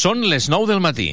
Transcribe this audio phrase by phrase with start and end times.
[0.00, 1.10] Són les 9 del matí.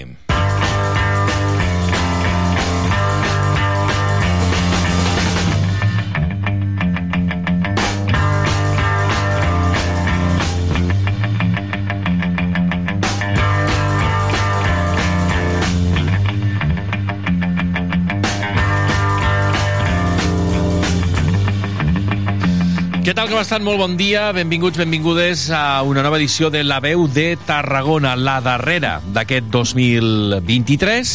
[23.27, 23.63] Tal, com estan?
[23.65, 24.31] Molt bon dia.
[24.31, 31.11] Benvinguts, benvingudes a una nova edició de La Veu de Tarragona, la darrera d'aquest 2023.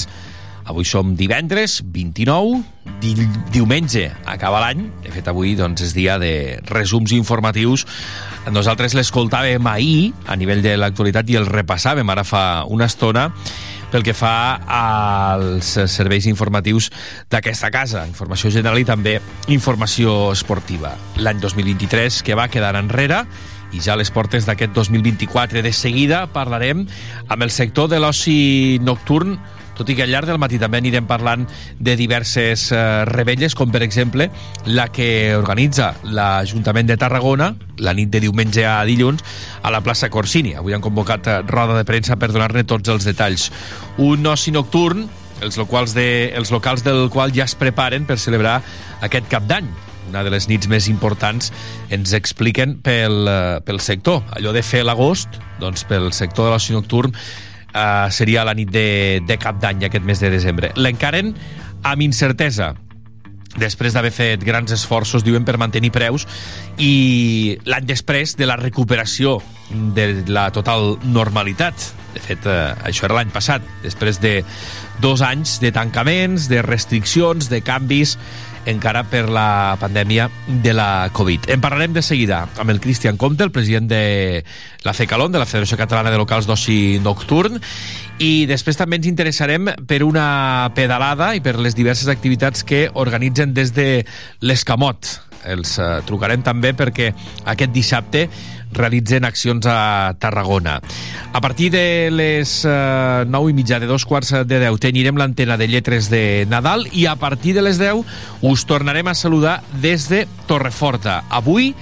[0.69, 2.61] Avui som divendres 29,
[3.01, 3.15] di
[3.55, 4.84] diumenge acaba l'any.
[5.06, 7.87] De fet, avui doncs, és dia de resums informatius.
[8.53, 13.31] Nosaltres l'escoltàvem ahir a nivell de l'actualitat i el repassàvem ara fa una estona
[13.93, 16.89] pel que fa als serveis informatius
[17.31, 19.19] d'aquesta casa, informació general i també
[19.53, 20.95] informació esportiva.
[21.21, 23.27] L'any 2023 que va quedar enrere
[23.73, 26.87] i ja a les portes d'aquest 2024 de seguida parlarem
[27.29, 29.39] amb el sector de l'oci nocturn
[29.77, 31.47] tot i que al llarg del matí també anirem parlant
[31.78, 34.28] de diverses eh, rebelles, com per exemple
[34.67, 39.23] la que organitza l'Ajuntament de Tarragona la nit de diumenge a dilluns
[39.62, 40.55] a la plaça Corsini.
[40.59, 43.50] Avui han convocat eh, roda de premsa per donar-ne tots els detalls.
[44.03, 45.09] Un oci nocturn,
[45.43, 48.61] els locals, de, els locals del qual ja es preparen per celebrar
[49.03, 49.70] aquest cap d'any
[50.12, 51.53] una de les nits més importants,
[51.95, 54.20] ens expliquen pel, eh, pel sector.
[54.37, 57.15] Allò de fer l'agost, doncs pel sector de l'oci nocturn,
[57.75, 60.73] eh, seria la nit de, de cap d'any aquest mes de desembre.
[60.77, 61.34] L'encaren
[61.83, 62.73] amb incertesa
[63.59, 66.25] després d'haver fet grans esforços, diuen, per mantenir preus
[66.81, 69.41] i l'any després de la recuperació
[69.97, 71.91] de la total normalitat.
[72.12, 74.41] De fet, eh, això era l'any passat, després de
[75.00, 78.19] dos anys de tancaments, de restriccions, de canvis
[78.67, 81.49] encara per la pandèmia de la Covid.
[81.53, 84.45] En parlarem de seguida amb el Cristian Comte, el president de
[84.84, 87.59] la FECALON, de la Federació Catalana de Locals d'Oci Nocturn,
[88.22, 93.55] i després també ens interessarem per una pedalada i per les diverses activitats que organitzen
[93.55, 94.05] des de
[94.41, 95.11] l'Escamot.
[95.43, 97.11] Els eh, trucarem també perquè
[97.51, 98.28] aquest dissabte
[98.72, 100.81] realitzen accions a Tarragona.
[101.33, 105.56] A partir de les eh, 9 i mitja de dos quarts de 10 tenirem l'antena
[105.56, 108.05] de lletres de Nadal i a partir de les 10
[108.43, 111.22] us tornarem a saludar des de Torreforta.
[111.31, 111.75] Avui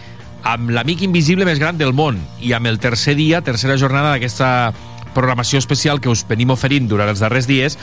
[0.43, 4.73] amb l'amic invisible més gran del món i amb el tercer dia, tercera jornada d'aquesta
[5.15, 7.77] programació especial que us venim oferint durant els darrers dies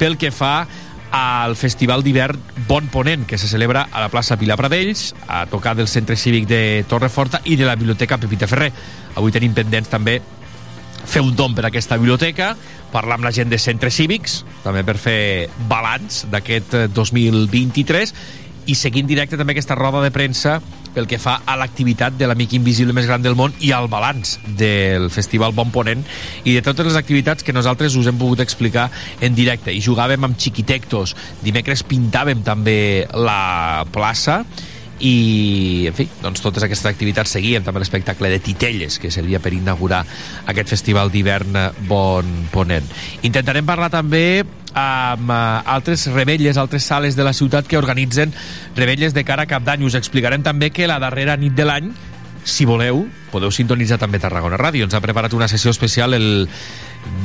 [0.00, 0.64] pel que fa
[1.10, 2.38] al Festival d'hivern
[2.68, 6.46] Bon Ponent, que se celebra a la plaça Pilar Pradells, a tocar del Centre Cívic
[6.46, 8.70] de Torreforta i de la Biblioteca Pepita Ferrer.
[9.16, 10.20] Avui tenim pendents també
[11.10, 12.54] fer un don per aquesta biblioteca,
[12.92, 18.14] parlar amb la gent de centres cívics, també per fer balanç d'aquest 2023,
[18.70, 20.60] i seguint directe també aquesta roda de premsa
[20.94, 24.38] pel que fa a l'activitat de l'amic invisible més gran del món i al balanç
[24.58, 26.02] del Festival Bon Ponent
[26.44, 28.88] i de totes les activitats que nosaltres us hem pogut explicar
[29.20, 29.72] en directe.
[29.72, 31.14] I jugàvem amb xiquitectos,
[31.44, 34.42] dimecres pintàvem també la plaça
[35.00, 39.54] i, en fi, doncs totes aquestes activitats seguien també l'espectacle de Titelles que servia per
[39.56, 40.02] inaugurar
[40.50, 41.56] aquest festival d'hivern
[41.88, 42.86] Bon Ponent.
[43.26, 48.34] Intentarem parlar també amb uh, altres rebelles, altres sales de la ciutat que organitzen
[48.76, 49.82] rebelles de cara a cap d'any.
[49.88, 51.90] Us explicarem també que la darrera nit de l'any,
[52.44, 54.86] si voleu, podeu sintonitzar també Tarragona Ràdio.
[54.86, 56.48] Ens ha preparat una sessió especial el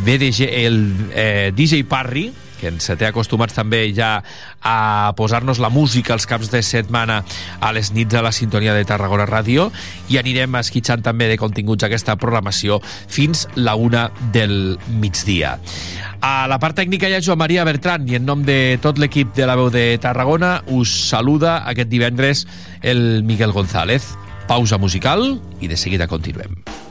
[0.05, 0.81] BDG, el
[1.13, 4.19] eh, DJ Parry, que ens té acostumats també ja
[4.61, 7.21] a posar-nos la música als caps de setmana
[7.59, 9.69] a les nits a la sintonia de Tarragona Ràdio
[10.09, 15.57] i anirem esquitxant també de continguts aquesta programació fins la una del migdia.
[16.25, 19.35] A la part tècnica hi ha Joan Maria Bertran i en nom de tot l'equip
[19.37, 22.45] de la veu de Tarragona us saluda aquest divendres
[22.81, 24.15] el Miguel González.
[24.47, 26.84] Pausa musical i de seguida continuem.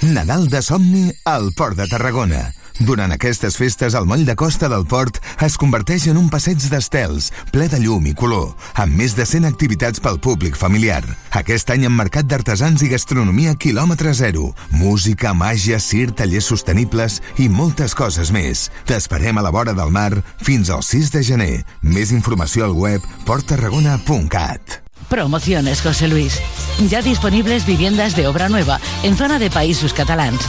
[0.00, 2.52] Nadal de somni al Port de Tarragona.
[2.78, 7.32] Durant aquestes festes, el moll de costa del port es converteix en un passeig d'estels,
[7.50, 11.02] ple de llum i color, amb més de 100 activitats pel públic familiar.
[11.34, 17.50] Aquest any amb mercat d'artesans i gastronomia quilòmetre zero, música, màgia, cir, tallers sostenibles i
[17.50, 18.68] moltes coses més.
[18.86, 21.54] T'esperem a la vora del mar fins al 6 de gener.
[21.82, 24.87] Més informació al web porttarragona.cat.
[25.08, 26.40] Promociones José Luis.
[26.88, 30.40] Ya disponibles viviendas de obra nueva en zona de Países Catalans.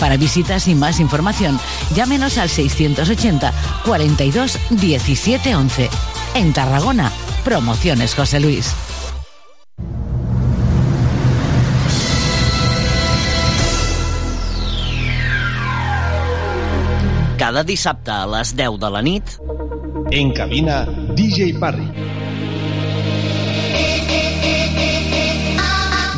[0.00, 1.58] Para visitas y más información,
[1.94, 3.52] llámenos al 680
[3.84, 5.90] 42 17 11.
[6.34, 7.12] En Tarragona,
[7.44, 8.74] Promociones José Luis.
[17.38, 19.24] Cada dissabte a les 10 de la nit
[20.10, 20.84] En cabina,
[21.14, 22.27] DJ Parry.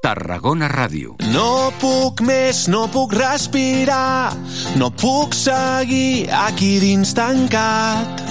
[0.00, 1.18] Tarragona Ràdio.
[1.34, 4.32] No puc més, no puc respirar,
[4.80, 8.24] no puc seguir aquí dins tancat.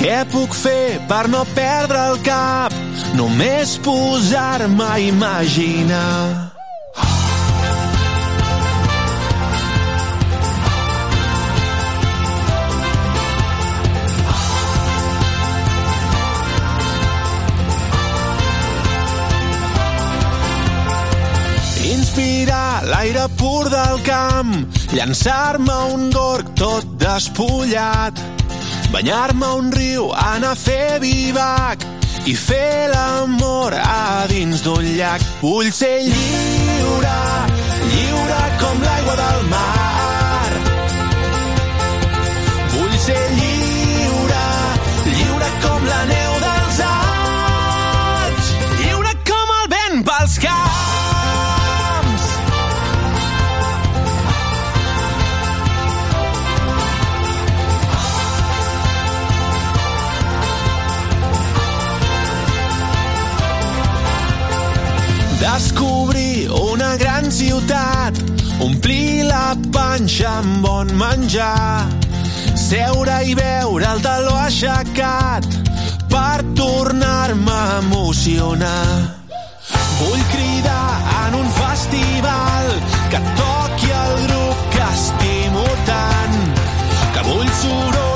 [0.00, 2.74] Què puc fer per no perdre el cap?
[3.14, 6.53] Només posar-me a imaginar.
[22.14, 24.50] Inspirar l'aire pur del camp,
[24.94, 28.20] llançar-me un gorg tot despullat,
[28.92, 31.82] banyar-me un riu, anar a fer vivac
[32.30, 35.24] i fer l'amor a dins d'un llac.
[35.40, 37.16] Vull ser lliure,
[37.96, 40.52] lliure com l'aigua del mar.
[42.76, 44.46] Vull ser lliure,
[45.08, 50.73] lliure com la neu dels Alps, lliure com el vent pels camps.
[65.44, 68.16] Descobrir una gran ciutat,
[68.64, 71.84] omplir la panxa amb bon menjar,
[72.56, 75.44] seure i veure el taló aixecat
[76.08, 78.88] per tornar-me a emocionar.
[80.00, 80.88] Vull cridar
[81.26, 82.72] en un festival
[83.12, 86.40] que toqui el grup que estimo tant,
[87.12, 88.13] que vull soroll,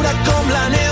[0.00, 0.89] lliure com la neu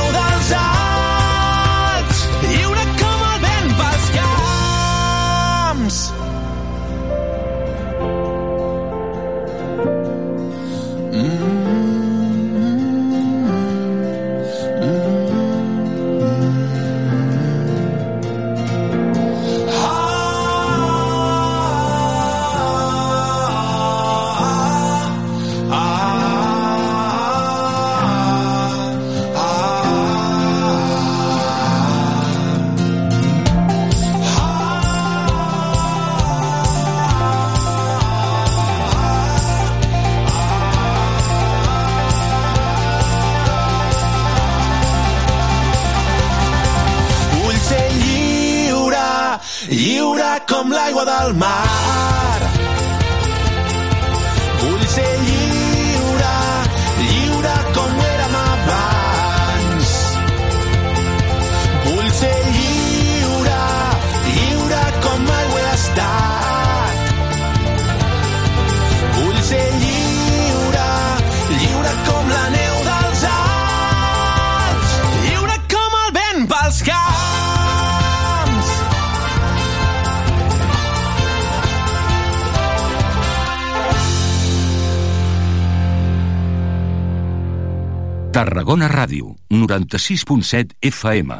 [89.88, 91.32] 96.7 FM.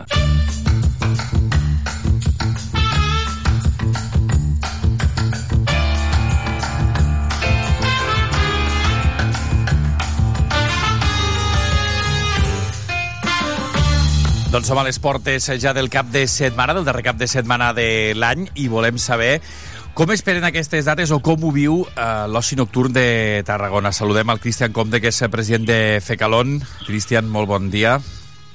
[14.49, 17.75] Doncs som a les portes ja del cap de setmana, del darrer cap de setmana
[17.77, 19.43] de l'any, i volem saber
[19.93, 23.93] com esperen aquestes dates o com ho viu eh, l'oci nocturn de Tarragona.
[23.93, 26.63] Saludem al Cristian Comte, que és president de FECALON.
[26.87, 27.99] Cristian, molt bon dia.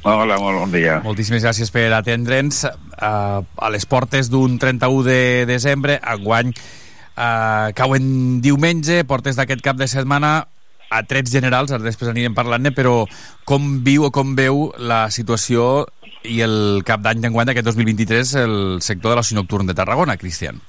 [0.04, 0.98] Hola, molt bon dia.
[1.00, 2.66] Moltíssimes gràcies per atendre'ns.
[2.68, 9.80] Eh, a les portes d'un 31 de desembre, enguany eh, cauen diumenge, portes d'aquest cap
[9.80, 10.34] de setmana
[10.94, 13.06] a trets generals, ara després anirem parlant-ne, però
[13.48, 15.88] com viu o com veu la situació
[16.28, 20.60] i el cap d'any d'enguany d'aquest 2023 el sector de l'oci nocturn de Tarragona, Cristian?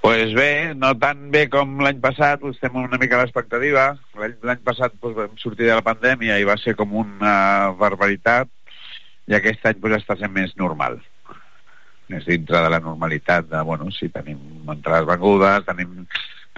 [0.00, 3.90] Pues bé, no tan bé com l'any passat, estem una mica a l'expectativa.
[4.16, 7.34] L'any passat pues, vam sortir de la pandèmia i va ser com una
[7.78, 8.50] barbaritat,
[9.28, 11.00] i aquest any pues, està sent més normal.
[12.08, 16.06] És dintre de la normalitat de, bueno, sí, tenim entrades vengudes, tenim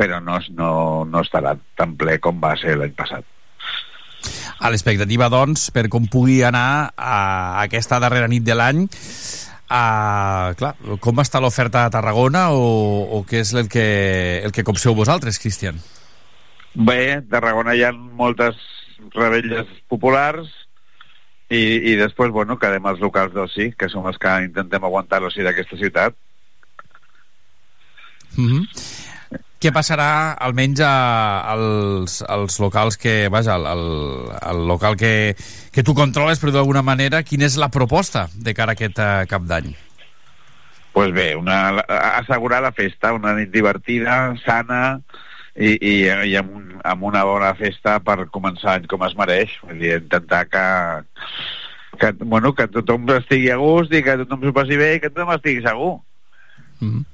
[0.00, 0.70] però no, no,
[1.04, 3.26] no estarà tan ple com va ser l'any passat.
[4.60, 7.16] A l'expectativa, doncs, per com pugui anar a
[7.64, 8.84] aquesta darrera nit de l'any,
[9.70, 12.64] Uh, clar, com està l'oferta a Tarragona o,
[13.14, 13.84] o què és el que,
[14.42, 15.78] el que copseu vosaltres, Cristian?
[16.74, 18.58] Bé, a Tarragona hi ha moltes
[19.14, 20.50] rebelles populars
[21.50, 21.62] i,
[21.92, 25.78] i després, bueno, quedem els locals d'oci, que són els que intentem aguantar l'oci d'aquesta
[25.78, 26.18] ciutat.
[28.36, 29.09] Mm -hmm
[29.60, 30.94] què passarà almenys a,
[31.52, 33.84] als, als locals que, vaja, al, al,
[34.40, 35.36] al local que,
[35.74, 39.28] que tu controles, però d'alguna manera, quina és la proposta de cara a aquest uh,
[39.28, 39.72] cap d'any?
[40.92, 41.84] pues bé, una,
[42.18, 45.00] assegurar la festa, una nit divertida, sana
[45.54, 45.92] i, i,
[46.26, 49.54] i amb, un, amb una bona festa per començar l'any com es mereix.
[49.62, 50.64] Vull dir, intentar que,
[52.00, 55.12] que, bueno, que tothom estigui a gust i que tothom s'ho passi bé i que
[55.14, 55.94] tothom estigui segur.
[56.80, 57.09] Mm -hmm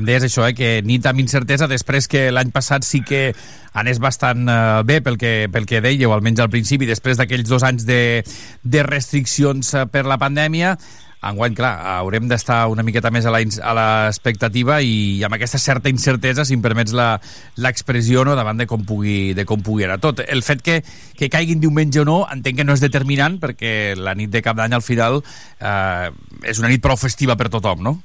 [0.00, 3.30] em deies això, eh, que nit amb incertesa, després que l'any passat sí que
[3.76, 4.56] anés bastant eh,
[4.88, 8.24] bé pel que, pel que dèieu, almenys al principi, després d'aquells dos anys de,
[8.64, 10.74] de restriccions eh, per la pandèmia,
[11.20, 16.56] enguany, clar, haurem d'estar una miqueta més a l'expectativa i amb aquesta certa incertesa, si
[16.56, 20.24] em permets l'expressió, no, davant de com, pugui, de com pugui anar tot.
[20.24, 20.78] El fet que,
[21.18, 24.56] que caiguin diumenge o no, entenc que no és determinant, perquè la nit de cap
[24.56, 25.20] d'any, al final,
[25.60, 26.08] eh,
[26.48, 27.98] és una nit prou festiva per tothom, no?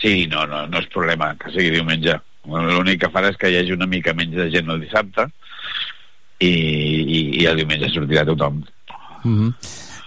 [0.00, 2.16] Sí, no, no, no és problema que sigui diumenge.
[2.48, 5.26] L'únic que farà és que hi hagi una mica menys de gent el dissabte
[6.40, 8.62] i, i, i el diumenge sortirà tothom.
[9.24, 9.54] Mm -hmm.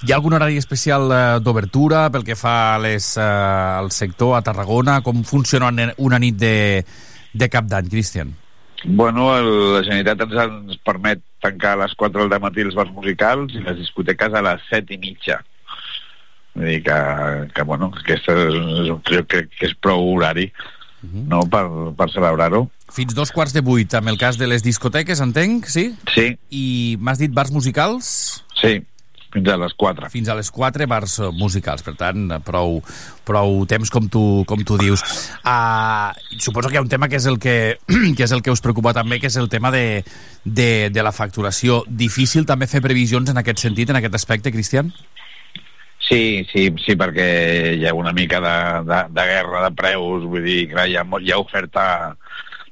[0.04, 4.36] Hi ha algun horari especial eh, d'obertura pel que fa a les, eh, al sector
[4.36, 5.02] a Tarragona?
[5.02, 6.84] Com funciona una nit de,
[7.32, 8.34] de cap d'any, Cristian?
[8.84, 9.48] Bueno, el,
[9.78, 13.64] la Generalitat ens, ens permet tancar a les 4 del matí els bars musicals i
[13.64, 15.40] les discoteques a les 7 i mitja.
[16.54, 17.00] Vull dir que,
[17.56, 21.20] que bueno, aquesta és, és un, jo crec que és prou horari uh mhm.
[21.20, 21.28] -huh.
[21.28, 21.66] no, per,
[21.98, 22.70] per celebrar-ho.
[22.94, 25.96] Fins dos quarts de vuit, amb el cas de les discoteques, entenc, sí?
[26.14, 26.38] Sí.
[26.50, 28.44] I m'has dit bars musicals?
[28.54, 28.86] Sí,
[29.34, 30.10] fins a les 4.
[30.14, 32.84] Fins a les 4 bars eh, musicals, per tant, prou,
[33.26, 35.02] prou temps com tu, com tu dius.
[35.42, 37.80] Uh, suposo que hi ha un tema que és el que,
[38.18, 40.04] que és el que us preocupa també, que és el tema de,
[40.46, 41.82] de, de la facturació.
[41.88, 44.94] Difícil també fer previsions en aquest sentit, en aquest aspecte, Cristian?
[44.94, 45.23] Sí,
[46.52, 47.28] sí, sí, perquè
[47.78, 48.58] hi ha una mica de,
[48.90, 51.86] de, de guerra de preus, vull dir, clar, hi ha, hi ha oferta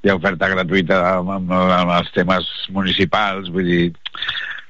[0.02, 3.84] hi ha oferta gratuïta amb, amb, amb els temes municipals, vull dir,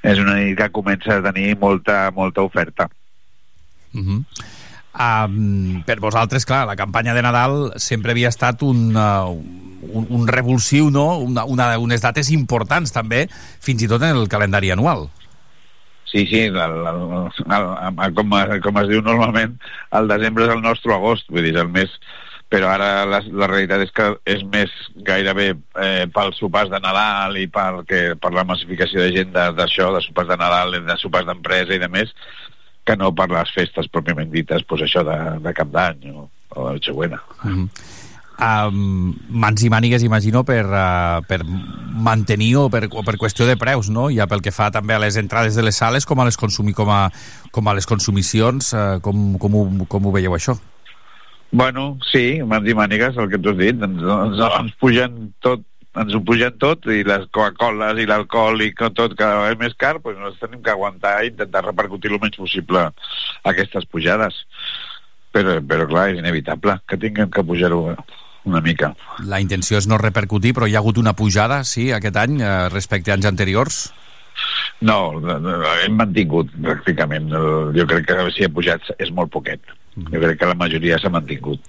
[0.03, 2.89] és una nit que comença a tenir molta, molta oferta.
[3.94, 4.20] Uh -huh.
[4.96, 10.27] um, per vosaltres, clar, la campanya de Nadal sempre havia estat un, uh, un, un
[10.27, 11.18] revulsiu, no?
[11.18, 13.27] Una, una, unes dates importants també,
[13.60, 15.10] fins i tot en el calendari anual.
[16.12, 17.68] Sí, sí, el, el, el,
[18.03, 18.34] el, com,
[18.65, 19.53] com es diu normalment,
[19.96, 21.94] el desembre és el nostre agost, vull dir, el mes
[22.51, 24.72] però ara la, la realitat és que és més
[25.08, 29.88] gairebé eh, pels sopars de Nadal i per, que, per la massificació de gent d'això,
[29.94, 32.12] de, de sopars de Nadal, de sopars d'empresa i de més,
[32.84, 36.68] que no per les festes pròpiament dites, pues això de, de cap d'any o, o
[36.68, 37.24] de Nochebuena.
[37.46, 38.11] Mm -hmm
[38.41, 43.57] um, mans i mànigues, imagino, per, uh, per mantenir o per, o per qüestió de
[43.62, 44.10] preus, no?
[44.12, 46.74] Ja pel que fa també a les entrades de les sales com a les, consumi,
[46.74, 47.05] com a,
[47.51, 50.57] com a les consumicions, uh, com, com, ho, com ho veieu això?
[51.51, 55.67] Bueno, sí, mans i mànigues, el que tu has dit, ens, ens, ens pugen tot
[56.00, 59.98] ens ho pugen tot i les Coca-Coles i l'alcohol i tot cada vegada més car,
[60.00, 62.86] doncs ens tenim que aguantar i intentar repercutir el menys possible
[63.51, 64.39] aquestes pujades.
[65.36, 67.81] Però, però clar, és inevitable que tinguem que pujar-ho
[68.45, 68.93] una mica.
[69.27, 72.69] La intenció és no repercutir, però hi ha hagut una pujada, sí, aquest any, eh,
[72.69, 73.81] respecte a anys anteriors?
[74.81, 75.19] No,
[75.83, 77.29] hem mantingut pràcticament.
[77.75, 79.62] Jo crec que si ha pujat és molt poquet.
[79.98, 81.62] Jo crec que la majoria s'ha mantingut.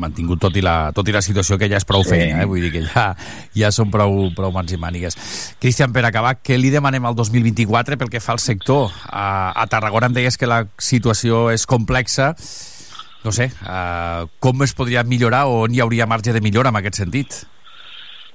[0.00, 2.14] Mantingut tot i, la, tot i la situació que ja és prou sí.
[2.14, 2.48] feina, eh?
[2.48, 3.10] vull dir que ja,
[3.56, 5.16] ja són prou, prou mans i mànigues.
[5.62, 8.90] Cristian, per acabar, què li demanem al 2024 pel que fa al sector?
[9.08, 12.32] A, a Tarragona em deies que la situació és complexa,
[13.26, 16.78] no sé, uh, com es podria millorar o on hi hauria marge de millora en
[16.78, 17.40] aquest sentit?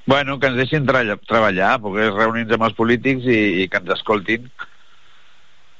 [0.05, 4.50] Bueno, que ens deixin treballar, poder reunir-nos amb els polítics i, i que ens escoltin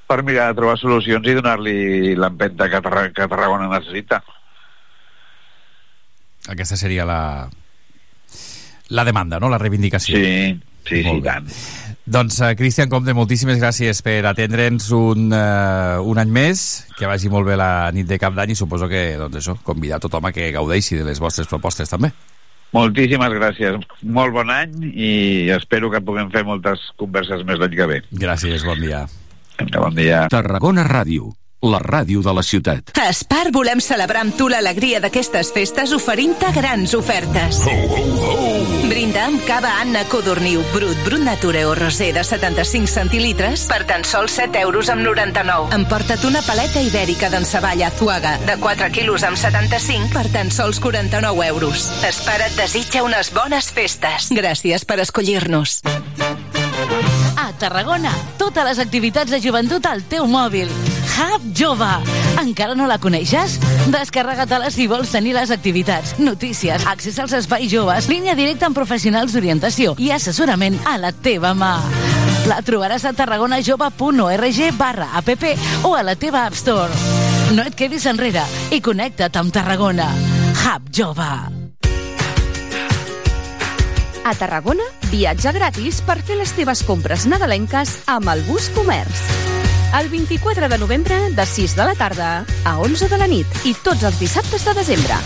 [0.08, 1.75] per mirar de trobar solucions i donar-li
[2.20, 2.82] l'empenta que,
[3.15, 4.22] que Tarragona necessita.
[6.51, 7.22] Aquesta seria la,
[8.91, 9.51] la demanda, no?
[9.51, 10.20] La reivindicació.
[10.20, 11.30] Sí, sí, Molt sí, bé.
[11.30, 11.90] tant.
[12.05, 16.63] Doncs, uh, Cristian Comte, moltíssimes gràcies per atendre'ns un, uh, un any més,
[16.98, 20.01] que vagi molt bé la nit de cap d'any i suposo que, doncs això, convidar
[20.01, 22.10] tothom a que gaudeixi de les vostres propostes també.
[22.74, 23.77] Moltíssimes gràcies.
[24.01, 25.12] Molt bon any i
[25.51, 28.00] espero que puguem fer moltes converses més l'any que ve.
[28.15, 29.05] Gràcies, bon dia.
[29.75, 30.24] Bon dia.
[30.31, 31.29] Tarragona Ràdio,
[31.62, 32.94] la ràdio de la ciutat.
[32.98, 37.62] A Espar volem celebrar amb tu l'alegria d'aquestes festes oferint-te grans ofertes.
[37.68, 38.41] Ho, ho, ho.
[38.91, 44.03] Brinda amb cava Anna Codorniu Brut, Brut Nature o Rosé de 75 centilitres per tan
[44.03, 45.72] sols 7 euros amb 99.
[45.77, 51.48] Emporta't una paleta ibèrica d'enceballa Azuaga de 4 quilos amb 75 per tan sols 49
[51.48, 51.88] euros.
[52.08, 54.32] Espar et desitja unes bones festes.
[54.36, 55.80] Gràcies per escollir-nos.
[57.38, 60.72] A Tarragona, totes les activitats de joventut al teu mòbil.
[61.12, 61.90] Hub Jove.
[62.42, 63.58] Encara no la coneixes?
[63.92, 69.36] Descarrega-te-la si vols tenir les activitats, notícies, accés als espais joves, línia directa amb professionals
[69.36, 71.76] d'orientació i assessorament a la teva mà.
[72.50, 75.30] La trobaràs a tarragonajove.org barra app
[75.84, 76.92] o a la teva App Store.
[77.54, 80.10] No et quedis enrere i connecta't amb Tarragona.
[80.64, 81.61] Hub Jove.
[84.24, 89.22] A Tarragona, viatge gratis per fer les teves compres nadalenques amb el Bus Comerç.
[89.98, 93.74] El 24 de novembre, de 6 de la tarda a 11 de la nit i
[93.74, 95.18] tots els dissabtes de desembre.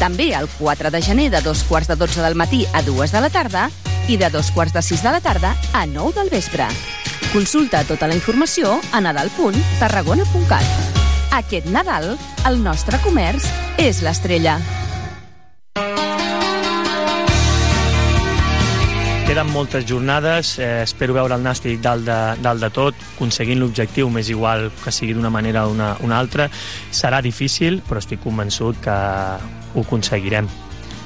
[0.00, 3.20] També el 4 de gener de dos quarts de 12 del matí a 2 de
[3.20, 3.68] la tarda
[4.08, 6.66] i de dos quarts de 6 de la tarda a 9 del vespre.
[7.34, 10.64] Consulta tota la informació a nadal.tarragona.cat.
[11.36, 12.16] Aquest Nadal,
[12.48, 13.44] el nostre comerç
[13.76, 14.56] és l'estrella.
[19.28, 24.08] Queden moltes jornades, eh, espero veure el Nàstic dalt de, dalt de tot, aconseguint l'objectiu,
[24.08, 26.46] m'és igual que sigui d'una manera o una, una altra.
[26.88, 30.48] Serà difícil, però estic convençut que ho aconseguirem.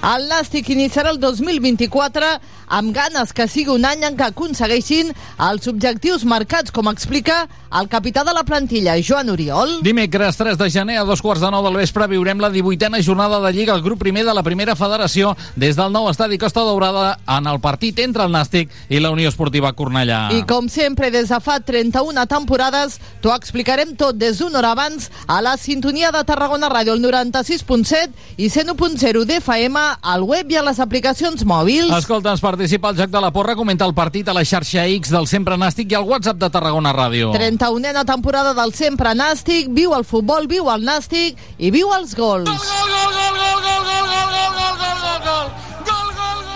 [0.02, 2.26] El Nàstic iniciarà el 2024
[2.72, 5.12] amb ganes que sigui un any en què aconsegueixin
[5.46, 7.44] els objectius marcats, com explica
[7.78, 9.76] el capità de la plantilla, Joan Oriol.
[9.86, 13.38] Dimecres 3 de gener a dos quarts de nou del vespre viurem la 18a jornada
[13.44, 17.18] de Lliga al grup primer de la primera federació des del nou estadi Costa Daurada
[17.36, 20.32] en el partit entre el Nàstic i la Unió Esportiva Cornellà.
[20.34, 25.12] I com sempre, des de fa 31 temporades, t'ho explicarem tot des d'una hora abans
[25.28, 30.62] a la sintonia de Tarragona Ràdio, el 96.7 i 101.0 d'FM, al web i a
[30.64, 31.92] les aplicacions mòbils.
[31.98, 35.28] Escolta'ns, participa al Joc de la Porra, comenta el partit a la xarxa X del
[35.30, 37.32] Sempre Nàstic i al WhatsApp de Tarragona Ràdio.
[37.36, 42.48] 31a temporada del Sempre Nàstic, viu el futbol, viu el Nàstic i viu els gols.
[42.48, 46.52] Gol, gol, gol, gol, gol, gol, gol, gol, gol, gol, gol, gol,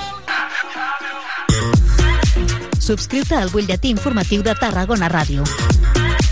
[2.87, 5.76] Subscriu-te al butlletí informatiu de Tarragona Ràdio.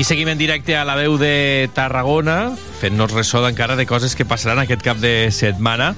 [0.00, 4.24] I seguim en directe a la veu de Tarragona, fent-nos ressò encara de coses que
[4.24, 5.90] passaran aquest cap de setmana,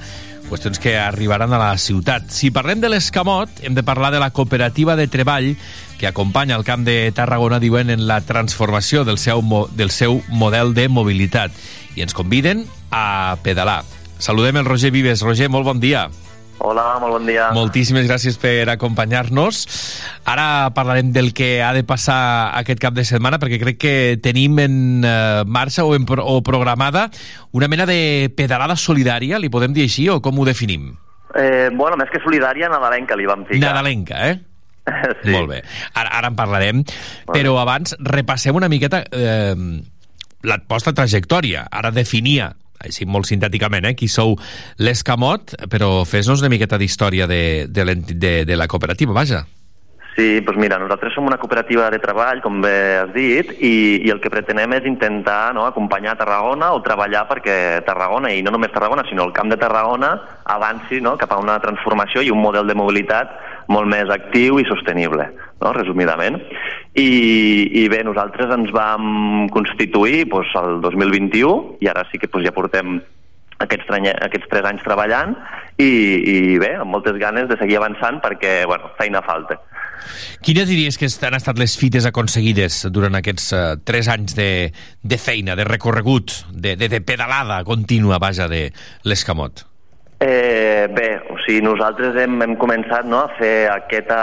[0.49, 2.25] qüestions que arribaran a la ciutat.
[2.27, 5.53] Si parlem de l'Escamot, hem de parlar de la cooperativa de treball
[6.01, 9.39] que acompanya el camp de Tarragona, diuen, en la transformació del seu,
[9.71, 11.55] del seu model de mobilitat.
[11.95, 13.85] I ens conviden a pedalar.
[14.19, 15.23] Saludem el Roger Vives.
[15.23, 16.09] Roger, molt bon dia.
[16.63, 17.49] Hola, molt bon dia.
[17.51, 19.65] Moltíssimes gràcies per acompanyar-nos.
[20.31, 24.61] Ara parlarem del que ha de passar aquest cap de setmana, perquè crec que tenim
[24.63, 27.09] en uh, marxa o, en, o programada
[27.51, 30.93] una mena de pedalada solidària, li podem dir així, o com ho definim?
[31.35, 33.67] Eh, bueno, més que solidària, nadalenca li vam ficar.
[33.67, 34.39] Nadalenca, eh?
[35.23, 35.31] Sí.
[35.31, 35.61] Molt bé.
[35.95, 36.81] Ara, ara en parlarem,
[37.27, 39.55] però abans repassem una miqueta eh,
[40.47, 41.67] la vostra trajectòria.
[41.71, 44.37] Ara definia així molt sintèticament, eh, qui sou
[44.79, 49.45] l'Escamot, però fes-nos una miqueta d'història de, de, de, de la cooperativa, vaja.
[50.13, 53.73] Sí, doncs mira, nosaltres som una cooperativa de treball, com bé has dit, i,
[54.05, 57.55] i el que pretenem és intentar no, acompanyar Tarragona o treballar perquè
[57.87, 60.11] Tarragona, i no només Tarragona, sinó el camp de Tarragona,
[60.53, 63.33] avanci no, cap a una transformació i un model de mobilitat
[63.73, 65.25] molt més actiu i sostenible,
[65.63, 66.39] no, resumidament.
[66.93, 67.09] I,
[67.83, 72.55] I bé, nosaltres ens vam constituir doncs, el 2021 i ara sí que doncs, ja
[72.55, 72.99] portem
[73.63, 75.35] aquests, aquests tres anys treballant
[75.81, 79.59] i, i bé, amb moltes ganes de seguir avançant perquè, bueno, feina falta.
[80.43, 84.49] Quines diries que han estat les fites aconseguides durant aquests uh, tres anys de,
[85.01, 88.67] de feina, de recorregut, de, de, de pedalada contínua, vaja, de
[89.07, 89.63] l'Escamot?
[90.19, 94.19] Eh, bé, o sigui, nosaltres hem, hem començat no, a fer aquesta,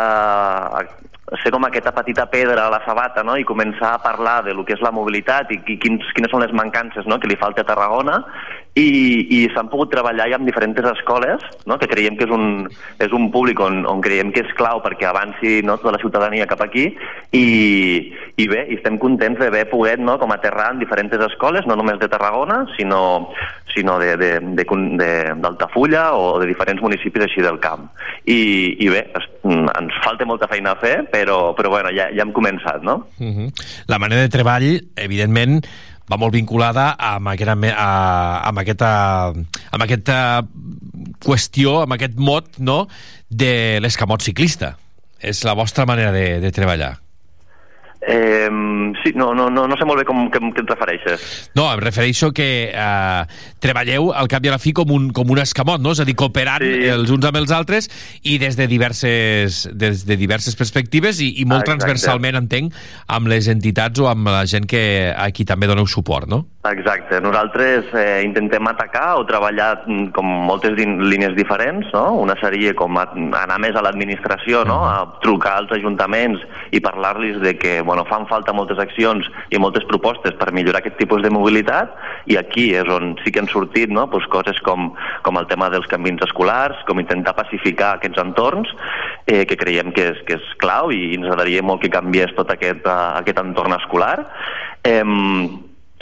[1.31, 3.37] a ser com aquesta petita pedra a la sabata no?
[3.38, 6.42] i començar a parlar de lo que és la mobilitat i, i quins, quines són
[6.42, 7.20] les mancances no?
[7.20, 8.20] que li falta a Tarragona
[8.78, 8.87] i,
[9.35, 11.78] i s'han pogut treballar ja amb diferents escoles, no?
[11.80, 12.68] que creiem que és un,
[13.02, 16.46] és un públic on, on creiem que és clau perquè avanci no, tota la ciutadania
[16.46, 16.87] cap aquí
[17.35, 17.46] i,
[18.38, 21.98] i bé, i estem contents d'haver pogut no, com aterrar en diferents escoles, no només
[21.98, 23.02] de Tarragona, sinó,
[23.74, 27.88] sinó d'Altafulla o de diferents municipis així del camp.
[28.28, 32.26] I, i bé, es, ens falta molta feina a fer, però, però bueno, ja, ja
[32.26, 33.06] hem començat, no?
[33.18, 33.48] Uh -huh.
[33.88, 35.64] La manera de treball, evidentment,
[36.11, 37.90] va molt vinculada amb, aquesta, a,
[38.49, 38.90] amb, aquesta,
[39.70, 40.16] amb aquesta
[41.23, 42.83] qüestió, amb aquest mot no,
[43.31, 44.75] de l'escamot ciclista.
[45.20, 46.96] És la vostra manera de, de treballar.
[48.00, 48.48] Eh,
[49.04, 51.26] sí, no, no, no, no sé molt bé com, com, què et refereixes.
[51.58, 55.28] No, em refereixo que eh, treballeu al cap i a la fi com un, com
[55.30, 55.92] un escamot, no?
[55.92, 56.88] És a dir, cooperant sí.
[56.88, 57.90] els uns amb els altres
[58.24, 61.84] i des de diverses, des de diverses perspectives i, i molt Exacte.
[61.84, 62.80] transversalment, entenc,
[63.12, 64.82] amb les entitats o amb la gent que
[65.16, 66.46] aquí també doneu suport, no?
[66.68, 67.20] Exacte.
[67.24, 72.18] Nosaltres eh, intentem atacar o treballar mm, com moltes línies diferents, no?
[72.20, 74.82] Una seria com anar més a l'administració, no?
[74.84, 76.44] A trucar als ajuntaments
[76.76, 80.94] i parlar-los de que bueno, fan falta moltes accions i moltes propostes per millorar aquest
[81.00, 81.96] tipus de mobilitat
[82.31, 84.05] i aquí és on sí que han sortit no?
[84.12, 84.92] pues coses com,
[85.26, 88.70] com el tema dels camins escolars, com intentar pacificar aquests entorns,
[89.26, 92.55] eh, que creiem que és, que és clau i ens agradaria molt que canviés tot
[92.55, 94.14] aquest, uh, aquest entorn escolar.
[94.87, 95.03] Eh,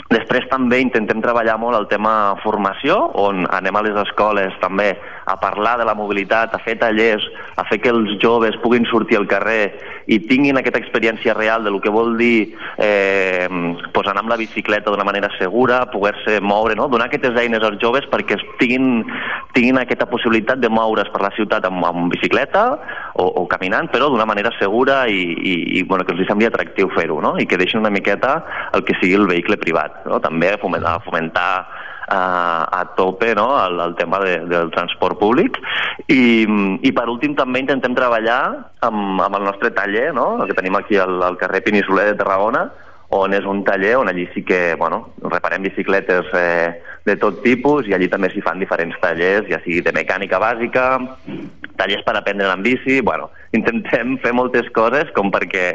[0.09, 4.95] Després també intentem treballar molt el tema formació, on anem a les escoles també
[5.29, 7.27] a parlar de la mobilitat, a fer tallers,
[7.61, 9.75] a fer que els joves puguin sortir al carrer
[10.09, 13.45] i tinguin aquesta experiència real de lo que vol dir eh,
[13.93, 16.89] pues anar amb la bicicleta d'una manera segura, poder-se moure, no?
[16.89, 19.05] donar aquestes eines als joves perquè tinguin,
[19.53, 22.65] tinguin aquesta possibilitat de moure's per la ciutat amb, amb bicicleta
[23.13, 26.89] o, o caminant, però d'una manera segura i, i, i bueno, que els sembli atractiu
[26.97, 27.37] fer-ho, no?
[27.37, 28.39] i que deixin una miqueta
[28.73, 30.19] el que sigui el vehicle privat no?
[30.23, 31.51] també fomentar, fomentar
[32.09, 32.21] a,
[32.79, 33.47] a tope no?
[33.65, 35.59] el, el tema de, del transport públic
[36.07, 36.45] i,
[36.81, 38.41] i per últim també intentem treballar
[38.85, 40.35] amb, amb el nostre taller no?
[40.41, 42.67] el que tenim aquí al, al carrer Pinissoler de Tarragona
[43.09, 47.87] on és un taller on allí sí que bueno, reparem bicicletes eh, de tot tipus
[47.89, 50.85] i allí també s'hi fan diferents tallers, ja sigui de mecànica bàsica,
[51.79, 55.65] tallers per aprendre en bici, bueno, intentem fer moltes coses com perquè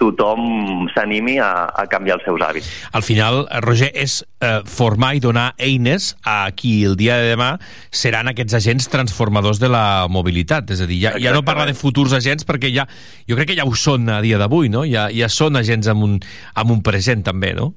[0.00, 2.68] tothom s'animi a, a canviar els seus hàbits.
[2.96, 7.54] Al final, Roger, és eh, formar i donar eines a qui el dia de demà
[7.90, 10.70] seran aquests agents transformadors de la mobilitat.
[10.76, 12.86] És a dir, ja, ja no parla de futurs agents perquè ja,
[13.28, 14.84] jo crec que ja ho són a dia d'avui, no?
[14.88, 16.20] Ja, ja són agents amb un,
[16.54, 17.72] amb un present també, no?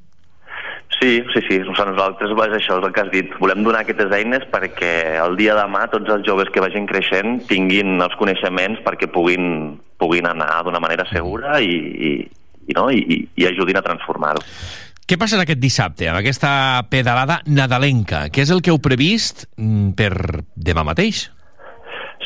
[1.00, 1.60] Sí, sí, sí.
[1.64, 3.32] Nosaltres, és això és el que has dit.
[3.40, 7.40] Volem donar aquestes eines perquè el dia de demà tots els joves que vagin creixent
[7.48, 12.14] tinguin els coneixements perquè puguin, puguin anar d'una manera segura i, i,
[12.70, 12.90] i, no?
[12.90, 14.44] I, i ajudin a transformar-ho.
[15.10, 16.52] Què passa aquest dissabte, amb aquesta
[16.90, 18.28] pedalada nadalenca?
[18.30, 20.14] Què és el que heu previst mm, per
[20.54, 21.28] demà mateix?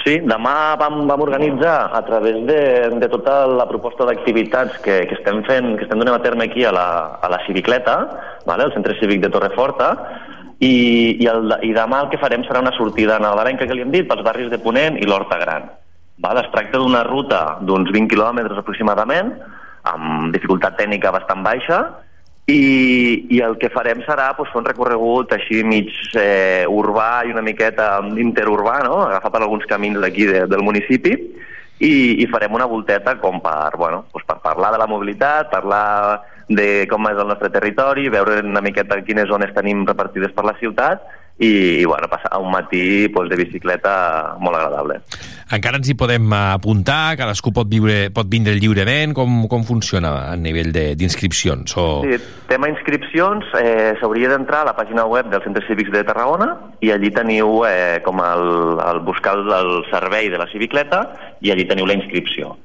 [0.04, 2.60] Sí, demà vam, vam organitzar a través de,
[3.00, 6.66] de tota la proposta d'activitats que, que estem fent, que estem donant a terme aquí
[6.68, 6.88] a la,
[7.24, 7.96] a la Civicleta,
[8.44, 8.68] vale?
[8.68, 9.94] el centre cívic de Torreforta,
[10.60, 10.74] i,
[11.24, 14.10] i, el, i demà el que farem serà una sortida nadalenca que li hem dit
[14.10, 15.72] pels barris de Ponent i l'Horta Gran.
[16.22, 16.44] Vale?
[16.46, 19.34] Es tracta d'una ruta d'uns 20 quilòmetres aproximadament,
[19.90, 21.80] amb dificultat tècnica bastant baixa,
[22.46, 27.32] i, i el que farem serà doncs, fer un recorregut així mig eh, urbà i
[27.32, 29.00] una miqueta interurbà, no?
[29.06, 31.16] agafar per alguns camins d'aquí de, del municipi
[31.80, 36.22] i, i farem una volteta com per, bueno, doncs per parlar de la mobilitat, parlar
[36.52, 40.58] de com és el nostre territori, veure una miqueta quines zones tenim repartides per la
[40.60, 41.08] ciutat
[41.40, 45.00] i, i bueno, passar un matí pues, de bicicleta molt agradable.
[45.54, 50.36] Encara ens hi podem apuntar, cadascú pot, viure, pot vindre lliurement, com, com funciona a
[50.40, 51.76] nivell d'inscripcions?
[51.78, 51.88] O...
[52.06, 52.20] Sí,
[52.50, 56.52] tema inscripcions, eh, s'hauria d'entrar a la pàgina web dels centres cívics de Tarragona
[56.86, 58.46] i allí teniu eh, com el,
[58.86, 61.08] el buscar el, el servei de la cicleta
[61.42, 62.56] i allí teniu la inscripció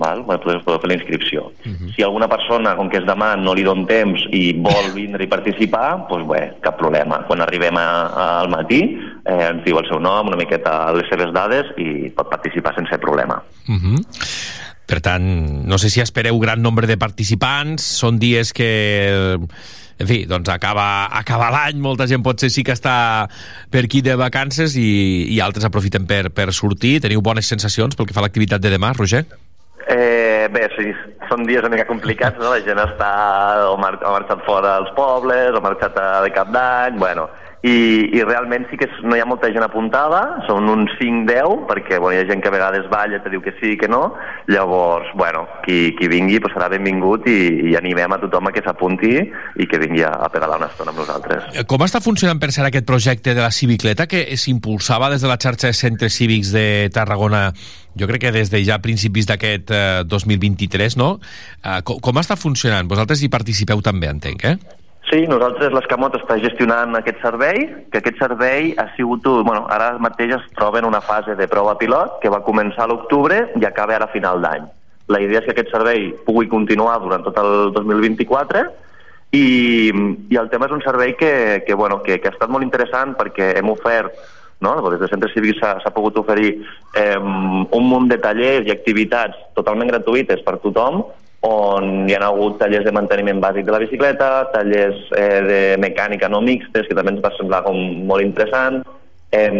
[0.00, 0.24] val?
[0.26, 1.52] podeu, podeu fer la inscripció.
[1.64, 1.76] Uh mhm.
[1.76, 1.94] -huh.
[1.94, 5.26] Si alguna persona, com que és demà, no li don temps i vol vindre i
[5.26, 7.24] participar, doncs bé, cap problema.
[7.26, 8.80] Quan arribem a, a, al matí
[9.24, 12.98] eh, ens diu el seu nom, una miqueta les seves dades i pot participar sense
[12.98, 13.42] problema.
[13.68, 13.94] Uh mhm.
[13.94, 14.04] -huh.
[14.86, 15.24] Per tant,
[15.64, 19.38] no sé si espereu gran nombre de participants, són dies que
[19.98, 23.28] en fi, doncs acaba, acaba l'any, molta gent potser sí que està
[23.70, 26.98] per aquí de vacances i, i altres aprofiten per, per sortir.
[27.04, 29.24] Teniu bones sensacions pel que fa a l'activitat de demà, Roger?
[29.86, 30.92] Eh, bé, sí,
[31.28, 32.54] són dies una mica complicats, no?
[32.54, 33.10] La gent està
[33.68, 37.26] o, mar ha marxat fora als pobles, o ha marxat a, de cap d'any, bueno,
[37.64, 41.64] i, i realment sí que és, no hi ha molta gent apuntada, són uns 5-10,
[41.70, 44.02] perquè bueno, hi ha gent que a vegades balla, te diu que sí, que no,
[44.52, 47.38] llavors, bueno, qui, qui vingui pues, serà benvingut i,
[47.70, 50.92] i animem a tothom a que s'apunti i que vingui a, a pedalar una estona
[50.92, 51.48] amb nosaltres.
[51.54, 55.32] Eh, Com està funcionant per ser aquest projecte de la cicicleta que s'impulsava des de
[55.32, 57.48] la xarxa de centres cívics de Tarragona
[57.96, 61.14] jo crec que des de ja principis d'aquest eh, 2023, no?
[61.64, 62.90] Eh, com, com està funcionant?
[62.90, 64.82] Vosaltres hi participeu també, entenc, eh?
[65.10, 69.26] Sí, nosaltres l'Escamot està gestionant aquest servei, que aquest servei ha sigut...
[69.26, 72.90] Bueno, ara mateix es troba en una fase de prova pilot que va començar a
[72.92, 74.64] l'octubre i acaba ara a final d'any.
[75.12, 78.64] La idea és que aquest servei pugui continuar durant tot el 2024
[79.36, 79.44] i,
[80.32, 81.34] i el tema és un servei que,
[81.66, 84.16] que, bueno, que, que ha estat molt interessant perquè hem ofert
[84.64, 84.72] no?
[84.88, 86.54] des de centres cívics s'ha pogut oferir
[86.96, 91.02] eh, un munt de tallers i activitats totalment gratuïtes per tothom
[91.44, 96.30] on hi ha hagut tallers de manteniment bàsic de la bicicleta, tallers eh, de mecànica
[96.32, 97.76] no mixtes, que també ens va semblar com
[98.08, 98.80] molt interessant,
[99.30, 99.50] eh,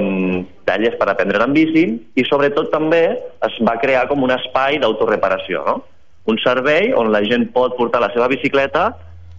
[0.64, 1.84] tallers per aprendre en bici,
[2.16, 3.04] i sobretot també
[3.48, 5.82] es va crear com un espai d'autoreparació, no?
[6.32, 8.94] un servei on la gent pot portar la seva bicicleta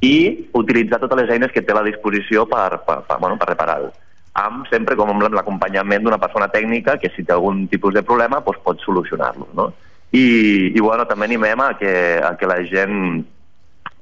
[0.05, 3.49] i utilitzar totes les eines que té a la disposició per, per, per, bueno, per
[3.49, 3.89] reparar-ho
[4.36, 8.41] amb sempre com amb l'acompanyament d'una persona tècnica que si té algun tipus de problema
[8.43, 9.47] doncs pot solucionar-lo.
[9.55, 9.69] No?
[10.15, 10.25] I,
[10.71, 13.25] i bueno, també animem a que, a que la gent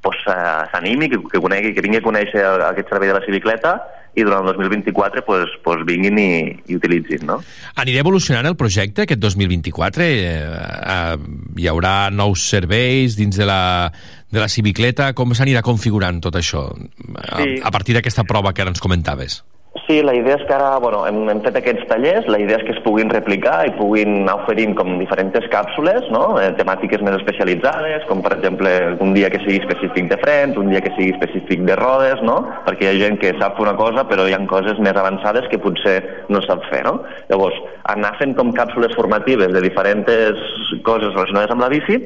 [0.03, 0.23] doncs,
[0.71, 3.77] s'animi, que, que, conegui, que vingui a conèixer aquest servei de la bicicleta
[4.13, 6.33] i durant el 2024 pues, pues vinguin i,
[6.69, 7.23] i utilitzin.
[7.29, 7.39] No?
[7.81, 10.03] Anirà evolucionant el projecte aquest 2024?
[10.03, 11.15] Eh, eh,
[11.57, 13.89] hi haurà nous serveis dins de la,
[14.29, 15.13] de la bicicleta?
[15.17, 17.09] Com s'anirà configurant tot això sí.
[17.23, 19.41] a, a partir d'aquesta prova que ara ens comentaves?
[19.83, 22.63] Sí, la idea és que ara bueno, hem, hem fet aquests tallers, la idea és
[22.63, 26.37] que es puguin replicar i puguin anar oferint com diferents càpsules, no?
[26.39, 28.71] eh, temàtiques més especialitzades, com per exemple
[29.03, 32.37] un dia que sigui específic de frens, un dia que sigui específic de rodes, no?
[32.63, 35.59] perquè hi ha gent que sap una cosa però hi ha coses més avançades que
[35.59, 35.97] potser
[36.31, 36.85] no sap fer.
[36.87, 37.01] No?
[37.27, 37.59] Llavors,
[37.91, 40.47] anar fent com càpsules formatives de diferents
[40.87, 41.99] coses relacionades amb la bici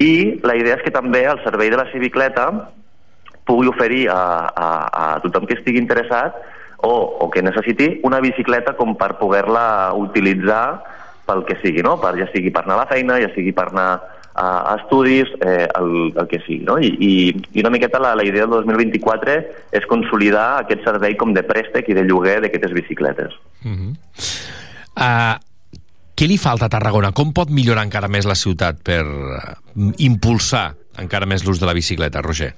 [0.00, 2.48] i la idea és que també el servei de la bicicleta
[3.44, 6.40] pugui oferir a, a, a tothom que estigui interessat
[6.84, 10.66] o, o que necessiti una bicicleta com per poder-la utilitzar
[11.24, 11.96] pel que sigui, no?
[12.00, 13.88] per, ja sigui per anar a la feina, ja sigui per anar
[14.34, 16.60] a, a estudis, eh, el, el que sigui.
[16.68, 16.76] No?
[16.76, 17.12] I, i,
[17.54, 19.38] I una miqueta la, la idea del 2024
[19.80, 23.36] és consolidar aquest servei com de préstec i de lloguer d'aquestes bicicletes.
[23.64, 23.92] Uh -huh.
[25.00, 25.36] uh,
[26.14, 27.12] què li falta a Tarragona?
[27.12, 29.04] Com pot millorar encara més la ciutat per
[29.98, 32.54] impulsar encara més l'ús de la bicicleta, Roger?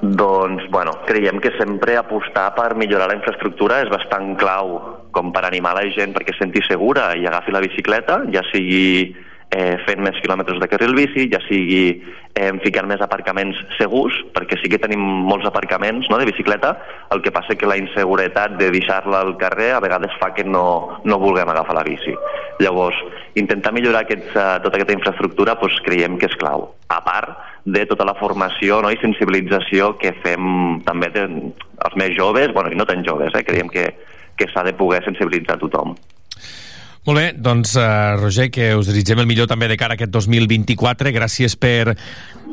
[0.00, 4.76] Doncs, bueno, creiem que sempre apostar per millorar la infraestructura és bastant clau
[5.10, 9.16] com per animar la gent perquè es senti segura i agafi la bicicleta, ja sigui
[9.50, 11.82] eh, fent més quilòmetres de carril bici, ja sigui
[12.38, 16.76] eh, ficant més aparcaments segurs, perquè sí que tenim molts aparcaments no, de bicicleta,
[17.14, 21.00] el que passa que la inseguretat de deixar-la al carrer a vegades fa que no,
[21.04, 22.14] no vulguem agafar la bici.
[22.62, 22.98] Llavors,
[23.38, 26.72] intentar millorar aquests, uh, tota aquesta infraestructura doncs, creiem que és clau.
[26.90, 27.34] A part
[27.72, 31.24] de tota la formació no, i sensibilització que fem també de,
[31.86, 33.90] els més joves, bueno, i no tan joves, eh, creiem que,
[34.38, 35.96] que s'ha de poder sensibilitzar tothom.
[37.08, 40.12] Molt bé, doncs, uh, Roger, que us desitgem el millor també de cara a aquest
[40.12, 41.12] 2024.
[41.14, 41.94] Gràcies per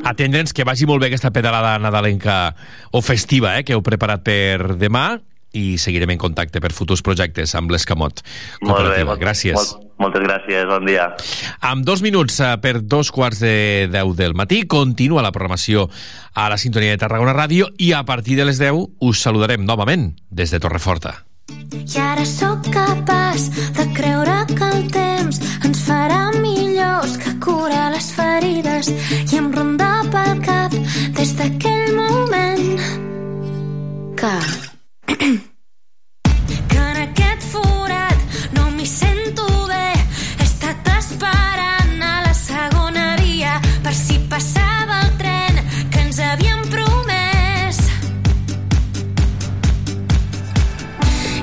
[0.08, 2.54] atendre'ns, que vagi molt bé aquesta pedalada nadalenca
[2.92, 5.10] o festiva eh, que heu preparat per demà
[5.56, 8.22] i seguirem en contacte per futurs projectes amb l'Escamot
[8.64, 9.56] Molt bé, molt, gràcies.
[9.56, 11.08] Molt, moltes gràcies, bon dia.
[11.64, 15.88] Amb dos minuts eh, per dos quarts de deu del matí continua la programació
[16.34, 20.12] a la sintonia de Tarragona Ràdio i a partir de les 10 us saludarem novament
[20.30, 21.16] des de Torreforta.
[21.46, 28.10] I ara sóc capaç de creure que el temps ens farà millors que curar les
[28.16, 30.74] ferides i em ronda pel cap
[31.16, 32.80] des d'aquell moment
[34.18, 34.34] que
[44.36, 45.60] passava el tren
[45.92, 47.78] que ens havíem promès.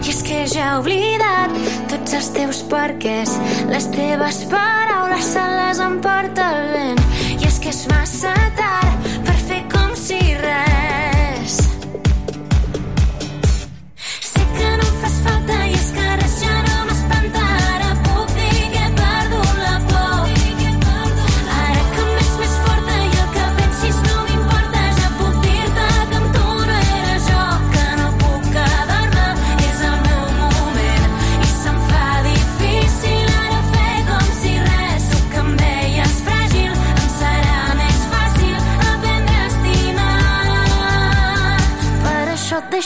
[0.03, 1.57] I és que ja he oblidat
[1.89, 3.33] tots els teus perquès
[3.73, 7.03] les teves paraules se les emporta el vent.
[7.39, 10.82] I és que és massa tard per fer com si res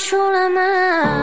[0.08, 1.17] 出了门。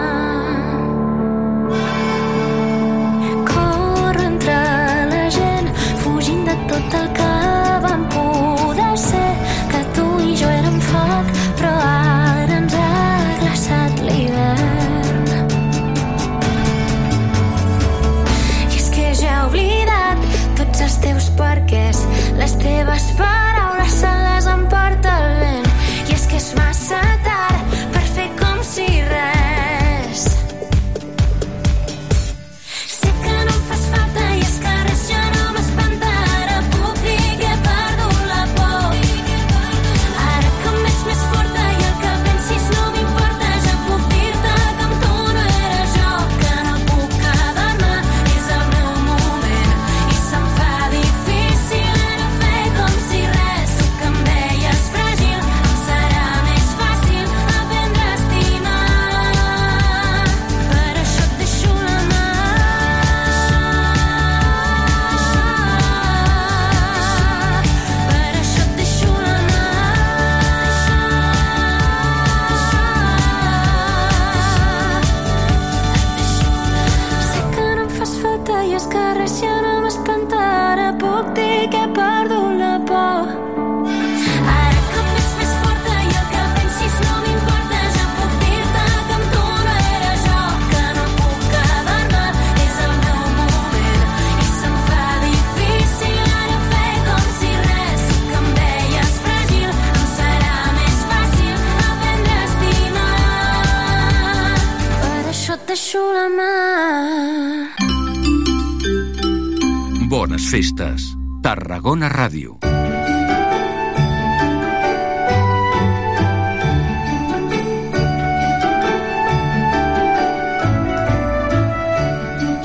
[111.84, 112.54] Tarragona Ràdio.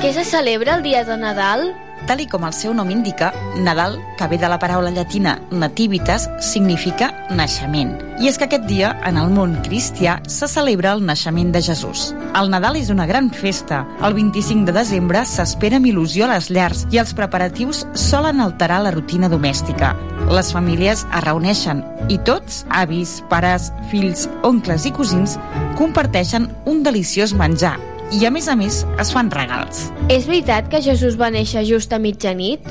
[0.00, 1.68] Què se celebra el dia de Nadal?
[2.10, 3.28] Tal i com el seu nom indica,
[3.62, 7.92] Nadal, que ve de la paraula llatina nativitas, significa naixement.
[8.18, 12.08] I és que aquest dia, en el món cristià, se celebra el naixement de Jesús.
[12.34, 13.84] El Nadal és una gran festa.
[14.02, 18.82] El 25 de desembre s'espera amb il·lusió a les llars i els preparatius solen alterar
[18.82, 19.94] la rutina domèstica.
[20.34, 25.38] Les famílies es reuneixen i tots, avis, pares, fills, oncles i cosins,
[25.78, 27.76] comparteixen un deliciós menjar
[28.10, 29.86] i, a més a més, es fan regals.
[30.10, 32.64] És veritat que Jesús va néixer just a mitjanit?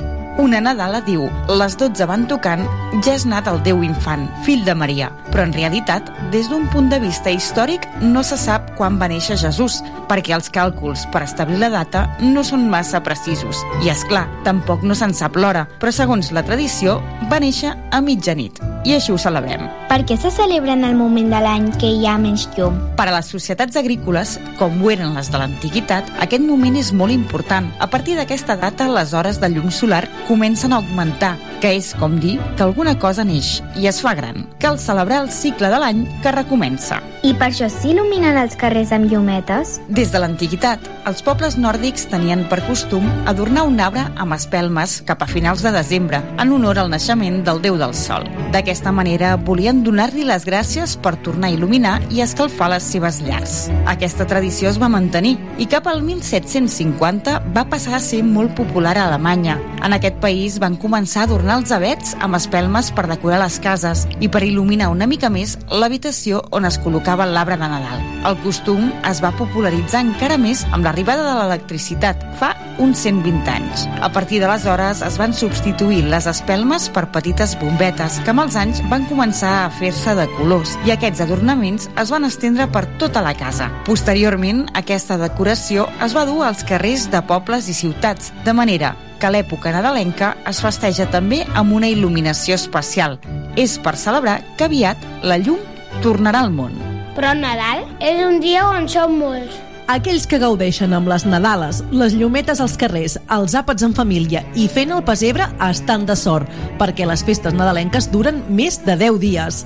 [0.43, 1.25] Una Nadala diu,
[1.59, 2.65] les 12 van tocant,
[3.03, 5.07] ja és nat el Déu infant, fill de Maria.
[5.31, 9.39] Però en realitat, des d'un punt de vista històric, no se sap quan va néixer
[9.39, 9.79] Jesús,
[10.11, 13.63] perquè els càlculs per establir la data no són massa precisos.
[13.83, 16.99] I és clar, tampoc no se'n sap l'hora, però segons la tradició,
[17.31, 18.59] va néixer a mitjanit.
[18.83, 19.63] I així ho celebrem.
[19.89, 22.75] Per què se celebra en el moment de l'any que hi ha menys llum?
[22.93, 27.09] Per a les societats agrícoles, com ho eren les de l'antiguitat, aquest moment és molt
[27.09, 27.71] important.
[27.81, 32.19] A partir d'aquesta data, les hores de llum solar comencen a augmentar, que és com
[32.21, 34.45] dir que alguna cosa neix i es fa gran.
[34.61, 37.01] Cal celebrar el cicle de l'any que recomença.
[37.25, 39.79] I per això s'il·luminen els carrers amb llumetes?
[39.89, 45.25] Des de l'antiguitat, els pobles nòrdics tenien per costum adornar un arbre amb espelmes cap
[45.25, 48.29] a finals de desembre, en honor al naixement del déu del sol.
[48.53, 53.55] D'aquesta manera, volien donar-li les gràcies per tornar a il·luminar i escalfar les seves llars.
[53.89, 58.95] Aquesta tradició es va mantenir i cap al 1750 va passar a ser molt popular
[58.97, 59.57] a Alemanya.
[59.83, 64.05] En aquest país van començar a adornar els abets amb espelmes per decorar les cases
[64.19, 68.03] i per il·luminar una mica més l'habitació on es col·locava l'arbre de Nadal.
[68.29, 73.85] El costum es va popularitzar encara més amb l'arribada de l'electricitat fa uns 120 anys.
[74.01, 78.81] A partir d'aleshores es van substituir les espelmes per petites bombetes que amb els anys
[78.89, 83.35] van començar a fer-se de colors i aquests adornaments es van estendre per tota la
[83.37, 83.69] casa.
[83.87, 89.31] Posteriorment, aquesta decoració es va dur als carrers de pobles i ciutats, de manera que
[89.31, 93.19] l'època nadalenca es festeja també amb una il·luminació especial.
[93.59, 95.59] És per celebrar que aviat la llum
[96.03, 96.75] tornarà al món.
[97.17, 99.68] Però Nadal és un dia on som molts.
[99.89, 104.67] Aquells que gaudeixen amb les Nadales, les llumetes als carrers, els àpats en família i
[104.69, 106.45] fent el pessebre estan de sort,
[106.77, 109.63] perquè les festes nadalenques duren més de 10 dies.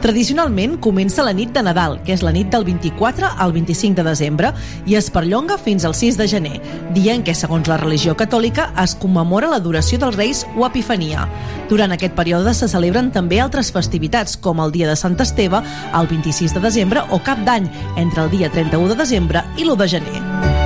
[0.00, 4.06] Tradicionalment comença la nit de Nadal, que és la nit del 24 al 25 de
[4.06, 4.54] desembre,
[4.88, 6.54] i es perllonga fins al 6 de gener,
[6.96, 11.28] dia en què, segons la religió catòlica, es commemora l'adoració dels reis o Epifania.
[11.68, 15.60] Durant aquest període se celebren també altres festivitats, com el dia de Sant Esteve,
[15.92, 17.68] el 26 de desembre o Cap d'Any,
[18.00, 20.65] entre el dia 31 de desembre i l'1 de gener.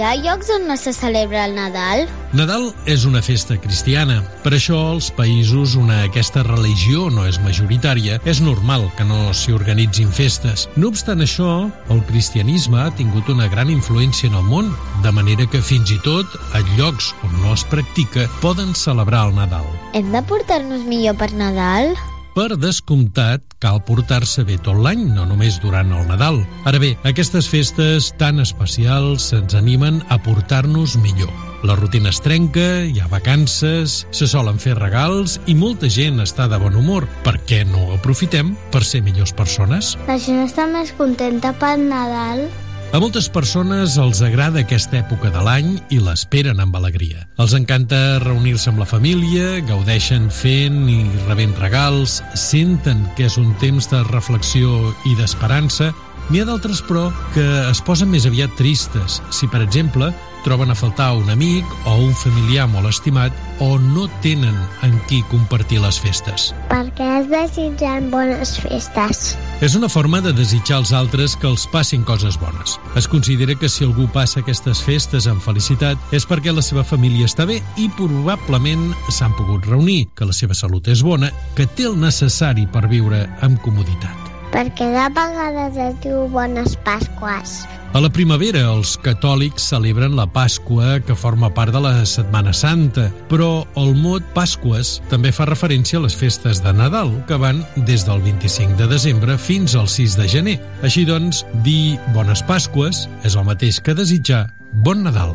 [0.00, 2.06] Hi ha llocs on no se celebra el Nadal?
[2.32, 4.22] Nadal és una festa cristiana.
[4.40, 9.52] Per això, als països on aquesta religió no és majoritària, és normal que no s'hi
[9.52, 10.64] organitzin festes.
[10.80, 11.50] No obstant això,
[11.92, 14.72] el cristianisme ha tingut una gran influència en el món,
[15.04, 19.36] de manera que fins i tot, a llocs on no es practica, poden celebrar el
[19.36, 19.68] Nadal.
[19.92, 21.92] Hem de portar-nos millor per Nadal?
[22.32, 26.40] Per descomptat cal portar-se bé tot l'any, no només durant el Nadal.
[26.66, 31.30] Ara bé, aquestes festes tan especials ens animen a portar-nos millor.
[31.62, 36.48] La rutina es trenca, hi ha vacances, se solen fer regals i molta gent està
[36.48, 37.04] de bon humor.
[37.26, 39.92] Per què no aprofitem per ser millors persones?
[40.08, 42.46] La gent està més contenta pel Nadal.
[42.90, 47.20] A moltes persones els agrada aquesta època de l'any i l'esperen amb alegria.
[47.38, 53.52] Els encanta reunir-se amb la família, gaudeixen fent i rebent regals, senten que és un
[53.62, 55.92] temps de reflexió i d'esperança.
[56.32, 60.10] N'hi ha d'altres, però, que es posen més aviat tristes si, per exemple,
[60.44, 65.20] troben a faltar un amic o un familiar molt estimat o no tenen en qui
[65.30, 66.50] compartir les festes.
[66.70, 69.34] Perquè es desitgen bones festes.
[69.60, 72.78] És una forma de desitjar als altres que els passin coses bones.
[72.96, 77.28] Es considera que si algú passa aquestes festes amb felicitat és perquè la seva família
[77.28, 81.90] està bé i probablement s'han pogut reunir, que la seva salut és bona, que té
[81.90, 84.29] el necessari per viure amb comoditat.
[84.50, 87.60] Perquè de vegades es diu bones Pasques.
[87.90, 93.08] A la primavera, els catòlics celebren la Pasqua, que forma part de la Setmana Santa,
[93.30, 98.06] però el mot Pasques també fa referència a les festes de Nadal, que van des
[98.06, 100.58] del 25 de desembre fins al 6 de gener.
[100.86, 104.46] Així doncs, dir Bones Pasques és el mateix que desitjar
[104.86, 105.34] Bon Nadal.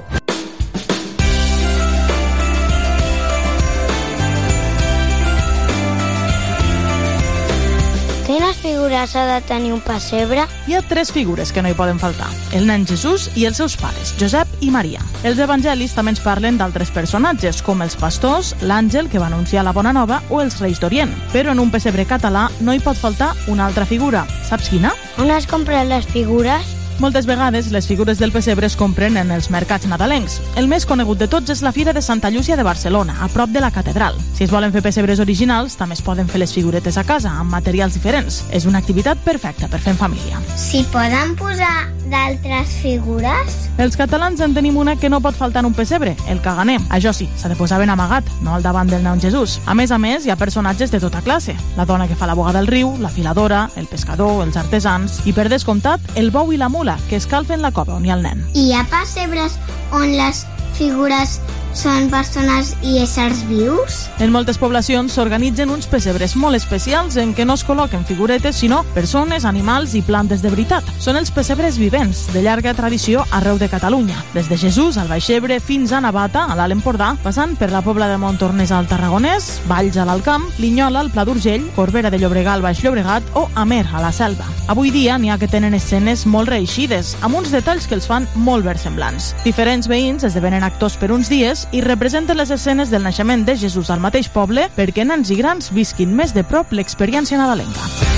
[8.65, 10.47] Figures ha de tenir un pessebre?
[10.65, 12.31] Hi ha tres figures que no hi poden faltar.
[12.57, 15.03] El nen Jesús i els seus pares, Josep i Maria.
[15.21, 19.75] Els evangelis també ens parlen d'altres personatges, com els pastors, l'àngel que va anunciar la
[19.75, 21.13] bona nova o els reis d'Orient.
[21.33, 24.25] Però en un pessebre català no hi pot faltar una altra figura.
[24.49, 24.95] Saps quina?
[25.21, 26.74] On es compren les figures?
[26.99, 30.37] Moltes vegades les figures del pessebre es compren en els mercats nadalencs.
[30.55, 33.51] El més conegut de tots és la Fira de Santa Llúcia de Barcelona, a prop
[33.51, 34.15] de la catedral.
[34.33, 37.51] Si es volen fer pessebres originals, també es poden fer les figuretes a casa, amb
[37.51, 38.45] materials diferents.
[38.49, 40.39] És una activitat perfecta per fer en família.
[40.55, 43.59] S'hi poden posar d'altres figures?
[43.81, 46.77] Els catalans en tenim una que no pot faltar en un pessebre, el caganer.
[46.95, 49.59] Això sí, s'ha de posar ben amagat, no al davant del naun Jesús.
[49.65, 51.57] A més a més, hi ha personatges de tota classe.
[51.75, 55.33] La dona que fa la boga del riu, la filadora, el pescador, els artesans i,
[55.35, 58.25] per descomptat, el bou i la mula, que escalfen la cova on hi ha el
[58.25, 58.43] nen.
[58.53, 59.57] Hi ha pessebres
[59.91, 60.45] on les
[60.77, 61.39] figures
[61.75, 64.05] són persones i éssers vius?
[64.23, 68.83] En moltes poblacions s'organitzen uns pessebres molt especials en què no es col·loquen figuretes, sinó
[68.95, 70.87] persones, animals i plantes de veritat.
[71.03, 75.29] Són els pessebres vivents, de llarga tradició arreu de Catalunya, des de Jesús al Baix
[75.29, 79.59] Ebre fins a Navata, a l'Alt Empordà, passant per la Pobla de Montornès al Tarragonès,
[79.67, 83.83] Valls a l'Alcamp, Linyola al Pla d'Urgell, Corbera de Llobregat al Baix Llobregat o Amer
[83.91, 84.47] a la Selva.
[84.71, 88.25] Avui dia n'hi ha que tenen escenes molt reeixides, amb uns detalls que els fan
[88.35, 89.33] molt versemblants.
[89.43, 93.89] Diferents veïns esdevenen actors per uns dies i representen les escenes del naixement de Jesús
[93.89, 98.14] al mateix poble perquè nens i grans visquin més de prop l'experiència nadalenca.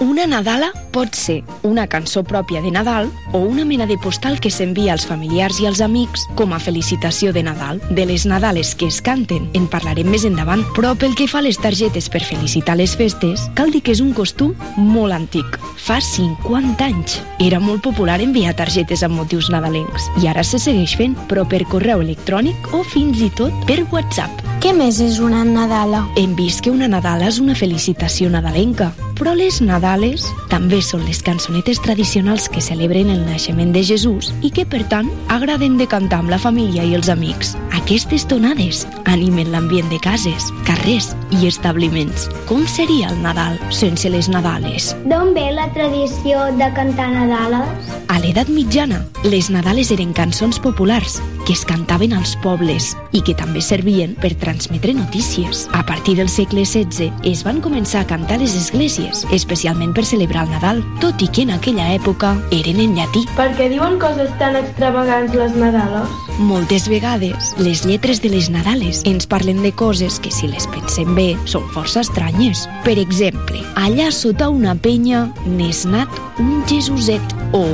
[0.00, 4.50] Una Nadala pot ser una cançó pròpia de Nadal o una mena de postal que
[4.50, 7.80] s'envia als familiars i als amics com a felicitació de Nadal.
[7.90, 11.46] De les Nadales que es canten en parlarem més endavant, però pel que fa a
[11.48, 15.58] les targetes per felicitar les festes, cal dir que és un costum molt antic.
[15.82, 17.18] Fa 50 anys.
[17.42, 21.64] Era molt popular enviar targetes amb motius nadalencs i ara se segueix fent, però per
[21.66, 24.46] correu electrònic o fins i tot per WhatsApp.
[24.62, 26.06] Què més és una Nadala?
[26.18, 31.20] Hem vist que una Nadala és una felicitació nadalenca, però les Nadales també són les
[31.26, 36.22] cançonetes tradicionals que celebren el naixement de Jesús i que, per tant, agraden de cantar
[36.22, 37.56] amb la família i els amics.
[37.76, 42.28] Aquestes tonades animen l'ambient de cases, carrers i establiments.
[42.48, 44.92] Com seria el Nadal sense les Nadales?
[45.08, 47.94] D'on ve la tradició de cantar Nadales?
[48.08, 53.32] A l'edat mitjana, les Nadales eren cançons populars que es cantaven als pobles i que
[53.32, 55.62] també servien per transmetre notícies.
[55.72, 60.46] A partir del segle XVI es van començar a cantar les esglésies, especialment per celebrar
[60.46, 63.24] el Nadal, tot i que en aquella època eren en llatí.
[63.36, 66.16] Per què diuen coses tan extravagants les Nadales?
[66.38, 71.14] Moltes vegades, les lletres de les Nadales ens parlen de coses que, si les pensem
[71.18, 72.66] bé, són força estranyes.
[72.86, 77.64] Per exemple, allà sota una penya n'és nat un Jesuset o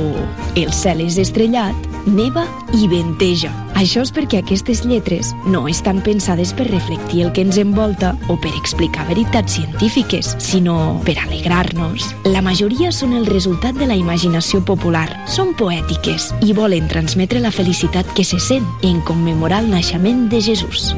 [0.55, 3.51] el cel és estrellat, neva i venteja.
[3.75, 8.37] Això és perquè aquestes lletres no estan pensades per reflectir el que ens envolta o
[8.39, 12.07] per explicar veritats científiques, sinó per alegrar-nos.
[12.25, 15.09] La majoria són el resultat de la imaginació popular.
[15.27, 20.41] Són poètiques i volen transmetre la felicitat que se sent en commemorar el naixement de
[20.41, 20.93] Jesús.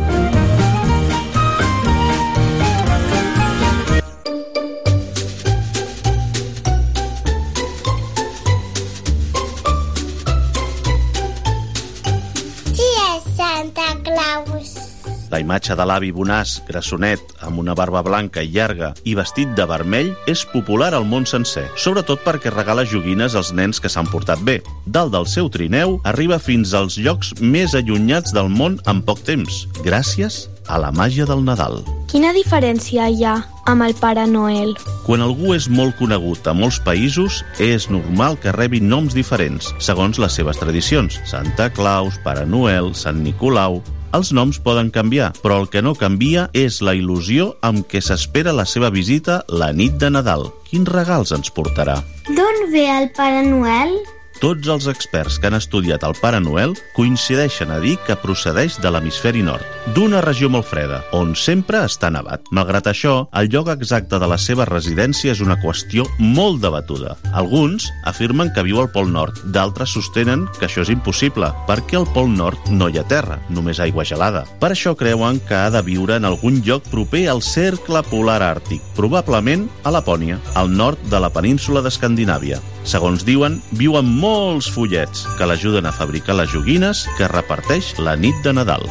[15.38, 19.68] La imatge de l'avi Bonàs, grassonet, amb una barba blanca i llarga i vestit de
[19.70, 24.42] vermell, és popular al món sencer, sobretot perquè regala joguines als nens que s'han portat
[24.42, 24.64] bé.
[24.90, 29.68] Dalt del seu trineu, arriba fins als llocs més allunyats del món en poc temps,
[29.86, 31.84] gràcies a la màgia del Nadal.
[32.10, 33.36] Quina diferència hi ha
[33.70, 34.74] amb el Pare Noel?
[35.06, 40.18] Quan algú és molt conegut a molts països, és normal que rebi noms diferents, segons
[40.18, 41.22] les seves tradicions.
[41.30, 43.84] Santa Claus, Pare Noel, Sant Nicolau...
[44.16, 48.56] Els noms poden canviar, però el que no canvia és la il·lusió amb què s'espera
[48.56, 50.48] la seva visita la nit de Nadal.
[50.70, 52.00] Quins regals ens portarà?
[52.28, 53.98] D'on ve el Pare Noel?
[54.38, 58.92] Tots els experts que han estudiat el Pare Noel coincideixen a dir que procedeix de
[58.94, 59.66] l'hemisferi nord,
[59.96, 62.46] d'una regió molt freda, on sempre està nevat.
[62.54, 67.16] Malgrat això, el lloc exacte de la seva residència és una qüestió molt debatuda.
[67.34, 72.06] Alguns afirmen que viu al Pol Nord, d'altres sostenen que això és impossible, perquè al
[72.14, 74.46] Pol Nord no hi ha terra, només aigua gelada.
[74.62, 78.86] Per això creuen que ha de viure en algun lloc proper al cercle polar àrtic,
[78.94, 82.62] probablement a Lapònia, al nord de la península d'Escandinàvia.
[82.88, 88.16] Segons diuen, viu amb molts follets que l'ajuden a fabricar les joguines que reparteix la
[88.20, 88.84] nit de Nadal.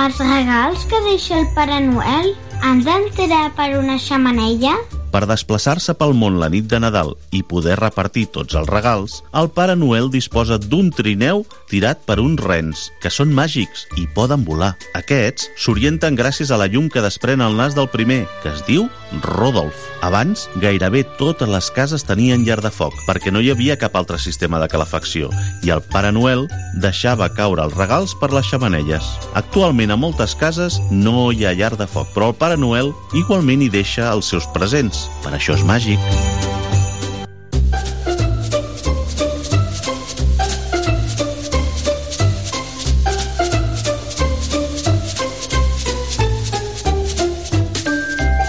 [0.00, 2.30] Els regals que deixa el Pare Noel
[2.70, 4.76] ens han tirar per una xamanella?
[5.14, 9.46] Per desplaçar-se pel món la nit de Nadal i poder repartir tots els regals, el
[9.54, 14.72] Pare Noel disposa d'un trineu tirat per uns rens, que són màgics i poden volar.
[14.98, 18.88] Aquests s'orienten gràcies a la llum que desprèn el nas del primer, que es diu
[19.22, 19.86] Rodolf.
[20.02, 24.18] Abans, gairebé totes les cases tenien llar de foc, perquè no hi havia cap altre
[24.18, 25.30] sistema de calefacció,
[25.62, 26.48] i el Pare Noel
[26.82, 29.06] deixava caure els regals per les xamanelles.
[29.38, 33.62] Actualment a moltes cases no hi ha llar de foc, però el Pare Noel igualment
[33.62, 35.03] hi deixa els seus presents.
[35.24, 35.98] Per això és màgic.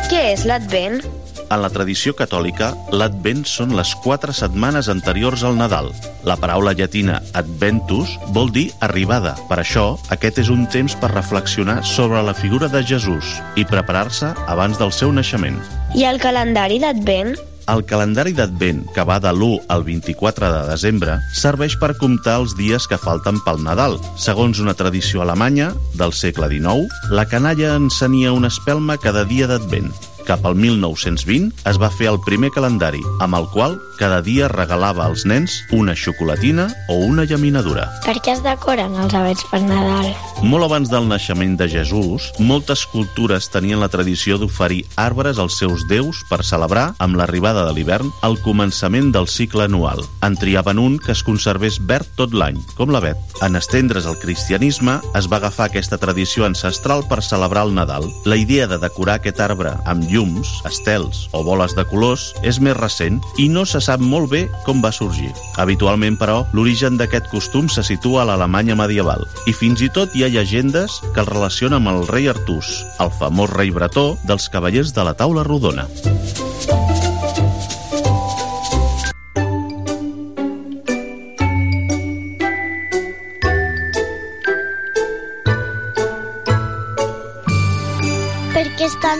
[0.10, 1.15] Què és l'Advent?
[1.46, 5.92] En la tradició catòlica, l'Advent són les quatre setmanes anteriors al Nadal.
[6.26, 9.36] La paraula llatina adventus vol dir arribada.
[9.50, 14.34] Per això, aquest és un temps per reflexionar sobre la figura de Jesús i preparar-se
[14.48, 15.60] abans del seu naixement.
[15.96, 17.36] I el calendari d'Advent?
[17.72, 22.54] El calendari d'Advent, que va de l'1 al 24 de desembre, serveix per comptar els
[22.58, 23.98] dies que falten pel Nadal.
[24.22, 29.90] Segons una tradició alemanya del segle XIX, la canalla encenia una espelma cada dia d'Advent.
[30.26, 35.06] Cap al 1920 es va fer el primer calendari, amb el qual cada dia regalava
[35.06, 37.86] als nens una xocolatina o una llaminadura.
[38.04, 40.10] Per què es decoren els abets per Nadal?
[40.42, 45.86] Molt abans del naixement de Jesús, moltes cultures tenien la tradició d'oferir arbres als seus
[45.88, 50.02] déus per celebrar, amb l'arribada de l'hivern, el començament del cicle anual.
[50.26, 53.22] En triaven un que es conservés verd tot l'any, com l'avet.
[53.46, 58.10] En estendre's el cristianisme, es va agafar aquesta tradició ancestral per celebrar el Nadal.
[58.26, 62.78] La idea de decorar aquest arbre amb llums, estels o boles de colors és més
[62.80, 65.34] recent i no se sap molt bé com va sorgir.
[65.62, 70.24] Habitualment, però, l'origen d'aquest costum se situa a l'Alemanya medieval i fins i tot hi
[70.24, 72.72] ha llegendes que el relacionen amb el rei Artús,
[73.04, 75.90] el famós rei bretó dels cavallers de la taula rodona.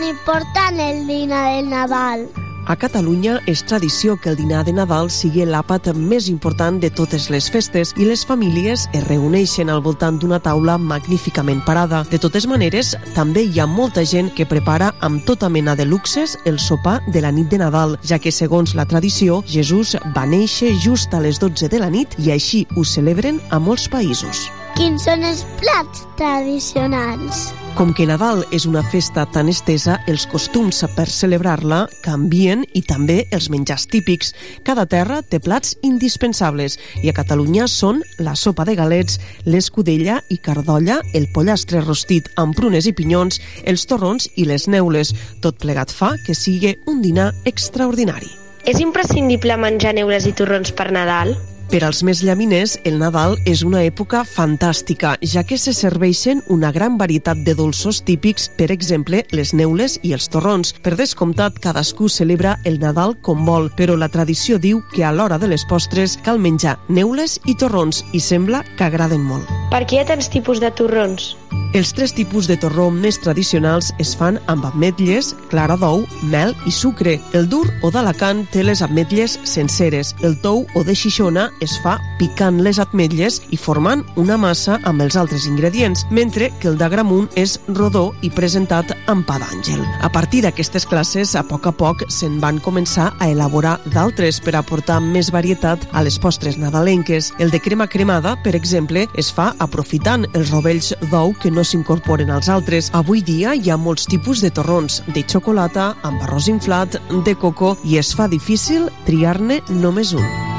[0.06, 2.28] Important el dinar del Nadal?
[2.66, 7.28] A Catalunya és tradició que el dinar de Nadal sigui l'àpat més important de totes
[7.30, 12.02] les festes i les famílies es reuneixen al voltant d'una taula magníficament parada.
[12.10, 16.36] De totes maneres, també hi ha molta gent que prepara amb tota mena de luxes
[16.44, 20.74] el sopar de la nit de Nadal, ja que segons la tradició, Jesús va néixer
[20.82, 24.48] just a les 12 de la nit i així ho celebren a molts països.
[24.76, 27.46] Quins són els plats tradicionals?
[27.78, 33.22] Com que Nadal és una festa tan estesa, els costums per celebrar-la canvien i també
[33.32, 34.34] els menjars típics.
[34.68, 39.16] Cada terra té plats indispensables i a Catalunya són la sopa de galets,
[39.48, 45.16] l'escudella i cardolla, el pollastre rostit amb prunes i pinyons, els torrons i les neules.
[45.40, 48.28] Tot plegat fa que sigui un dinar extraordinari.
[48.68, 51.38] És imprescindible menjar neules i torrons per Nadal?
[51.66, 56.70] Per als més llaminers, el Nadal és una època fantàstica, ja que se serveixen una
[56.72, 60.70] gran varietat de dolços típics, per exemple, les neules i els torrons.
[60.84, 65.40] Per descomptat, cadascú celebra el Nadal com vol, però la tradició diu que a l'hora
[65.42, 69.50] de les postres cal menjar neules i torrons, i sembla que agraden molt.
[69.74, 71.34] Per què hi ha tants tipus de torrons?
[71.76, 76.72] Els tres tipus de torró més tradicionals es fan amb ametlles, clara d'ou, mel i
[76.72, 77.18] sucre.
[77.36, 80.14] El dur o d'Alacant té les ametlles senceres.
[80.24, 85.02] El tou o de Xixona es fa picant les ametlles i formant una massa amb
[85.04, 89.82] els altres ingredients, mentre que el d'Agramunt és rodó i presentat amb pa d'àngel.
[90.02, 94.56] A partir d'aquestes classes, a poc a poc se'n van començar a elaborar d'altres per
[94.56, 97.32] aportar més varietat a les postres nadalenques.
[97.38, 102.30] El de crema cremada, per exemple, es fa aprofitant els rovells d'ou que no s'incorporen
[102.30, 102.90] als altres.
[102.94, 107.76] Avui dia hi ha molts tipus de torrons, de xocolata, amb arròs inflat, de coco,
[107.84, 110.55] i es fa difícil triar-ne només un.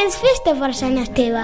[0.00, 1.42] Per què és festa per Sant Esteve?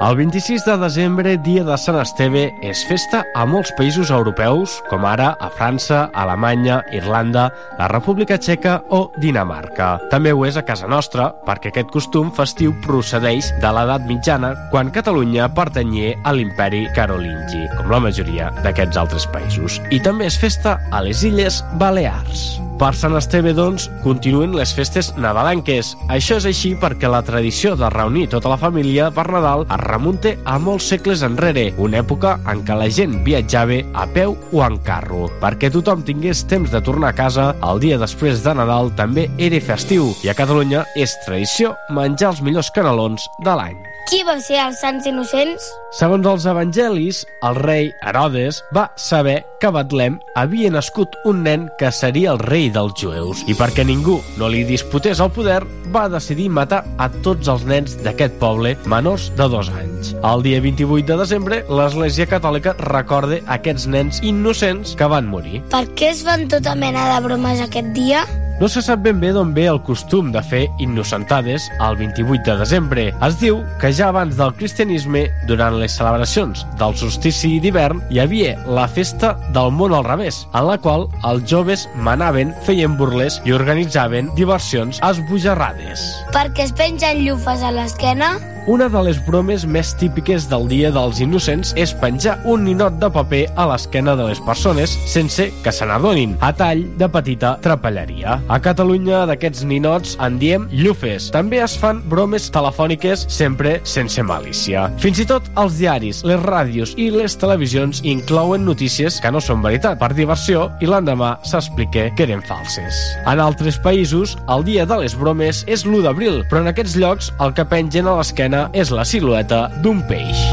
[0.00, 5.02] El 26 de desembre, dia de Sant Esteve, és festa a molts països europeus, com
[5.02, 7.48] ara a França, Alemanya, Irlanda,
[7.80, 9.88] la República Txeca o Dinamarca.
[10.12, 14.94] També ho és a casa nostra, perquè aquest costum festiu procedeix de l'edat mitjana, quan
[14.94, 19.82] Catalunya pertanyia a l'imperi carolingi, com la majoria d'aquests altres països.
[19.90, 22.46] I també és festa a les Illes Balears.
[22.78, 25.96] Per Sant Esteve, doncs, continuen les festes nadalenques.
[26.14, 30.34] Això és així perquè la tradició de reunir tota la família per Nadal es remunta
[30.44, 34.78] a molts segles enrere, una època en què la gent viatjava a peu o en
[34.86, 35.26] carro.
[35.42, 39.64] Perquè tothom tingués temps de tornar a casa, el dia després de Nadal també era
[39.64, 43.87] festiu i a Catalunya és tradició menjar els millors canelons de l'any.
[44.08, 45.64] Qui va ser els Sants Innocents?
[45.92, 51.66] Segons els evangelis, el rei Herodes va saber que a Betlem havia nascut un nen
[51.76, 55.60] que seria el rei dels jueus i perquè ningú no li disputés el poder
[55.92, 60.14] va decidir matar a tots els nens d'aquest poble menors de dos anys.
[60.24, 65.60] El dia 28 de desembre, l'Església Catòlica recorda aquests nens innocents que van morir.
[65.68, 68.24] Per què es fan tota mena de bromes aquest dia?
[68.58, 72.56] No se sap ben bé d'on ve el costum de fer innocentades el 28 de
[72.58, 73.04] desembre.
[73.22, 78.52] Es diu que ja abans del cristianisme, durant les celebracions del solstici d'hivern, hi havia
[78.78, 83.56] la festa del món al revés, en la qual els joves manaven, feien burles i
[83.56, 86.06] organitzaven diversions esbojarrades.
[86.36, 88.36] Perquè es pengen llufes a l'esquena?
[88.68, 93.08] Una de les bromes més típiques del Dia dels Innocents és penjar un ninot de
[93.08, 98.34] paper a l'esquena de les persones sense que se n'adonin, a tall de petita trapelleria.
[98.52, 101.30] A Catalunya d'aquests ninots en diem llufes.
[101.32, 104.84] També es fan bromes telefòniques sempre sense malícia.
[105.00, 109.64] Fins i tot els diaris, les ràdios i les televisions inclouen notícies que no són
[109.64, 113.00] veritat per diversió i l'endemà s'explica que eren falses.
[113.24, 117.32] En altres països, el dia de les bromes és l'1 d'abril, però en aquests llocs
[117.40, 120.48] el que pengen a l'esquena és la silueta d'un peix.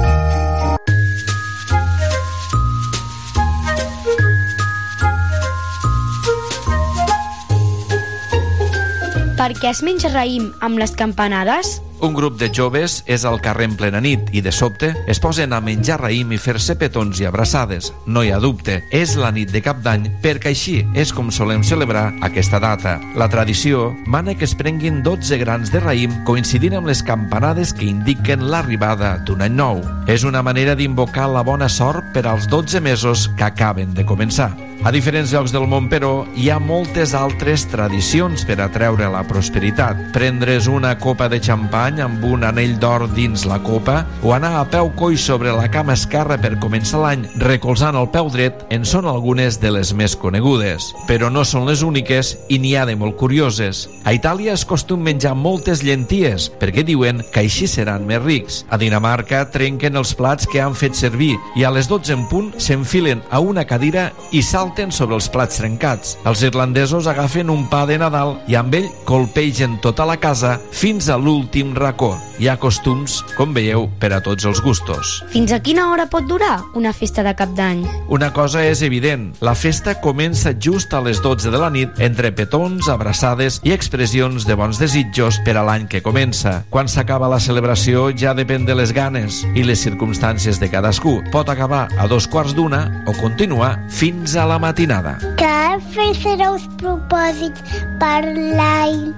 [9.46, 11.76] Per què es menja raïm amb les campanades?
[12.02, 15.54] Un grup de joves és al carrer en plena nit i de sobte es posen
[15.54, 17.92] a menjar raïm i fer-se petons i abraçades.
[18.10, 21.62] No hi ha dubte, és la nit de cap d'any perquè així és com solem
[21.62, 22.98] celebrar aquesta data.
[23.14, 27.86] La tradició mana que es prenguin 12 grans de raïm coincidint amb les campanades que
[27.86, 29.86] indiquen l'arribada d'un any nou.
[30.10, 34.56] És una manera d'invocar la bona sort per als 12 mesos que acaben de començar.
[34.86, 39.98] A diferents llocs del món, però, hi ha moltes altres tradicions per atreure la prosperitat.
[40.14, 44.68] Prendre's una copa de xampany amb un anell d'or dins la copa o anar a
[44.70, 49.08] peu coix sobre la cama esquerra per començar l'any recolzant el peu dret en són
[49.10, 50.92] algunes de les més conegudes.
[51.10, 53.88] Però no són les úniques i n'hi ha de molt curioses.
[54.06, 58.62] A Itàlia es costum menjar moltes llenties perquè diuen que així seran més rics.
[58.70, 62.54] A Dinamarca trenquen els plats que han fet servir i a les 12 en punt
[62.62, 66.18] s'enfilen a una cadira i salten sobre els plats trencats.
[66.28, 71.08] Els irlandesos agafen un pa de Nadal i amb ell colpegen tota la casa fins
[71.08, 72.12] a l'últim racó.
[72.36, 75.22] Hi ha costums, com veieu, per a tots els gustos.
[75.32, 77.86] Fins a quina hora pot durar una festa de cap d'any?
[78.12, 82.34] Una cosa és evident, la festa comença just a les 12 de la nit entre
[82.36, 86.58] petons, abraçades i expressions de bons desitjos per a l'any que comença.
[86.70, 91.22] Quan s'acaba la celebració ja depèn de les ganes i les circumstàncies de cadascú.
[91.32, 95.18] Pot acabar a dos quarts d'una o continuar fins a la matinada.
[95.42, 99.12] Cal fer els propòsits per l'any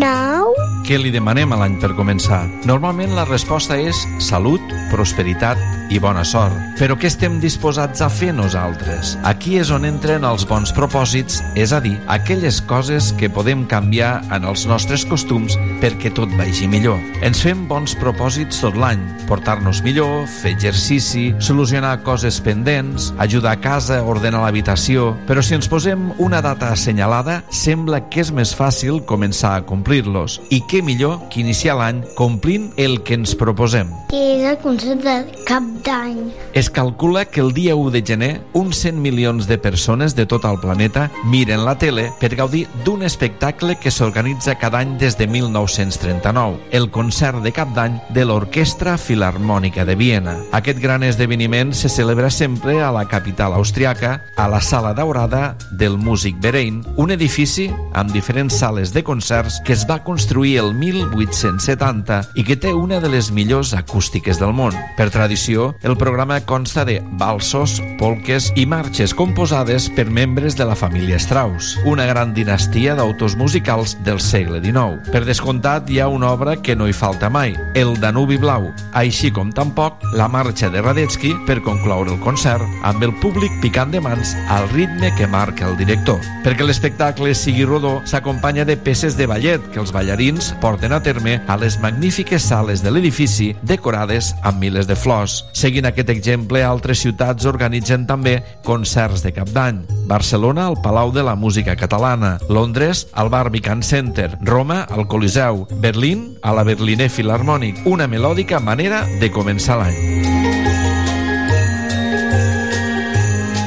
[0.00, 0.54] nou?
[0.84, 2.42] què li demanem a l'any per començar?
[2.68, 5.60] Normalment la resposta és salut, prosperitat
[5.92, 6.52] i bona sort.
[6.76, 9.14] Però què estem disposats a fer nosaltres?
[9.24, 14.18] Aquí és on entren els bons propòsits, és a dir, aquelles coses que podem canviar
[14.34, 17.00] en els nostres costums perquè tot vagi millor.
[17.24, 23.62] Ens fem bons propòsits tot l'any, portar-nos millor, fer exercici, solucionar coses pendents, ajudar a
[23.64, 24.83] casa, ordenar l'habitació...
[24.84, 30.36] Però si ens posem una data assenyalada, sembla que és més fàcil començar a complir-los.
[30.52, 33.88] I què millor que iniciar l'any complint el que ens proposem.
[34.10, 36.18] Què és el concepte de cap d'any?
[36.52, 40.44] Es calcula que el dia 1 de gener uns 100 milions de persones de tot
[40.44, 45.26] el planeta miren la tele per gaudir d'un espectacle que s'organitza cada any des de
[45.26, 50.36] 1939, el concert de cap d'any de l'Orquestra Filarmònica de Viena.
[50.52, 55.96] Aquest gran esdeveniment se celebra sempre a la capital austriaca, a la Sala Daurada del
[55.98, 62.16] Músic Verein, un edifici amb diferents sales de concerts que es va construir el 1870
[62.34, 64.74] i que té una de les millors acústiques del món.
[64.98, 70.74] Per tradició, el programa consta de valsos, polques i marxes composades per membres de la
[70.74, 75.06] família Strauss, una gran dinastia d'autors musicals del segle XIX.
[75.14, 79.30] Per descomptat, hi ha una obra que no hi falta mai, el Danubi Blau, així
[79.30, 84.02] com tampoc la marxa de Radetzky per concloure el concert amb el públic picant de
[84.02, 86.20] mans al ritme que marca el director.
[86.44, 91.40] Perquè l'espectacle sigui rodó, s'acompanya de peces de ballet que els ballarins porten a terme
[91.46, 95.42] a les magnífiques sales de l'edifici decorades amb miles de flors.
[95.52, 99.84] Seguint aquest exemple, altres ciutats organitzen també concerts de cap d'any.
[100.06, 102.38] Barcelona, al Palau de la Música Catalana.
[102.48, 104.38] Londres, al Barbican Center.
[104.40, 105.66] Roma, al Coliseu.
[105.80, 107.84] Berlín, a la Berliner Philharmonic.
[107.86, 110.93] Una melòdica manera de començar l'any.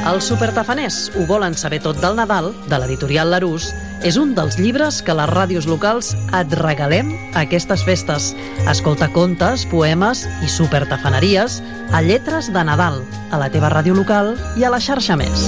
[0.08, 3.74] Els supertafaners ho volen saber tot del Nadal, de l'editorial Larús,
[4.08, 8.30] és un dels llibres que les ràdios locals et regalem a aquestes festes.
[8.72, 11.58] Escolta contes, poemes i supertafaneries
[11.92, 13.02] a Lletres de Nadal,
[13.36, 15.44] a la teva ràdio local i a la xarxa més.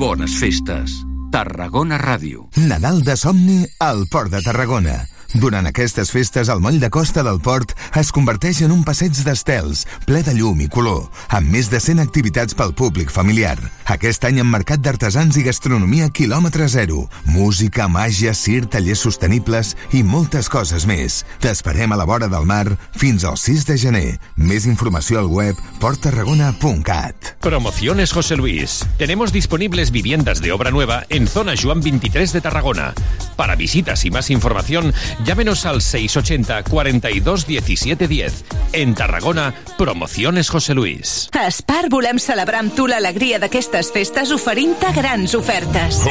[0.00, 0.96] Bones festes.
[1.36, 2.48] Tarragona Ràdio.
[2.64, 5.02] Nadal de somni al Port de Tarragona.
[5.36, 9.82] Durant aquestes festes, el moll de costa del port es converteix en un passeig d'estels,
[10.08, 13.58] ple de llum i color, amb més de 100 activitats pel públic familiar.
[13.92, 20.00] Aquest any amb mercat d'artesans i gastronomia quilòmetre zero, música, màgia, cir, tallers sostenibles i
[20.02, 21.20] moltes coses més.
[21.44, 24.06] T'esperem a la vora del mar fins al 6 de gener.
[24.40, 27.36] Més informació al web porttarragona.cat.
[27.44, 28.80] Promociones José Luis.
[28.96, 32.94] Tenemos disponibles viviendas de obra nueva en zona Juan 23 de Tarragona.
[33.36, 34.94] Para visitas y más información,
[35.26, 38.44] llámenos al 680 42 17 10.
[38.72, 41.28] En Tarragona, Promociones José Luis.
[41.32, 46.04] A Spar volem celebrar amb tu l'alegria d'aquestes festes oferint-te grans ofertes.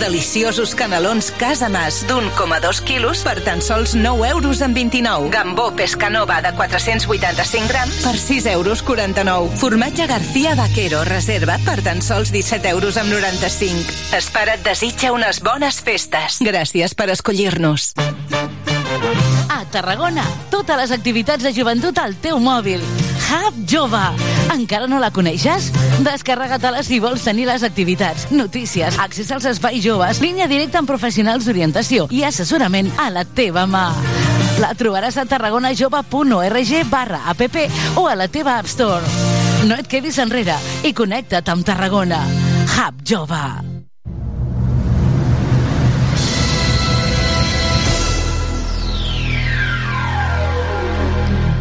[0.00, 5.28] Deliciosos canelons Casa Mas d'1,2 quilos per tan sols 9 euros amb 29.
[5.34, 9.56] Gambó Pescanova de 485 grams per 6 euros 49.
[9.60, 14.20] Formatge García Vaquero reserva per tan sols 17 euros amb 95.
[14.20, 16.40] Spar et desitja unes bones festes.
[16.40, 17.69] Gràcies per escollir-nos.
[19.48, 22.82] A Tarragona, totes les activitats de joventut al teu mòbil.
[23.30, 24.02] Hub Jove.
[24.50, 25.70] Encara no la coneixes?
[26.02, 31.46] Descarrega-te-la si vols tenir les activitats, notícies, accés als espais joves, línia directa amb professionals
[31.46, 33.86] d'orientació i assessorament a la teva mà.
[34.60, 37.46] La trobaràs a tarragonajove.org barra app
[37.96, 39.06] o a la teva App Store.
[39.64, 42.24] No et quedis enrere i connecta't amb Tarragona.
[42.76, 43.69] Hub Jove.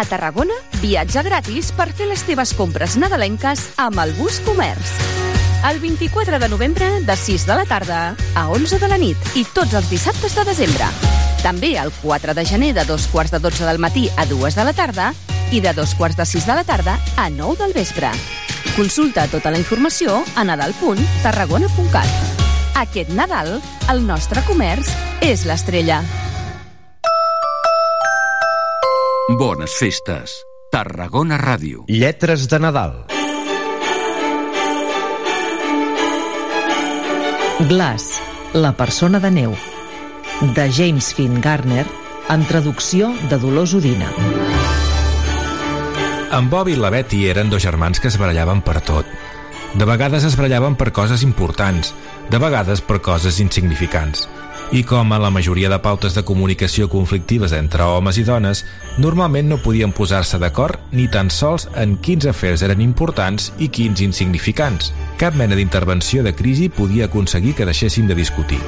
[0.00, 4.94] A Tarragona, viatge gratis per fer les teves compres nadalenques amb el Bus Comerç.
[5.68, 7.98] El 24 de novembre, de 6 de la tarda
[8.32, 10.88] a 11 de la nit i tots els dissabtes de desembre.
[11.42, 14.64] També el 4 de gener de dos quarts de 12 del matí a 2 de
[14.70, 15.10] la tarda
[15.52, 18.08] i de dos quarts de 6 de la tarda a 9 del vespre.
[18.78, 22.08] Consulta tota la informació a nadal.tarragona.cat.
[22.86, 23.60] Aquest Nadal,
[23.92, 24.88] el nostre comerç
[25.20, 26.00] és l'estrella.
[29.38, 30.32] Bones festes.
[30.72, 31.84] Tarragona Ràdio.
[31.86, 33.04] Lletres de Nadal.
[37.68, 38.18] Glass,
[38.54, 39.54] la persona de neu,
[40.56, 41.86] de James Finn Garner,
[42.26, 44.10] amb traducció de Dolors Udina.
[46.34, 49.06] En Bob i la Betty eren dos germans que es barallaven per tot.
[49.78, 51.94] De vegades es barallaven per coses importants,
[52.30, 54.26] de vegades per coses insignificants.
[54.72, 58.60] I com a la majoria de pautes de comunicació conflictives entre homes i dones,
[59.02, 63.98] normalment no podien posar-se d'acord ni tan sols en quins afers eren importants i quins
[64.06, 64.92] insignificants.
[65.18, 68.62] Cap mena d'intervenció de crisi podia aconseguir que deixessin de discutir.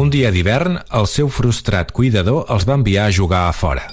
[0.00, 3.84] Un dia d'hivern, el seu frustrat cuidador els va enviar a jugar a fora.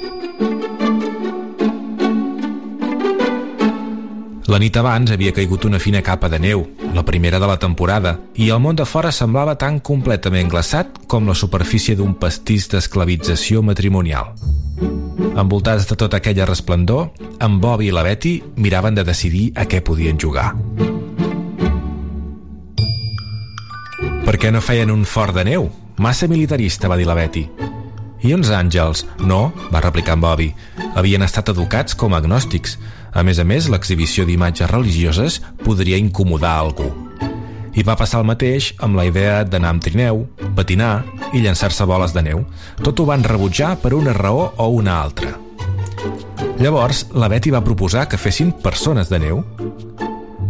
[4.48, 6.62] La nit abans havia caigut una fina capa de neu,
[6.96, 11.28] la primera de la temporada, i el món de fora semblava tan completament glaçat com
[11.28, 14.32] la superfície d'un pastís d'esclavització matrimonial.
[15.36, 17.10] Envoltats de tota aquella resplendor,
[17.44, 20.54] en Bob i la Betty miraven de decidir a què podien jugar.
[24.24, 25.68] Per què no feien un fort de neu?
[26.00, 27.50] Massa militarista, va dir la Betty.
[28.24, 29.04] I uns àngels?
[29.22, 30.48] No, va replicar en Bobby.
[30.96, 32.78] Havien estat educats com agnòstics.
[33.14, 36.90] A més a més, l'exhibició d'imatges religioses podria incomodar algú.
[37.78, 40.24] I va passar el mateix amb la idea d'anar amb trineu,
[40.58, 41.04] patinar
[41.38, 42.42] i llançar-se boles de neu.
[42.82, 45.36] Tot ho van rebutjar per una raó o una altra.
[46.58, 49.44] Llavors, la Betty va proposar que fessin persones de neu.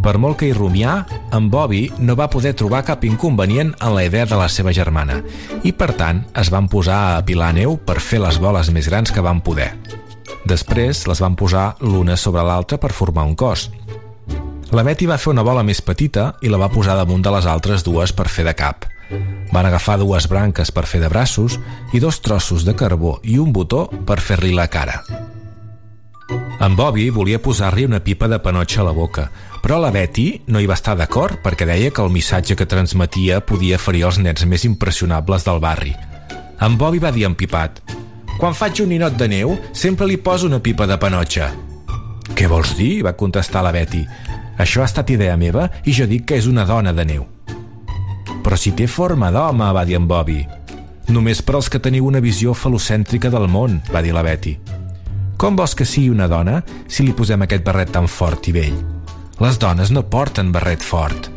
[0.04, 1.02] Per molt que hi rumià,
[1.36, 5.20] en Bobby no va poder trobar cap inconvenient en la idea de la seva germana
[5.68, 9.12] i, per tant, es van posar a apilar neu per fer les boles més grans
[9.12, 9.74] que van poder.
[10.46, 13.70] Després les van posar l'una sobre l'altra per formar un cos.
[14.72, 17.48] La Betty va fer una bola més petita i la va posar damunt de les
[17.48, 18.86] altres dues per fer de cap.
[19.54, 21.56] Van agafar dues branques per fer de braços
[21.96, 25.02] i dos trossos de carbó i un botó per fer-li la cara.
[26.60, 29.30] En Bobby volia posar-li una pipa de panotxa a la boca,
[29.64, 33.40] però la Betty no hi va estar d'acord perquè deia que el missatge que transmetia
[33.40, 35.96] podia ferir els nens més impressionables del barri.
[36.60, 37.80] En Bobby va dir empipat
[38.38, 41.50] «Quan faig un ninot de neu, sempre li poso una pipa de panotxa».
[42.38, 44.04] «Què vols dir?», va contestar la Betty.
[44.58, 47.26] «Això ha estat idea meva i jo dic que és una dona de neu».
[48.44, 50.46] «Però si té forma d'home», va dir en Bobby.
[51.10, 54.58] «Només per als que teniu una visió falocèntrica del món», va dir la Betty.
[55.38, 58.78] Com vols que sigui una dona si li posem aquest barret tan fort i vell?
[59.40, 61.30] Les dones no porten barret fort.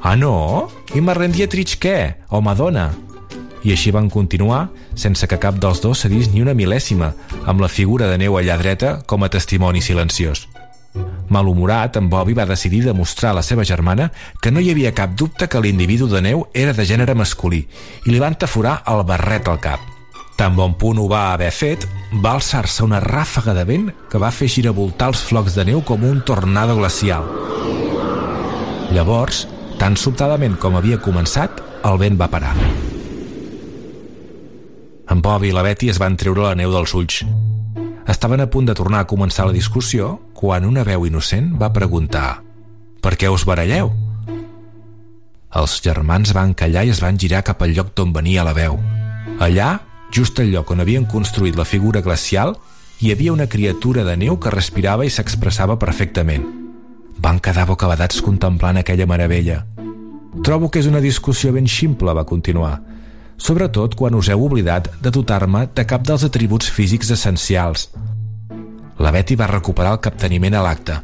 [0.00, 0.70] Ah, no?
[0.96, 1.96] I Marlene Dietrich què?
[2.32, 2.88] O Madonna?
[3.64, 7.12] I així van continuar, sense que cap dels dos cedís ni una mil·lèsima,
[7.46, 10.46] amb la figura de neu allà dreta com a testimoni silenciós.
[11.30, 14.10] Malhumorat, en Bobby va decidir demostrar a la seva germana
[14.42, 17.62] que no hi havia cap dubte que l'individu de neu era de gènere masculí
[18.04, 19.80] i li van taforar el barret al cap.
[20.40, 21.84] Tan bon punt ho va haver fet,
[22.24, 26.02] va alçar-se una ràfaga de vent que va fer giravoltar els flocs de neu com
[26.02, 27.28] un tornado glacial.
[28.90, 29.44] Llavors,
[29.78, 32.56] tan sobtadament com havia començat, el vent va parar.
[35.10, 37.24] En Bob i la Betty es van treure la neu dels ulls.
[38.10, 42.42] Estaven a punt de tornar a començar la discussió quan una veu innocent va preguntar
[43.02, 43.90] «Per què us baralleu?»
[45.58, 48.78] Els germans van callar i es van girar cap al lloc d'on venia la veu.
[49.42, 49.80] Allà,
[50.14, 52.54] just al lloc on havien construït la figura glacial,
[53.02, 56.46] hi havia una criatura de neu que respirava i s'expressava perfectament.
[57.18, 59.64] Van quedar bocabadats contemplant aquella meravella.
[60.46, 62.78] Trobo que és una discussió ben ximple, va continuar
[63.40, 67.88] sobretot quan us heu oblidat de dotar-me de cap dels atributs físics essencials.
[69.00, 70.98] La Betty va recuperar el capteniment a l'acte.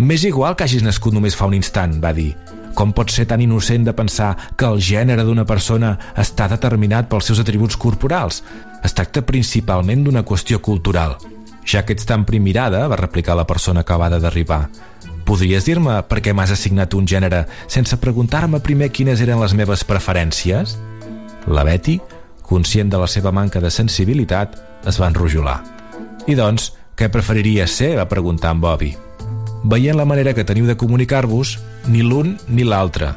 [0.00, 2.32] M'és igual que hagis nascut només fa un instant, va dir.
[2.72, 7.28] Com pot ser tan innocent de pensar que el gènere d'una persona està determinat pels
[7.28, 8.40] seus atributs corporals?
[8.82, 11.18] Es tracta principalment d'una qüestió cultural.
[11.68, 14.64] Ja que ets tan primirada, va replicar la persona acabada d'arribar.
[15.28, 19.84] Podries dir-me per què m'has assignat un gènere sense preguntar-me primer quines eren les meves
[19.84, 20.74] preferències?
[21.46, 22.00] La Betty,
[22.42, 24.54] conscient de la seva manca de sensibilitat,
[24.86, 25.60] es va enrojolar.
[26.26, 27.96] I doncs, què preferiria ser?
[27.98, 28.92] va preguntar en Bobby.
[29.64, 33.12] Veient la manera que teniu de comunicar-vos, ni l'un ni l'altre.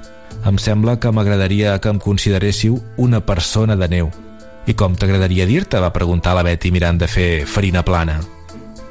[0.45, 4.11] Em sembla que m'agradaria que em consideréssiu una persona de neu.
[4.65, 5.79] I com t'agradaria dir-te?
[5.81, 8.19] va preguntar la Betty mirant de fer farina plana.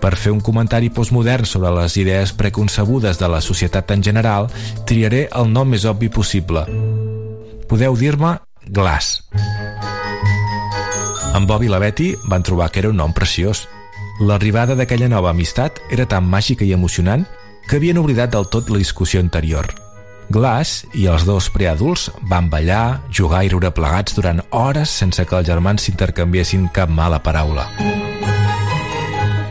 [0.00, 4.50] Per fer un comentari postmodern sobre les idees preconcebudes de la societat en general,
[4.84, 6.66] triaré el nom més obvi possible.
[7.70, 8.36] Podeu dir-me
[8.66, 9.22] Glass.
[11.34, 13.66] En Bob i la Betty van trobar que era un nom preciós.
[14.20, 17.26] L'arribada d'aquella nova amistat era tan màgica i emocionant
[17.68, 19.66] que havien oblidat del tot la discussió anterior.
[20.30, 25.36] Glass i els dos preadults van ballar, jugar i riure plegats durant hores sense que
[25.36, 27.68] els germans s'intercanviessin cap mala paraula.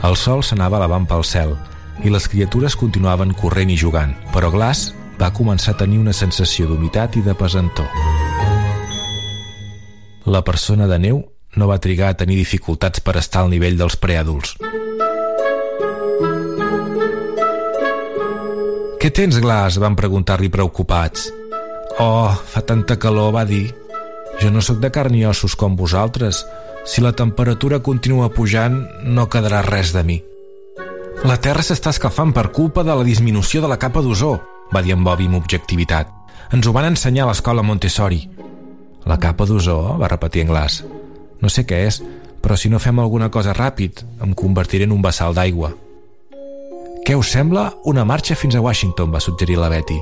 [0.04, 1.54] El sol s'anava elevant pel cel
[2.04, 4.92] i les criatures continuaven corrent i jugant, però Glass
[5.22, 8.33] va començar a tenir una sensació d'humitat i de pesantor.
[10.26, 11.18] La persona de neu
[11.60, 14.56] no va trigar a tenir dificultats per estar al nivell dels preadults.
[19.04, 19.82] Què tens, Glass?
[19.84, 21.28] van preguntar-li preocupats.
[22.00, 23.74] Oh, fa tanta calor, va dir.
[24.40, 26.46] Jo no sóc de carn i ossos com vosaltres.
[26.88, 30.22] Si la temperatura continua pujant, no quedarà res de mi.
[31.28, 34.38] La Terra s'està escalfant per culpa de la disminució de la capa d'ozó,
[34.72, 36.08] va dir en Bobby amb objectivitat.
[36.56, 38.24] Ens ho van ensenyar a l'escola Montessori.
[39.06, 40.84] La capa d'ozó, va repetir en Glass.
[41.42, 42.02] No sé què és,
[42.44, 45.74] però si no fem alguna cosa ràpid, em convertiré en un vessal d'aigua.
[47.04, 47.66] Què us sembla?
[47.84, 49.98] Una marxa fins a Washington, va suggerir la Betty.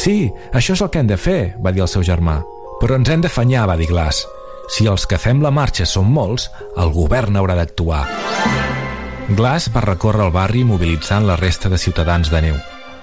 [0.00, 2.38] Sí, això és el que hem de fer, va dir el seu germà.
[2.80, 4.24] Però ens hem d'afanyar, va dir Glass.
[4.72, 6.48] Si els que fem la marxa són molts,
[6.80, 8.06] el govern haurà d'actuar.
[9.36, 12.56] Glass va recórrer el barri mobilitzant la resta de ciutadans de neu.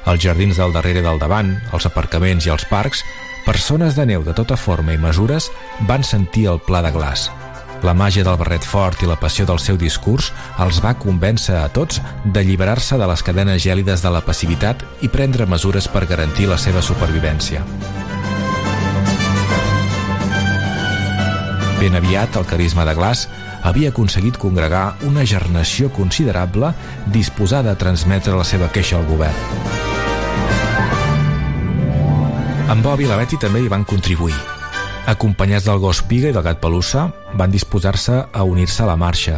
[0.09, 3.03] Els jardins del darrere del davant, els aparcaments i els parcs,
[3.45, 5.51] persones de neu de tota forma i mesures
[5.87, 7.29] van sentir el pla de Glass–
[7.83, 10.29] la màgia del barret fort i la passió del seu discurs
[10.63, 15.45] els va convèncer a tots d'alliberar-se de les cadenes gèlides de la passivitat i prendre
[15.51, 17.65] mesures per garantir la seva supervivència.
[21.81, 23.27] Ben aviat, el carisma de Glass
[23.67, 26.71] havia aconseguit congregar una gernació considerable
[27.11, 29.92] disposada a transmetre la seva queixa al govern.
[32.73, 34.33] En Bob i la Betty també hi van contribuir.
[35.11, 37.03] Acompanyats del gos Piga i del gat Pelussa,
[37.37, 39.35] van disposar-se a unir-se a la marxa.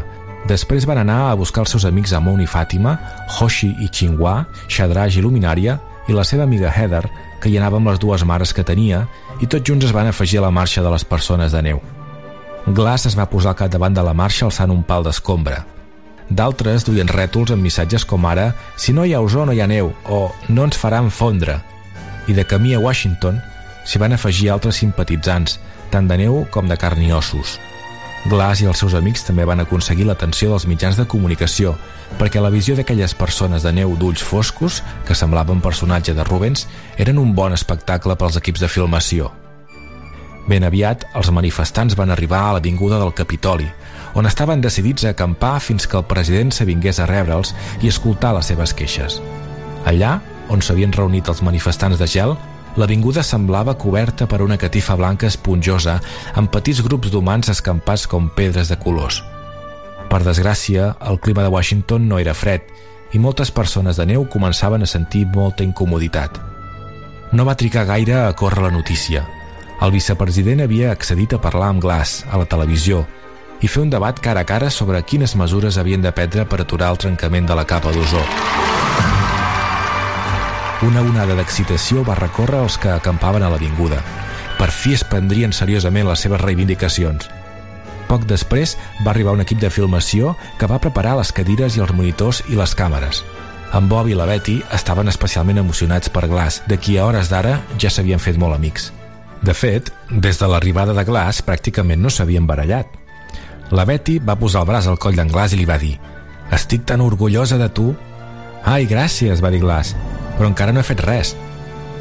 [0.47, 2.93] Després van anar a buscar els seus amics Amon i Fàtima,
[3.35, 4.37] Hoshi i Xinguà,
[4.71, 5.75] Shadraj i Luminària,
[6.07, 7.03] i la seva amiga Heather,
[7.43, 9.03] que hi anava amb les dues mares que tenia,
[9.43, 11.83] i tots junts es van afegir a la marxa de les persones de neu.
[12.71, 15.65] Glass es va posar al capdavant de la marxa alçant un pal d'escombra.
[16.31, 19.67] D'altres duien rètols amb missatges com ara «Si no hi ha ozó no hi ha
[19.67, 21.74] neu» o «No ens faran fondre».
[22.27, 23.41] I de camí a Washington,
[23.85, 25.59] s'hi van afegir altres simpatitzants,
[25.93, 27.59] tant de neu com de carn i ossos.
[28.25, 31.75] Glass i els seus amics també van aconseguir l'atenció dels mitjans de comunicació,
[32.17, 36.65] perquè la visió d'aquelles persones de neu d'ulls foscos, que semblaven personatge de Rubens,
[36.97, 39.29] eren un bon espectacle pels equips de filmació.
[40.49, 43.69] Ben aviat, els manifestants van arribar a l'avinguda del Capitoli,
[44.17, 48.49] on estaven decidits a acampar fins que el president s'avingués a rebre'ls i escoltar les
[48.49, 49.19] seves queixes.
[49.85, 50.19] Allà,
[50.49, 52.35] on s'havien reunit els manifestants de gel,
[52.75, 55.95] L'avinguda semblava coberta per una catifa blanca esponjosa
[56.35, 59.21] amb petits grups d'humans escampats com pedres de colors.
[60.11, 62.67] Per desgràcia, el clima de Washington no era fred
[63.15, 66.35] i moltes persones de neu començaven a sentir molta incomoditat.
[67.31, 69.23] No va trigar gaire a córrer la notícia.
[69.81, 73.05] El vicepresident havia accedit a parlar amb Glass a la televisió
[73.63, 76.91] i fer un debat cara a cara sobre quines mesures havien de prendre per aturar
[76.91, 78.23] el trencament de la capa d'ozó.
[80.83, 84.01] Una onada d'excitació va recórrer els que acampaven a l'avinguda.
[84.59, 87.29] Per fi es prendrien seriosament les seves reivindicacions.
[88.09, 91.93] Poc després va arribar un equip de filmació que va preparar les cadires i els
[91.95, 93.23] monitors i les càmeres.
[93.75, 97.61] En Bob i la Betty estaven especialment emocionats per Glass, de qui a hores d'ara
[97.79, 98.91] ja s'havien fet molt amics.
[99.41, 102.91] De fet, des de l'arribada de Glass pràcticament no s'havien barallat.
[103.71, 105.95] La Betty va posar el braç al coll d'en Glass i li va dir
[106.51, 107.93] «Estic tan orgullosa de tu».
[108.65, 109.95] «Ai, gràcies», va dir Glass
[110.37, 111.33] però encara no he fet res.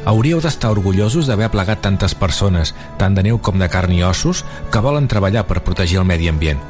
[0.05, 4.43] Hauríeu d'estar orgullosos d'haver plegat tantes persones, tant de neu com de carn i ossos,
[4.71, 6.61] que volen treballar per protegir el medi ambient.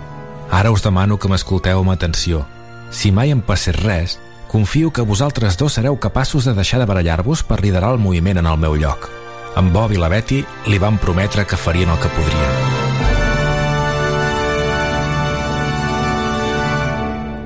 [0.52, 2.46] Ara us demano que m'escolteu amb atenció.
[2.92, 7.44] Si mai em passés res, confio que vosaltres dos sereu capaços de deixar de barallar-vos
[7.44, 9.10] per liderar el moviment en el meu lloc.
[9.58, 12.85] En Bob i la Betty li van prometre que farien el que podrien.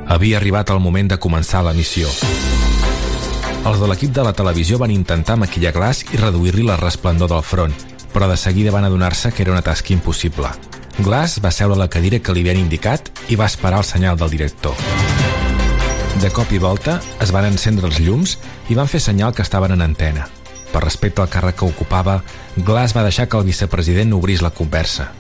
[0.10, 2.10] Havia arribat el moment de començar la missió.
[3.70, 7.44] Els de l'equip de la televisió van intentar maquillar Glass i reduir-li la resplendor del
[7.46, 7.76] front,
[8.10, 10.50] però de seguida van adonar-se que era una tasca impossible.
[10.98, 14.18] Glass va seure a la cadira que li havien indicat i va esperar el senyal
[14.18, 14.74] del director.
[16.20, 19.78] De cop i volta es van encendre els llums i van fer senyal que estaven
[19.78, 20.26] en antena.
[20.74, 22.24] Per respecte al càrrec que ocupava,
[22.58, 25.12] Glass va deixar que el vicepresident obrís la conversa.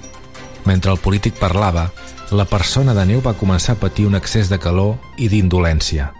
[0.66, 1.89] Mentre el polític parlava,
[2.32, 6.12] la persona de neu va començar a patir un excés de calor i d'indolència.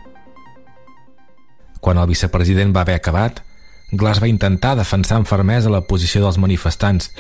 [1.80, 3.44] Quan el vicepresident va haver acabat,
[3.92, 7.12] Glass va intentar defensar amb fermesa la posició dels manifestants,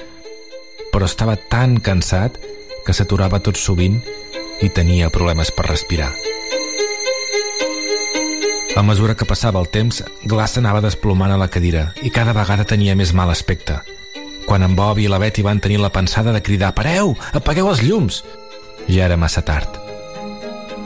[0.93, 2.37] però estava tan cansat
[2.85, 3.99] que s'aturava tot sovint
[4.61, 6.11] i tenia problemes per respirar.
[8.77, 12.67] A mesura que passava el temps, Glass anava desplomant a la cadira i cada vegada
[12.69, 13.81] tenia més mal aspecte.
[14.49, 17.11] Quan en Bob i la Betty van tenir la pensada de cridar «Pareu!
[17.37, 18.23] Apagueu els llums!»,
[18.89, 19.75] ja era massa tard.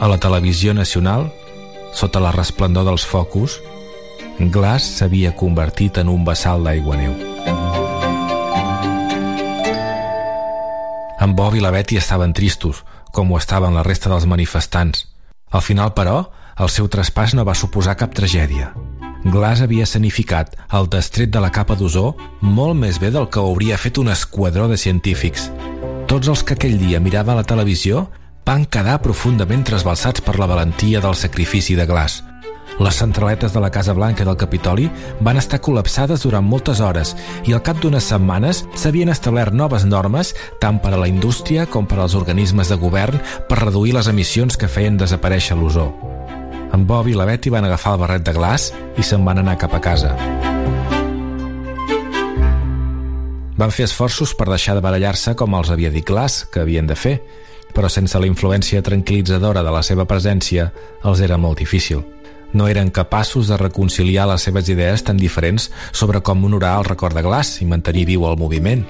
[0.03, 1.29] A la televisió nacional,
[1.95, 3.61] sota la resplendor dels focus,
[4.51, 7.15] Glass s'havia convertit en un vessal d'aigua neu.
[11.23, 12.83] En Bob i la Betty estaven tristos,
[13.15, 15.07] com ho estaven la resta dels manifestants.
[15.55, 18.73] Al final, però, el seu traspàs no va suposar cap tragèdia.
[19.23, 22.09] Glass havia sanificat el destret de la capa d'ozó
[22.43, 25.47] molt més bé del que hauria fet un esquadró de científics.
[26.11, 28.09] Tots els que aquell dia miraven la televisió
[28.43, 32.19] van quedar profundament trasbalsats per la valentia del sacrifici de Glass.
[32.83, 34.89] Les centraletes de la Casa Blanca del Capitoli
[35.21, 37.13] van estar col·lapsades durant moltes hores
[37.47, 41.87] i al cap d'unes setmanes s'havien establert noves normes tant per a la indústria com
[41.87, 45.93] per als organismes de govern per reduir les emissions que feien desaparèixer l'ozó.
[46.73, 49.59] En Bob i la Betty van agafar el barret de glaç i se'n van anar
[49.61, 50.15] cap a casa.
[53.53, 56.95] Van fer esforços per deixar de barallar-se com els havia dit Glass que havien de
[56.97, 57.19] fer,
[57.73, 60.71] però sense la influència tranquil·litzadora de la seva presència
[61.05, 62.01] els era molt difícil.
[62.53, 67.17] No eren capaços de reconciliar les seves idees tan diferents sobre com honorar el record
[67.17, 68.81] de Glass i mantenir viu el moviment.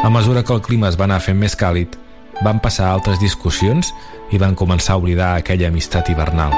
[0.00, 1.98] A mesura que el clima es va anar fent més càlid,
[2.40, 3.90] van passar altres discussions
[4.30, 6.54] i van començar a oblidar aquella amistat hivernal.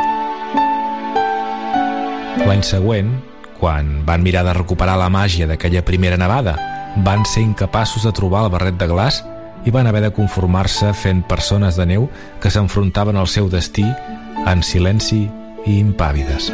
[2.43, 3.13] L'any següent,
[3.61, 6.57] quan van mirar de recuperar la màgia d'aquella primera nevada,
[7.05, 9.23] van ser incapaços de trobar el barret de glaç
[9.65, 12.09] i van haver de conformar-se fent persones de neu
[12.43, 13.87] que s'enfrontaven al seu destí
[14.47, 15.25] en silenci
[15.67, 16.51] i impàvides.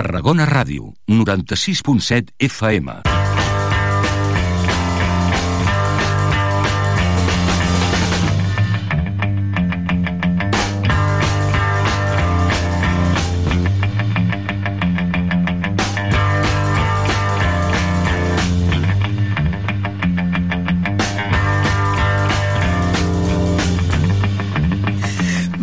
[0.00, 3.19] Tarragona Ràdio, 96.7 FM.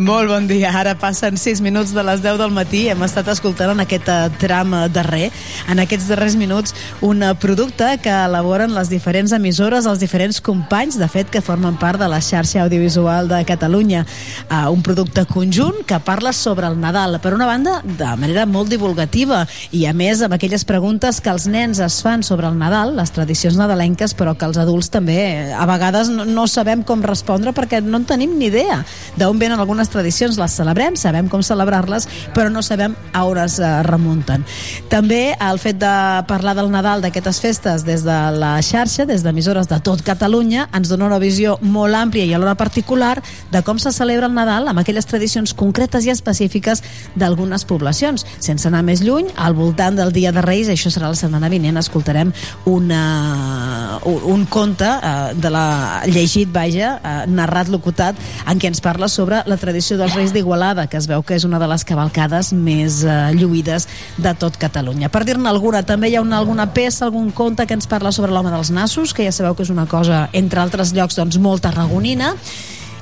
[0.08, 0.70] Molt bon dia.
[0.72, 2.86] Ara passen 6 minuts de les 10 del matí.
[2.88, 5.26] Hem estat escoltant en aquest eh, tram eh, darrer,
[5.68, 6.72] en aquests darrers minuts,
[7.04, 11.76] un eh, producte que elaboren les diferents emissores, els diferents companys, de fet, que formen
[11.82, 14.06] part de la xarxa audiovisual de Catalunya.
[14.48, 18.72] Uh, un producte conjunt que parla sobre el Nadal, per una banda, de manera molt
[18.72, 19.42] divulgativa
[19.76, 23.12] i, a més, amb aquelles preguntes que els nens es fan sobre el Nadal, les
[23.12, 27.84] tradicions nadalenques, però que els adults també, a vegades, no, no sabem com respondre perquè
[27.84, 28.80] no en tenim ni idea
[29.20, 33.58] d'on venen algunes tradicions les celebrem, sabem com celebrar-les, però no sabem a on es
[33.60, 34.46] eh, remunten.
[34.92, 35.94] També el fet de
[36.30, 40.92] parlar del Nadal, d'aquestes festes, des de la xarxa, des d'emissores de tot Catalunya, ens
[40.92, 43.18] dona una visió molt àmplia i alhora particular
[43.52, 46.84] de com se celebra el Nadal amb aquelles tradicions concretes i específiques
[47.16, 48.26] d'algunes poblacions.
[48.44, 51.80] Sense anar més lluny, al voltant del Dia de Reis, això serà la setmana vinent,
[51.80, 52.34] escoltarem
[52.70, 59.08] una, un, conte eh, de la llegit, vaja, eh, narrat, locutat, en què ens parla
[59.12, 61.84] sobre la tradició tradició dels Reis d'Igualada, que es veu que és una de les
[61.88, 63.88] cavalcades més eh, lluïdes
[64.20, 65.08] de tot Catalunya.
[65.08, 68.34] Per dir-ne alguna, també hi ha una, alguna peça, algun conte que ens parla sobre
[68.34, 71.64] l'home dels nassos, que ja sabeu que és una cosa, entre altres llocs, doncs, molt
[71.64, 72.34] tarragonina,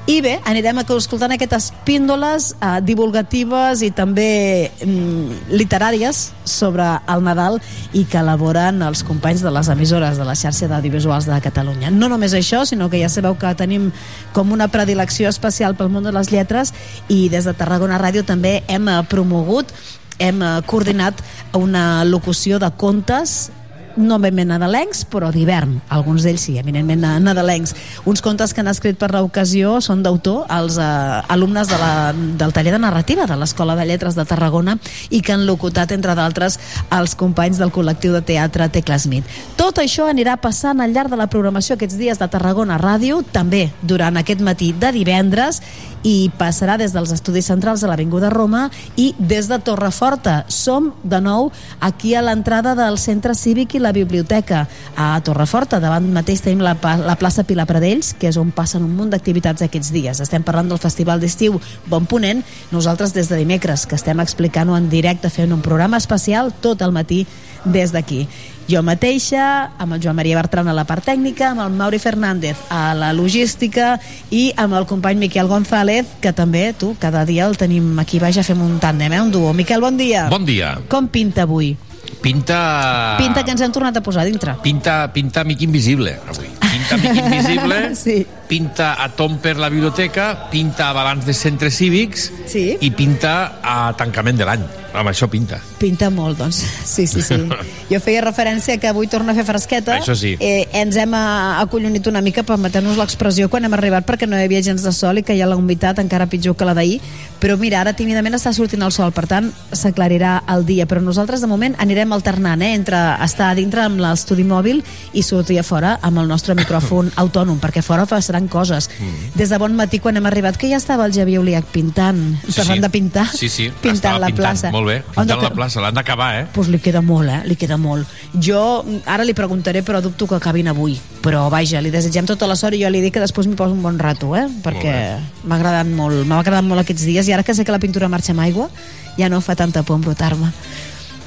[0.05, 7.57] i bé, anirem escoltant aquestes píndoles eh, divulgatives i també mm, literàries sobre el Nadal
[7.89, 11.89] i que elaboren els companys de les emissores de la xarxa d'audiovisuals de Catalunya.
[11.89, 13.89] No només això, sinó que ja sabeu que tenim
[14.31, 16.75] com una predilecció especial pel món de les lletres
[17.09, 19.73] i des de Tarragona Ràdio també hem eh, promogut
[20.19, 21.17] hem eh, coordinat
[21.57, 23.49] una locució de contes
[23.95, 25.79] no ben ben nadalencs, però d'hivern.
[25.89, 27.75] Alguns d'ells sí, eminentment nadalencs.
[28.05, 30.85] Uns contes que han escrit per l'ocasió són d'autor els eh,
[31.31, 34.77] alumnes de la, del taller de narrativa de l'Escola de Lletres de Tarragona
[35.09, 36.59] i que han locutat, entre d'altres,
[36.95, 39.25] els companys del col·lectiu de teatre Tecla Smith.
[39.59, 43.69] Tot això anirà passant al llarg de la programació aquests dies de Tarragona Ràdio, també
[43.81, 45.61] durant aquest matí de divendres,
[46.05, 50.43] i passarà des dels estudis centrals de l'Avinguda Roma i des de Torreforta.
[50.53, 51.49] Som, de nou,
[51.81, 54.65] aquí a l'entrada del Centre Cívic i la biblioteca
[54.97, 55.79] a Torreforta.
[55.83, 56.75] Davant mateix tenim la,
[57.05, 60.21] la plaça Pilar Pradells, que és on passen un munt d'activitats aquests dies.
[60.25, 61.59] Estem parlant del Festival d'Estiu
[61.91, 62.43] Bon Ponent.
[62.73, 66.95] Nosaltres des de dimecres, que estem explicant-ho en directe, fent un programa especial tot el
[66.95, 67.23] matí
[67.65, 68.25] des d'aquí.
[68.65, 72.57] Jo mateixa, amb el Joan Maria Bertran a la part tècnica, amb el Mauri Fernández
[72.73, 73.99] a la logística
[74.33, 78.41] i amb el company Miquel González, que també, tu, cada dia el tenim aquí baix
[78.41, 79.53] a fer un tàndem, eh, un duo.
[79.53, 80.25] Miquel, bon dia.
[80.33, 80.79] Bon dia.
[80.89, 81.75] Com pinta avui?
[82.21, 83.15] Pinta...
[83.19, 84.55] Pinta que ens hem tornat a posar dintre.
[84.63, 86.49] Pinta, pinta Amic Invisible, avui.
[86.63, 88.17] Pinta Amic Invisible, sí.
[88.47, 92.65] Pinta a Tom per la biblioteca, pinta a balanç de centres cívics sí.
[92.79, 94.65] i pinta a tancament de l'any.
[94.95, 95.57] Amb això pinta.
[95.75, 96.61] Pinta molt, doncs.
[96.87, 97.35] Sí, sí, sí.
[97.91, 99.97] Jo feia referència que avui torna a fer fresqueta.
[99.99, 100.35] Això sí.
[100.39, 104.63] Eh, ens hem acollonit una mica, permetent-nos l'expressió, quan hem arribat, perquè no hi havia
[104.65, 107.01] gens de sol i que hi ha la humitat encara pitjor que la d'ahir.
[107.41, 110.87] Però mira, ara tímidament està sortint el sol, per tant, s'aclarirà el dia.
[110.87, 114.81] Però nosaltres, de moment, anirem alternant, eh, entre estar a dintre amb l'estudi mòbil
[115.13, 118.89] i sortir a fora amb el nostre micròfon autònom, perquè fora passaran coses.
[118.99, 119.37] Mm.
[119.37, 122.53] Des de bon matí, quan hem arribat, que ja estava el Javier Oliach pintant, Sí,
[122.55, 122.81] parlant sí.
[122.81, 124.71] de pintar, Sí, sí, pintant estava la pintant, plaça.
[124.71, 126.47] Molt bé, pintant de- la plaça, l'han d'acabar, eh?
[126.53, 127.41] pues li queda molt, eh?
[127.45, 128.07] Li queda molt.
[128.33, 130.99] Jo mm, ara li preguntaré, però dubto que acabin avui.
[131.21, 133.73] Però vaja, li desitgem tota la sort i jo li dic que després m'hi poso
[133.73, 134.47] un bon rato, eh?
[134.63, 137.79] Perquè m'ha agradat molt, m'ha agradat molt aquests dies i ara que sé que la
[137.79, 138.69] pintura marxa amb aigua,
[139.17, 140.51] ja no fa tanta por embrutar-me.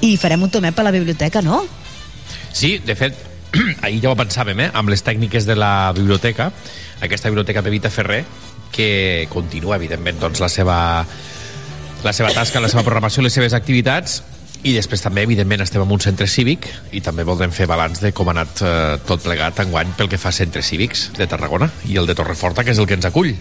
[0.01, 1.65] I farem un tomet per la biblioteca, no?
[2.53, 3.15] Sí, de fet,
[3.83, 4.71] ahir ja ho pensàvem, eh?
[4.75, 6.51] amb les tècniques de la biblioteca,
[7.05, 8.25] aquesta biblioteca Pevita Ferrer,
[8.73, 10.79] que continua, evidentment, doncs, la seva
[12.05, 14.21] la seva tasca, la seva programació, les seves activitats
[14.67, 18.13] i després també, evidentment, estem en un centre cívic i també voldrem fer balanç de
[18.15, 18.73] com ha anat eh,
[19.07, 22.65] tot plegat enguany pel que fa a centres cívics de Tarragona i el de Torreforta,
[22.67, 23.35] que és el que ens acull.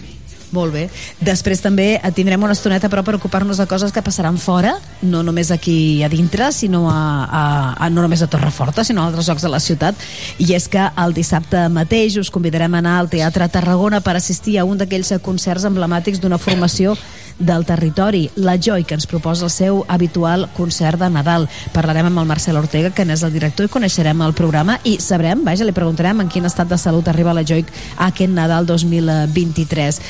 [0.52, 0.86] Molt bé.
[1.20, 5.22] Després també eh, tindrem una estoneta però per ocupar-nos de coses que passaran fora, no
[5.22, 7.44] només aquí a dintre, sinó a, a,
[7.76, 10.08] a no només a Torreforta, sinó a altres llocs de la ciutat.
[10.40, 14.58] I és que el dissabte mateix us convidarem a anar al Teatre Tarragona per assistir
[14.58, 16.96] a un d'aquells concerts emblemàtics d'una formació
[17.38, 21.48] del territori, la Joy, que ens proposa el seu habitual concert de Nadal.
[21.72, 25.44] Parlarem amb el Marcel Ortega, que n'és el director, i coneixerem el programa i sabrem,
[25.46, 27.64] vaja, li preguntarem en quin estat de salut arriba la Joy
[27.96, 30.02] a aquest Nadal 2023.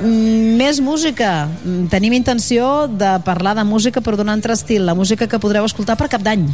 [0.00, 1.48] Més música.
[1.64, 5.38] Mm, Tenim intenció de parlar de música per donar un altre estil, la música que
[5.38, 6.46] podreu escoltar per cap d'any.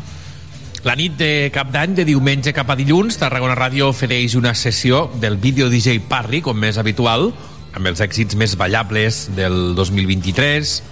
[0.83, 5.11] La nit de cap d'any, de diumenge cap a dilluns, Tarragona Ràdio ofereix una sessió
[5.21, 7.31] del vídeo DJ Parry, com més habitual,
[7.73, 10.83] amb els èxits més ballables del 2023.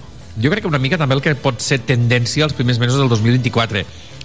[0.41, 3.11] Jo crec que una mica també el que pot ser tendència als primers mesos del
[3.11, 3.83] 2024.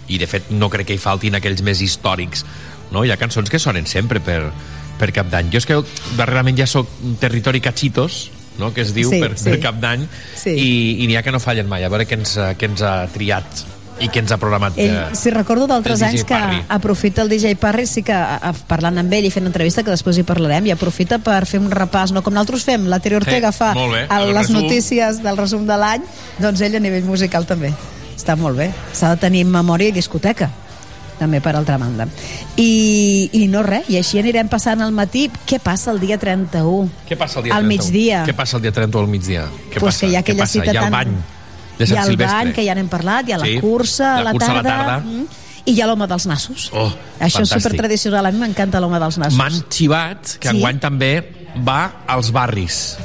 [0.07, 2.45] I, de fet, no crec que hi faltin aquells més històrics.
[2.93, 3.01] No?
[3.03, 4.51] Hi ha cançons que sonen sempre per,
[4.99, 5.51] per cap d'any.
[5.53, 5.77] Jo és que
[6.17, 6.87] darrerament ja sóc
[7.19, 8.73] territori cachitos, no?
[8.73, 9.49] que es diu Sí, per, sí.
[9.49, 10.07] per cap d'any,
[10.39, 10.51] Sí.
[10.55, 11.83] i, i n'hi ha que no fallen mai.
[11.83, 13.65] A veure què ens, què ens ha triat
[13.99, 14.75] i què ens ha programat.
[14.77, 16.57] Ell, eh, si recordo d'altres anys que Parry.
[16.67, 19.91] aprofita el DJ Parry, sí que a, a, parlant amb ell i fent entrevista, que
[19.93, 23.15] després hi parlarem, i aprofita per fer un repàs, no com nosaltres fem, la Tere
[23.21, 24.61] Ortega Sí, fa bé, el, el les resum.
[24.63, 26.03] notícies del resum de l'any,
[26.43, 27.71] doncs ell a nivell musical també.
[28.17, 28.71] Està molt bé.
[28.91, 30.51] S'ha de tenir memòria i discoteca
[31.19, 32.07] també per altra banda.
[32.57, 35.29] I, I no res, i així anirem passant al matí.
[35.47, 36.89] Què passa el dia 31?
[37.09, 37.67] Què passa el dia Al 31?
[37.67, 38.25] migdia.
[38.25, 39.45] Què passa el dia 31 al migdia?
[39.71, 39.99] Què Pues passa?
[40.05, 40.53] que hi ha aquella passa?
[40.59, 41.15] cita hi ha el tan- bany
[41.77, 42.37] de hi Sant ha el Silvestre.
[42.37, 44.53] bany, que ja n'hem parlat, hi ha la Sí, cursa a la la cursa a
[44.55, 44.99] la tarda, tarda.
[45.05, 45.25] mm,
[45.65, 46.69] i hi ha l'home dels nassos.
[46.73, 46.87] Oh,
[47.19, 47.61] Això és fantàstic.
[47.61, 49.37] supertradicional, a mi m'encanta l'home dels nassos.
[49.37, 50.55] M'han xivat que Sí?
[50.55, 51.11] enguany també
[51.65, 52.97] va als barris.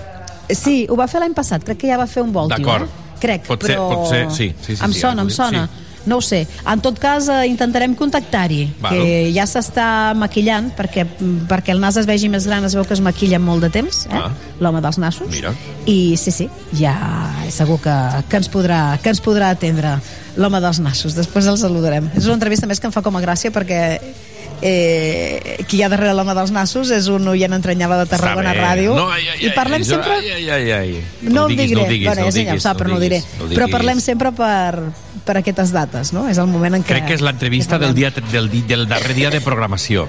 [0.50, 2.56] Sí, ho va fer l'any passat, crec que ja va fer un voltio.
[2.58, 2.84] D'acord.
[2.84, 3.18] Eh?
[3.20, 3.88] Crec, Pot ser- però...
[3.94, 5.60] pot ser, sí, sí, sí, em sí, sona, ara em sona.
[5.62, 5.70] dic,
[6.10, 6.40] No ho sé.
[6.66, 9.86] En tot cas, eh, intentarem contactar-hi, que ja s'està
[10.18, 11.04] maquillant, perquè,
[11.50, 14.06] perquè el nas es vegi més gran, es veu que es maquilla molt de temps,
[14.10, 14.16] eh?
[14.18, 14.32] Ah.
[14.60, 15.30] l'home dels nassos.
[15.30, 15.52] Mira.
[15.86, 16.96] I sí, sí, ja
[17.50, 17.94] segur que,
[18.28, 19.94] que, ens podrà, que ens podrà atendre
[20.36, 21.14] l'home dels nassos.
[21.16, 22.10] Després el saludarem.
[22.16, 23.80] És una entrevista més que em fa com a gràcia perquè
[24.62, 28.52] eh, qui hi ha darrere l'home dels nassos és un oient entranyava de Tarragona.
[28.56, 31.04] Ràdio No, ai, ai, i parlem ai, jo- sempre Ai, ai, ai, ai.
[31.22, 33.00] no, ho ho diguis, diré, no ho diguis, bueno, no ho diguis, però no ho
[33.00, 33.20] diré.
[33.20, 33.72] no ho Però diguis.
[33.72, 34.82] parlem sempre per,
[35.24, 36.28] per aquestes dates, no?
[36.28, 36.94] És el moment en què...
[36.96, 40.08] Crec que és l'entrevista del, dia, del, del darrer dia de programació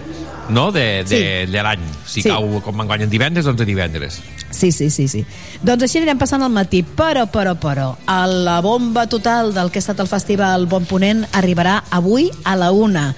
[0.52, 0.72] no?
[0.72, 1.52] de, de, Sí.
[1.52, 1.80] de l'any.
[2.06, 2.30] Si Sí.
[2.30, 4.22] cau com en divendres, doncs de divendres.
[4.50, 5.26] Sí, sí, sí, sí.
[5.62, 9.80] Doncs així anirem passant al matí, però, però, però, a la bomba total del que
[9.80, 13.16] ha estat el festival Bon Ponent arribarà avui a la una,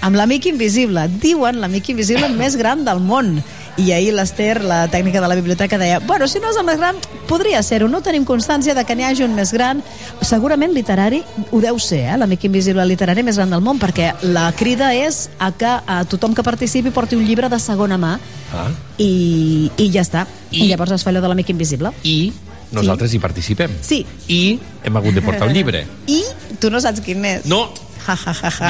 [0.00, 1.08] amb l'amic invisible.
[1.08, 3.42] Diuen l'amic invisible més gran del món.
[3.76, 6.78] I ahir l'Ester, la tècnica de la biblioteca, deia bueno, si no és el més
[6.80, 6.96] gran,
[7.28, 7.88] podria ser-ho.
[7.92, 9.82] No tenim constància de que n'hi hagi un més gran.
[10.24, 12.16] Segurament literari ho deu ser, eh?
[12.16, 16.34] l'amic invisible literari més gran del món, perquè la crida és a que a tothom
[16.34, 18.16] que participi porti un llibre de segona mà
[18.54, 18.68] Ah.
[19.02, 20.22] i, i ja està.
[20.52, 21.90] I, I llavors es fa allò de l'amic invisible.
[22.06, 22.32] I
[22.72, 23.72] nosaltres hi participem.
[23.82, 24.04] Sí.
[24.28, 25.84] I hem hagut de portar un llibre.
[26.06, 26.22] I
[26.62, 27.44] tu no saps quin és.
[27.50, 27.66] No.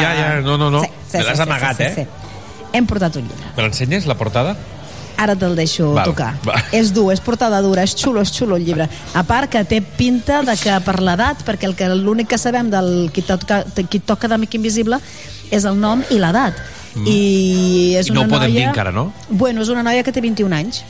[0.01, 0.81] Ja, ja, no, no, no.
[0.81, 2.07] Sí, sí, Me l'has sí, amagat, sí, sí, eh?
[2.07, 2.71] sí.
[2.73, 3.53] Hem portat un llibre.
[3.57, 4.57] Me l'ensenyes, la portada?
[5.17, 6.35] Ara te'l deixo Val, tocar.
[6.45, 6.59] va.
[6.77, 8.89] És dur, és portada dura, és xulo, és xulo el llibre.
[9.15, 12.69] A part que té pinta de que per l'edat, perquè el que l'únic que sabem
[12.71, 15.01] del qui toca, qui toca d'Amic Invisible
[15.51, 16.61] és el nom i l'edat.
[16.97, 17.07] Mm.
[17.07, 18.61] I és I no una ho podem noia...
[18.61, 19.11] dir encara, no?
[19.29, 20.85] Bueno, és una noia que té 21 anys.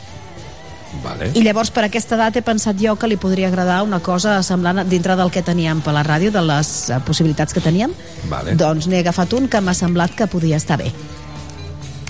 [1.02, 1.30] Vale.
[1.34, 4.80] I llavors per aquesta edat he pensat jo que li podria agradar una cosa semblant
[4.88, 7.92] dintre del que teníem per la ràdio, de les eh, possibilitats que teníem.
[8.30, 8.54] Vale.
[8.56, 10.92] Doncs n'he agafat un que m'ha semblat que podia estar bé.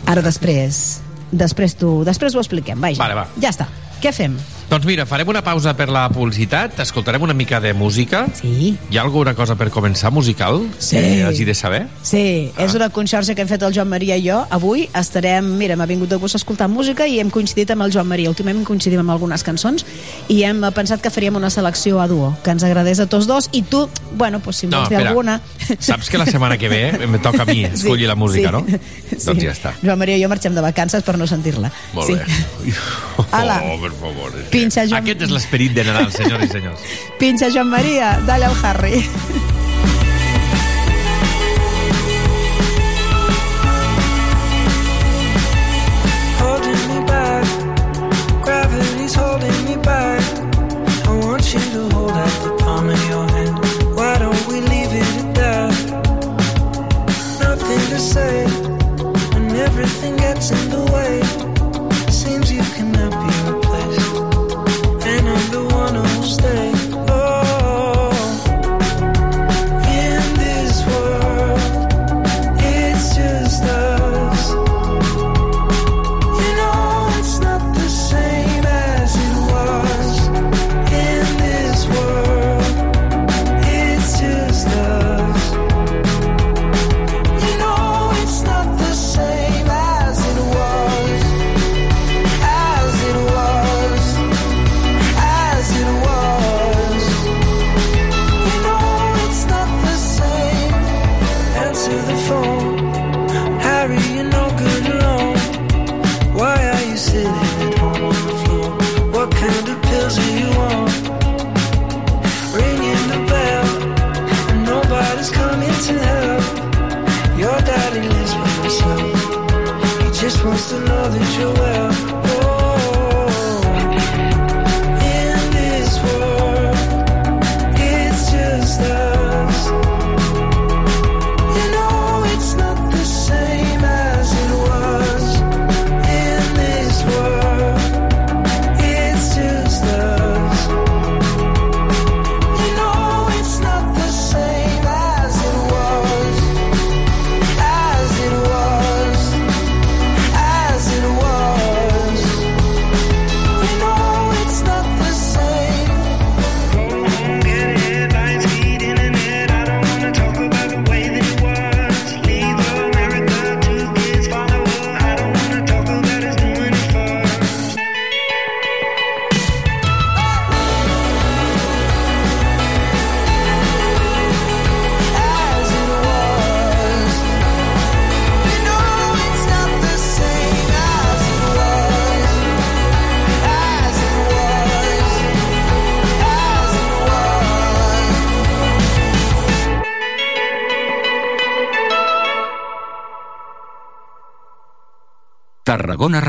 [0.07, 1.01] Ara després,
[1.33, 3.01] després tu, després ho expliquem, vaja.
[3.03, 3.27] Vale, va.
[3.43, 3.69] Ja està.
[4.03, 4.37] Què fem?
[4.67, 8.25] Doncs mira, farem una pausa per la publicitat, escoltarem una mica de música.
[8.35, 8.73] Sí.
[8.91, 10.97] Hi ha alguna cosa per començar musical Sí.
[10.97, 11.87] que hagi de saber?
[12.03, 12.65] Sí, ah.
[12.65, 14.41] és una conxorxa que hem fet el Joan Maria i jo.
[14.51, 18.09] Avui estarem, mira, m'ha vingut de gust escoltar música i hem coincidit amb el Joan
[18.11, 18.29] Maria.
[18.33, 19.87] Últimament coincidim amb algunes cançons
[20.29, 23.49] i hem pensat que faríem una selecció a duo, que ens agradés a tots dos
[23.53, 23.89] i tu,
[24.19, 25.11] bueno, pues, si em No, vols dir espera.
[25.11, 25.41] alguna...
[25.79, 28.67] Saps que la setmana que ve em toca a mi escollir la música, no?
[28.67, 29.77] Doncs ja està.
[29.83, 31.71] Joan Maria i jo marxem de vacances per no sentir-la.
[31.95, 32.19] Molt sí.
[32.19, 32.75] bé.
[33.17, 34.35] Oh, per favor.
[34.61, 36.81] Pinxa, Joan- Aquest és l'esperit de Nadal, senyors i senyors.
[37.19, 39.05] Pinxa, Joan Maria, dale al Harry.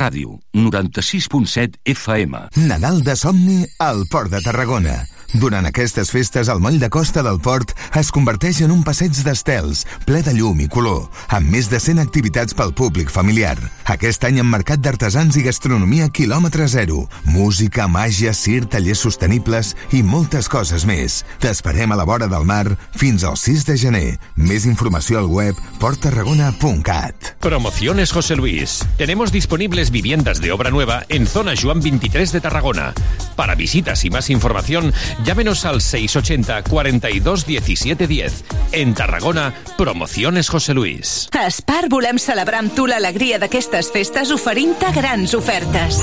[0.07, 2.39] Ràdio, 96.7 FM.
[2.63, 5.01] Nadal de somni al Port de Tarragona.
[5.35, 9.81] Durant aquestes festes, el moll de costa del port es converteix en un passeig d'estels,
[10.07, 13.57] ple de llum i color, amb més de 100 activitats pel públic familiar.
[13.91, 20.05] Aquest any amb mercat d'artesans i gastronomia quilòmetre zero, música, màgia, cir, tallers sostenibles i
[20.07, 21.25] moltes coses més.
[21.43, 24.09] T'esperem a la vora del mar fins al 6 de gener.
[24.39, 27.26] Més informació al web porttarragona.cat.
[27.39, 28.85] Promociones José Luis.
[28.97, 32.93] Tenemos disponibles viviendas de obra nueva en zona Juan 23 de Tarragona.
[33.35, 34.93] Para visitas y más información,
[35.23, 38.43] llámenos al 680 42 17 10.
[38.71, 41.29] En Tarragona, Promociones José Luis.
[41.77, 45.99] Spar volem celebrar amb tu l'alegria d'aquestes festes oferint-te grans ofertes.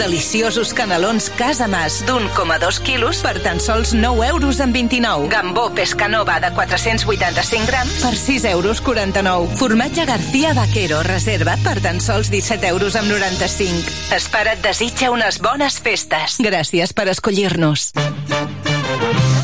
[0.00, 5.28] Deliciosos canelons Casa Mas d'1,2 quilos per tan sols 9 euros amb 29.
[5.28, 9.58] Gambó Pescanova de 485 grams per 6 euros 49.
[9.60, 13.92] Formatge García Vaquero reserva per tan sols 17 euros amb 95.
[14.16, 16.40] Espera et desitja unes bones festes.
[16.40, 17.90] Gràcies per escollir-nos.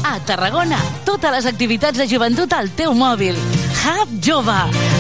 [0.08, 3.36] A Tarragona, totes les activitats de joventut al teu mòbil.
[3.86, 4.56] Hub Jove.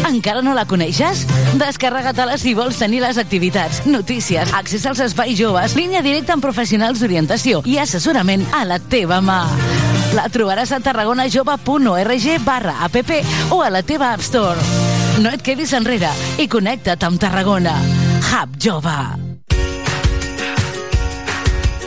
[0.06, 1.24] Encara no la coneixes?
[1.58, 7.02] Descarrega-te-la si vols tenir les activitats, notícies, accés als espais joves, línia directa amb professionals
[7.02, 9.42] d'orientació i assessorament a la teva mà.
[10.14, 12.96] La trobaràs a tarragonajove.org barra app
[13.50, 14.62] o a la teva App Store.
[15.18, 17.74] No et quedis enrere i connecta't amb Tarragona.
[18.30, 18.98] Hub Jove.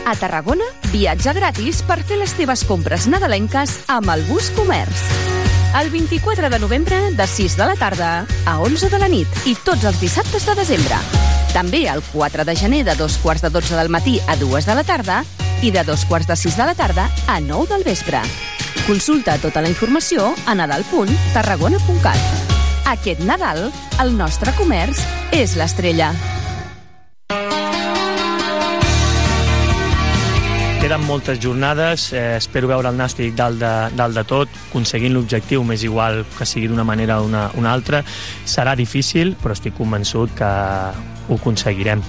[0.04, 5.39] A Tarragona, viatge gratis per fer les teves compres nadalenques amb el bus comerç.
[5.78, 9.54] El 24 de novembre, de 6 de la tarda a 11 de la nit i
[9.54, 10.98] tots els dissabtes de desembre.
[11.54, 14.74] També el 4 de gener de dos quarts de 12 del matí a 2 de
[14.74, 15.22] la tarda
[15.62, 18.18] i de dos quarts de 6 de la tarda a 9 del vespre.
[18.88, 22.18] Consulta tota la informació a nadal.tarragona.cat.
[22.90, 23.70] Aquest Nadal,
[24.02, 24.98] el nostre comerç
[25.30, 26.10] és l'estrella.
[30.90, 35.62] Queden moltes jornades, eh, espero veure el Nàstic dalt de, dalt de tot, aconseguint l'objectiu,
[35.62, 38.02] m'és igual que sigui d'una manera o una, una altra.
[38.42, 42.02] Serà difícil, però estic convençut que ho aconseguirem.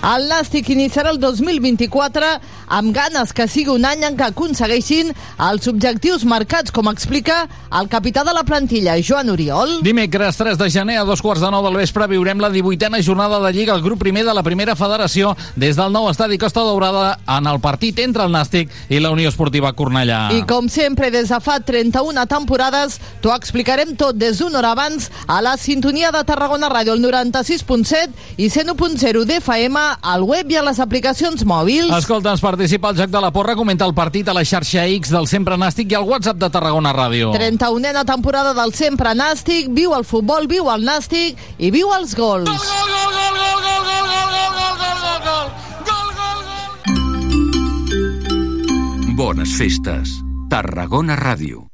[0.00, 2.28] El Nàstic iniciarà el 2024
[2.72, 5.10] amb ganes que sigui un any en què aconsegueixin
[5.44, 7.42] els objectius marcats, com explica
[7.76, 9.80] el capità de la plantilla, Joan Oriol.
[9.84, 13.42] Dimecres 3 de gener a dos quarts de nou del vespre viurem la 18a jornada
[13.44, 17.18] de Lliga al grup primer de la primera federació des del nou estadi Costa Daurada
[17.28, 20.30] en el partit entre el Nàstic i la Unió Esportiva Cornellà.
[20.32, 25.10] I com sempre, des de fa 31 temporades, t'ho explicarem tot des d'una hora abans
[25.28, 30.64] a la sintonia de Tarragona Ràdio, el 96.7 i 101.0 d'FM, al web i a
[30.66, 31.92] les aplicacions mòbils.
[31.98, 35.28] Escolta'ns, participa al Joc de la Porra, comenta el partit a la xarxa X del
[35.30, 37.32] Sempre Nàstic i al WhatsApp de Tarragona Ràdio.
[37.36, 42.50] 31a temporada del Sempre Nàstic, viu el futbol, viu el Nàstic i viu els gols.
[49.16, 50.08] Bones festes.
[50.50, 51.69] Tarragona Ràdio.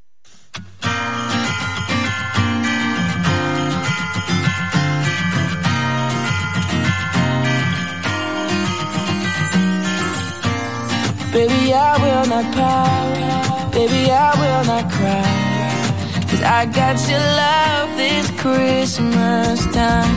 [11.36, 13.72] Baby, I will not pout.
[13.74, 16.22] Baby, I will not cry.
[16.30, 20.16] Cause I got your love this Christmas time.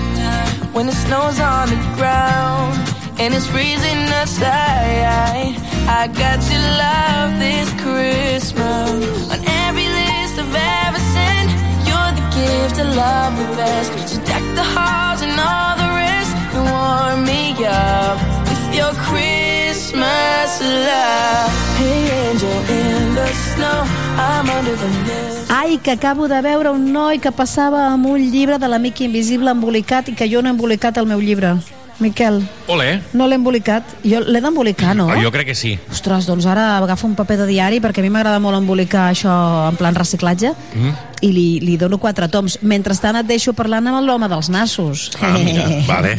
[0.72, 2.72] When it snows on the ground
[3.20, 5.60] and it's freezing outside.
[5.92, 9.30] I got your love this Christmas.
[9.34, 10.56] On every list I've
[10.88, 11.50] ever sent,
[11.84, 13.90] you're the gift I love the best.
[14.08, 18.18] So deck the halls and all the rest and warm me up
[18.48, 19.49] with your Christmas
[19.96, 21.52] love.
[21.80, 23.84] Hey, angel in the snow,
[24.18, 25.50] I'm under the mist.
[25.52, 29.50] Ai, que acabo de veure un noi que passava amb un llibre de l'amic invisible
[29.52, 31.56] embolicat i que jo no he embolicat el meu llibre.
[32.00, 32.38] Miquel,
[32.72, 33.02] Ole.
[33.12, 33.84] no l'he embolicat.
[34.06, 35.10] Jo l'he d'embolicar, no?
[35.12, 35.74] Ah, jo crec que sí.
[35.92, 39.68] Ostres, doncs ara agafo un paper de diari perquè a mi m'agrada molt embolicar això
[39.70, 40.94] en plan reciclatge Mm.
[41.22, 42.60] i li, li dono quatre toms.
[42.62, 45.10] Mentrestant et deixo parlant amb l'home dels nassos.
[45.20, 46.16] Ah, mira, vale.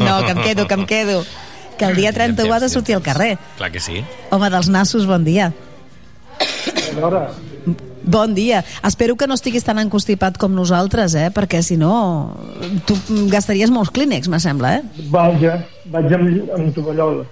[0.00, 1.24] no, que em quedo, que em quedo.
[1.78, 3.36] Que el dia 31 ha de sortir al carrer.
[3.58, 4.04] Clar que sí.
[4.30, 5.52] Home dels nassos, bon dia.
[8.04, 8.62] Bon dia.
[8.84, 11.30] Espero que no estiguis tan encostipat com nosaltres, eh?
[11.34, 12.36] Perquè si no,
[12.86, 12.96] tu
[13.32, 15.08] gastaries molts clínex, me sembla, eh?
[15.10, 15.56] Vaja,
[15.90, 17.24] vaig amb, amb tovallola.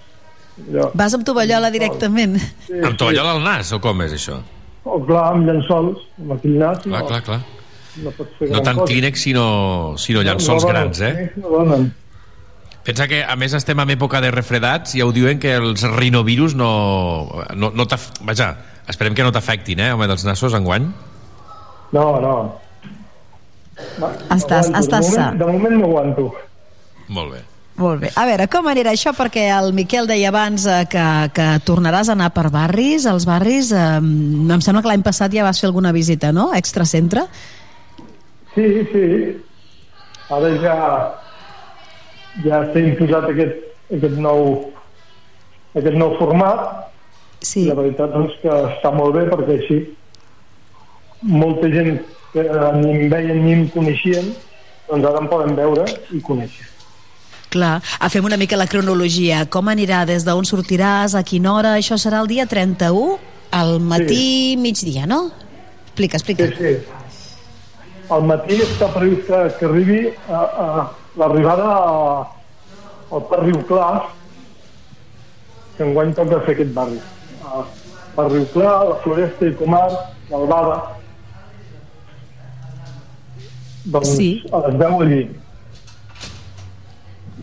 [0.63, 0.89] Allò.
[0.97, 2.39] Vas amb tovallola directament.
[2.67, 4.41] Sí, Amb tovallola al nas, o com és això?
[4.85, 6.81] O clar, amb llençols, amb aquell nas.
[6.85, 7.41] Clar, no, clar, clar.
[8.03, 8.11] No
[8.49, 8.89] No tant cosa.
[8.89, 9.47] clínex, sinó,
[10.01, 11.33] sinó llençols No, no, grans, eh?
[11.37, 11.91] No donen.
[12.83, 15.85] Pensa que, a més, estem en època de refredats i ja ho diuen que els
[15.95, 16.71] rinovirus no...
[17.55, 17.87] no, no
[18.27, 18.49] Vaja,
[18.91, 20.89] esperem que no t'afectin, eh, home, dels nassos enguany.
[21.95, 22.35] No, no.
[24.03, 24.81] Va, Estàs- aguanto.
[24.83, 25.31] estàs de sa.
[25.31, 26.27] moment, de moment m'aguanto.
[27.09, 27.41] Molt bé.
[27.77, 28.11] Molt bé.
[28.21, 29.15] A veure, com anirà això?
[29.17, 33.07] Perquè el Miquel deia abans eh, que, que tornaràs a anar per barris.
[33.09, 36.51] Els barris, eh, em sembla que l'any passat ja vas fer alguna visita, no?
[36.59, 37.25] Extracentre.
[38.55, 39.07] Sí, sí.
[40.33, 40.77] Ara ja
[42.41, 43.59] ja s'ha imposat aquest,
[43.93, 44.73] aquest nou
[45.77, 46.65] aquest nou format
[47.41, 47.67] sí.
[47.67, 49.79] i la veritat doncs que està molt bé perquè així
[51.23, 52.01] molta gent
[52.33, 52.45] que
[52.81, 54.33] ni em veien ni em coneixien
[54.89, 56.69] doncs ara em poden veure i conèixer
[57.53, 59.43] Clar, a fem una mica la cronologia.
[59.53, 60.07] Com anirà?
[60.09, 61.13] Des d'on sortiràs?
[61.13, 61.75] A quina hora?
[61.77, 63.19] Això serà el dia 31?
[63.53, 64.57] Al matí, sí.
[64.57, 65.27] migdia, no?
[65.85, 66.47] Explica, explica.
[66.57, 68.07] Sí, sí.
[68.09, 70.01] Al matí està previst que, que arribi
[70.33, 70.69] a, a
[71.17, 71.69] l'arribada
[73.13, 74.03] al Parc Riu Clar,
[75.77, 76.99] que enguany toca fer aquest barri.
[77.45, 77.63] A,
[78.23, 79.87] a Riu Clar, la Floresta i Comar,
[80.31, 80.81] l'Albada.
[83.85, 84.43] Doncs Sí.
[84.53, 85.23] a les 10 allí.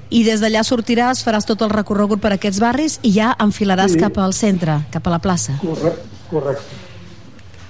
[0.10, 4.00] I des d'allà sortiràs, faràs tot el recorregut per aquests barris i ja enfilaràs Sí.
[4.00, 5.60] cap al centre, cap a la plaça.
[5.62, 6.08] Correcte.
[6.30, 6.64] correcte.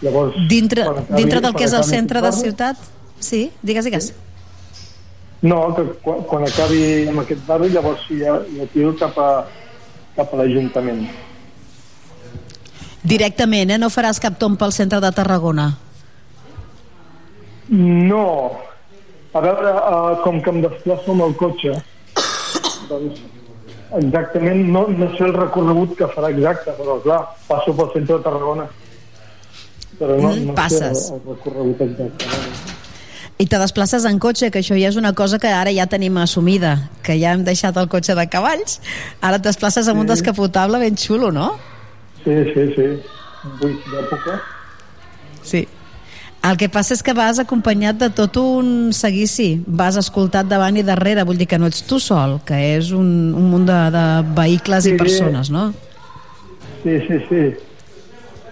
[0.01, 2.77] Llavors, Dintre, dintre del que és el centre de ciutat?
[3.19, 4.13] Sí, digues, digues.
[5.41, 9.29] No, que quan, quan acabi amb aquest barri llavors sí, ja, ja tiro cap a,
[10.17, 11.05] cap a l'Ajuntament.
[13.03, 13.77] Directament, eh?
[13.79, 15.69] No faràs cap tomb pel centre de Tarragona.
[17.69, 18.25] No.
[19.31, 21.75] A veure, uh, com que em desplaço amb el cotxe,
[22.89, 23.19] doncs
[23.99, 28.23] exactament, no, no sé el recorregut que farà exacte, però clar, passo pel centre de
[28.25, 28.65] Tarragona.
[29.99, 31.05] Però no, Mm, no passes.
[31.07, 32.68] sé el, el recorregut exacte.
[33.39, 36.17] I te desplaces en cotxe, que això ja és una cosa que ara ja tenim
[36.19, 38.81] assumida, que ja hem deixat el cotxe de cavalls.
[39.23, 40.11] Ara et desplaces amb un Sí.
[40.13, 41.53] descapotable ben xulo, no?
[42.25, 42.87] Sí, sí, sí.
[43.45, 44.41] Un buit d'època.
[45.41, 45.67] Sí.
[46.43, 50.83] El que passa és que vas acompanyat de tot un seguici, vas escoltat davant i
[50.83, 54.05] darrere, vull dir que no ets tu sol, que és un, un munt de, de
[54.35, 55.73] vehicles Sí, i persones, no?
[56.83, 57.41] Sí, sí, sí.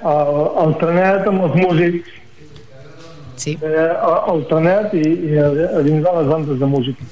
[0.03, 0.33] El,
[0.63, 2.09] el trenet amb els músics.
[3.37, 3.53] Sí.
[3.61, 3.87] Eh,
[4.33, 5.47] el, trenet i, i a,
[5.77, 7.05] a dins de les bandes de música.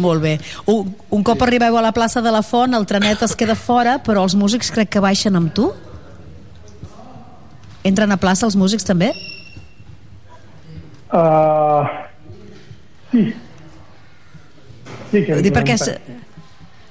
[0.00, 0.36] Molt bé.
[0.70, 3.98] Un, un cop arribeu a la plaça de la Font, el trenet es queda fora,
[4.02, 5.70] però els músics crec que baixen amb tu?
[7.86, 9.10] Entren a plaça els músics també?
[11.10, 11.86] Uh,
[13.10, 13.22] sí.
[15.10, 15.98] Sí que dir, perquè se-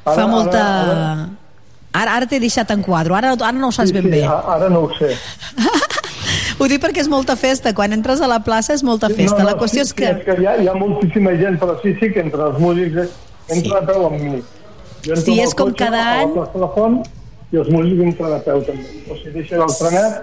[0.03, 0.63] fa molta...
[1.89, 4.23] Ara, ara t'he deixat en quadro, ara, ara no ho saps sí, ben sí, bé.
[4.27, 5.13] a- Ara no ho sé.
[6.59, 9.43] Ho dic perquè és molta festa, quan entres a la plaça és molta festa.
[9.47, 10.07] la qüestió sí, és que...
[10.09, 12.59] Sí, és que hi ha, hi ha moltíssima gent, però sí, sí que entre els
[12.59, 13.07] músics eh,
[13.55, 14.41] entra a peu amb mi.
[15.05, 16.33] Jo Sí, és com cotxe cada a any.
[16.33, 16.99] la plaça de la Font
[17.53, 18.89] i els músics entren a peu també.
[19.07, 20.19] O sigui, deixen el trenet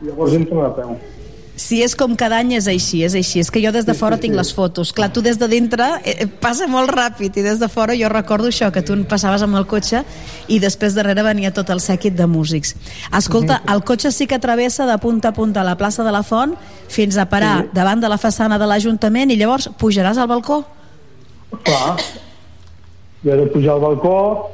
[0.00, 0.96] i llavors entren a peu.
[1.56, 3.40] Si és com cada any és així, és així.
[3.40, 4.90] És que jo des de fora tinc les fotos.
[4.92, 8.10] Clar, tu des de dintre eh, eh, passa molt ràpid i des de fora jo
[8.12, 10.02] recordo això, que tu passaves amb el cotxe
[10.52, 12.74] i després darrere venia tot el sèquit de músics.
[13.16, 16.52] Escolta, el cotxe sí que travessa de punta a punta la plaça de la Font
[16.92, 17.70] fins a parar Sí.
[17.72, 20.60] davant de la façana de l'Ajuntament i llavors pujaràs al balcó?
[21.64, 21.96] Clar.
[23.24, 24.50] Jo he de pujar al balcó,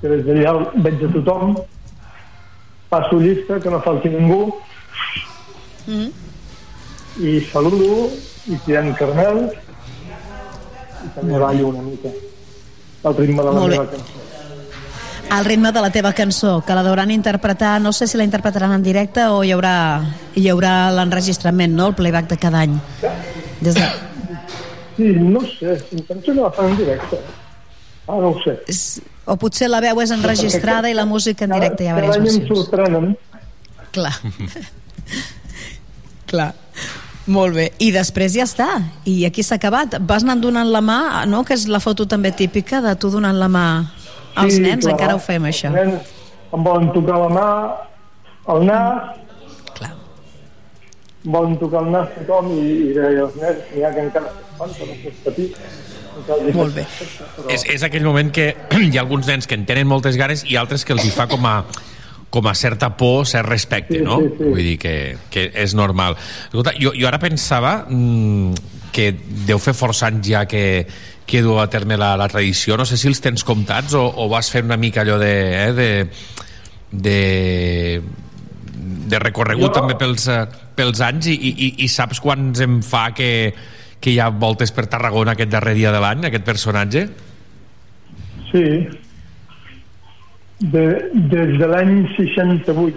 [0.00, 1.56] que des d'allà veig a tothom,
[2.88, 4.54] passo llista, que no falti ningú,
[5.86, 6.08] Mm.
[7.18, 8.10] I saludo,
[8.46, 9.46] i tirem carmel,
[11.04, 12.12] i també ballo una mica.
[13.06, 13.78] El ritme de la Molt bé.
[13.78, 14.22] meva cançó.
[15.28, 18.72] Al ritme de la teva cançó, que la deuran interpretar, no sé si la interpretaran
[18.72, 20.02] en directe o hi haurà,
[20.34, 22.76] hi haurà l'enregistrament, no?, el playback de cada any.
[23.60, 23.88] Des de...
[24.96, 27.18] Sí, no sé, em penso que la fan en directe.
[28.06, 28.54] Ah, no ho sé.
[29.26, 32.36] O potser la veu és enregistrada i la música en directe hi ha Cada diverses
[32.36, 33.16] any em sorprenen.
[33.92, 34.14] Clar.
[36.30, 36.54] Clar.
[37.26, 37.72] Molt bé.
[37.82, 38.68] I després ja està.
[39.04, 39.96] I aquí s'ha acabat.
[40.06, 43.34] Vas anant donant la mà, no?, que és la foto també típica de tu donant
[43.36, 43.66] la mà
[44.36, 44.84] als Sí, nens.
[44.84, 44.94] clar.
[44.94, 45.72] Encara ho fem, això.
[45.72, 46.12] Els nens
[46.54, 47.48] em volen tocar la mà,
[48.54, 49.16] el nas,
[49.74, 49.90] Clar.
[51.24, 54.30] em volen tocar el nas tothom i, i deia els nens, n'hi ha que encara
[55.24, 55.58] petits.
[56.16, 56.86] encara els hi Molt bé.
[57.36, 57.50] Però...
[57.50, 58.54] És, és aquell moment que
[58.86, 61.26] hi ha alguns nens que en tenen moltes ganes i altres que els hi fa
[61.26, 61.56] com a
[62.36, 64.20] com a certa por, cert respecte, Sí, no?
[64.20, 64.44] sí, sí.
[64.52, 64.94] Vull dir que,
[65.32, 66.18] que és normal.
[66.50, 68.52] Escolta, jo, jo ara pensava mm,
[68.92, 69.10] que
[69.48, 70.84] deu fer força anys ja que,
[71.26, 72.76] que du a terme la, la tradició.
[72.78, 75.32] No sé si els tens comptats o, o vas fer una mica allò de...
[75.64, 75.90] Eh, de,
[76.92, 78.02] de
[79.06, 80.44] de recorregut Jo- també pels, eh,
[80.78, 83.28] pels anys i, i, i saps quants em fa que,
[84.02, 87.04] que hi ha voltes per Tarragona aquest darrer dia de l'any, aquest personatge?
[88.50, 88.64] Sí.
[90.58, 92.96] De, des de l'any 68.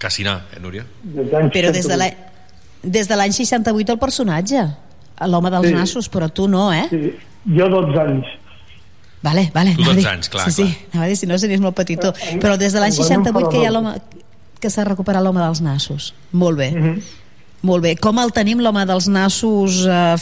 [0.00, 0.84] Quasi anar, eh, Núria?
[1.02, 1.98] Des Però des de 68.
[1.98, 2.14] l'any
[2.82, 4.60] des de l'any 68 el personatge,
[5.28, 5.72] l'home dels Sí.
[5.74, 6.86] nassos, però tu no, eh?
[6.88, 7.12] Sí.
[7.56, 8.26] Jo 12 anys.
[9.22, 9.74] Vale, vale.
[9.74, 11.60] Tu anava a 12 dir- anys, clar, Sí, sí, anava a dir, si no series
[11.60, 12.14] molt petitó.
[12.40, 13.94] Però des de l'any Enguany em 68 que hi ha l'home
[14.58, 16.14] que s'ha recuperat l'home dels nassos.
[16.32, 16.70] Molt bé.
[16.70, 17.02] Mhm.
[17.62, 17.90] Molt bé.
[18.00, 20.16] Com el tenim, l'home dels nassos, eh,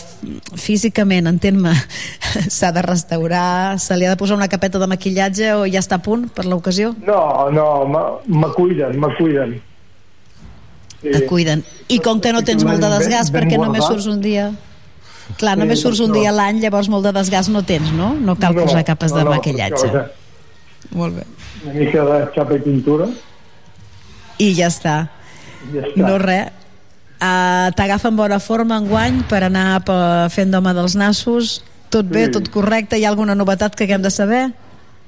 [0.58, 1.70] físicament, entén-me?
[2.56, 6.00] S'ha de restaurar, se li ha de posar una capeta de maquillatge o ja està
[6.00, 6.96] a punt per l'ocasió?
[7.06, 7.68] No, no,
[8.26, 9.60] me- cuiden, me cuiden.
[11.00, 11.12] Sí.
[11.14, 11.62] Et cuiden.
[11.94, 14.48] I com que no tens molt de desgast Ben- ben perquè només surts un dia...
[15.38, 16.16] Clar, Sí, només surts un no.
[16.18, 18.14] dia a l'any, llavors molt de desgast no tens, no?
[18.16, 19.86] No cal No, posar capes no, de no, maquillatge.
[19.92, 20.06] això,
[20.96, 21.24] Molt bé.
[21.66, 23.06] Una mica de xapa i pintura
[24.40, 24.94] I ja està.
[25.68, 26.00] i ja està.
[26.00, 26.48] No res.
[27.18, 31.62] Uh, T'agafa en bona forma enguany per anar pe- fent d'home dels nassos.
[31.90, 32.32] Tot bé, Sí.
[32.32, 32.96] tot correcte?
[32.98, 34.52] Hi ha alguna novetat que haguem de saber?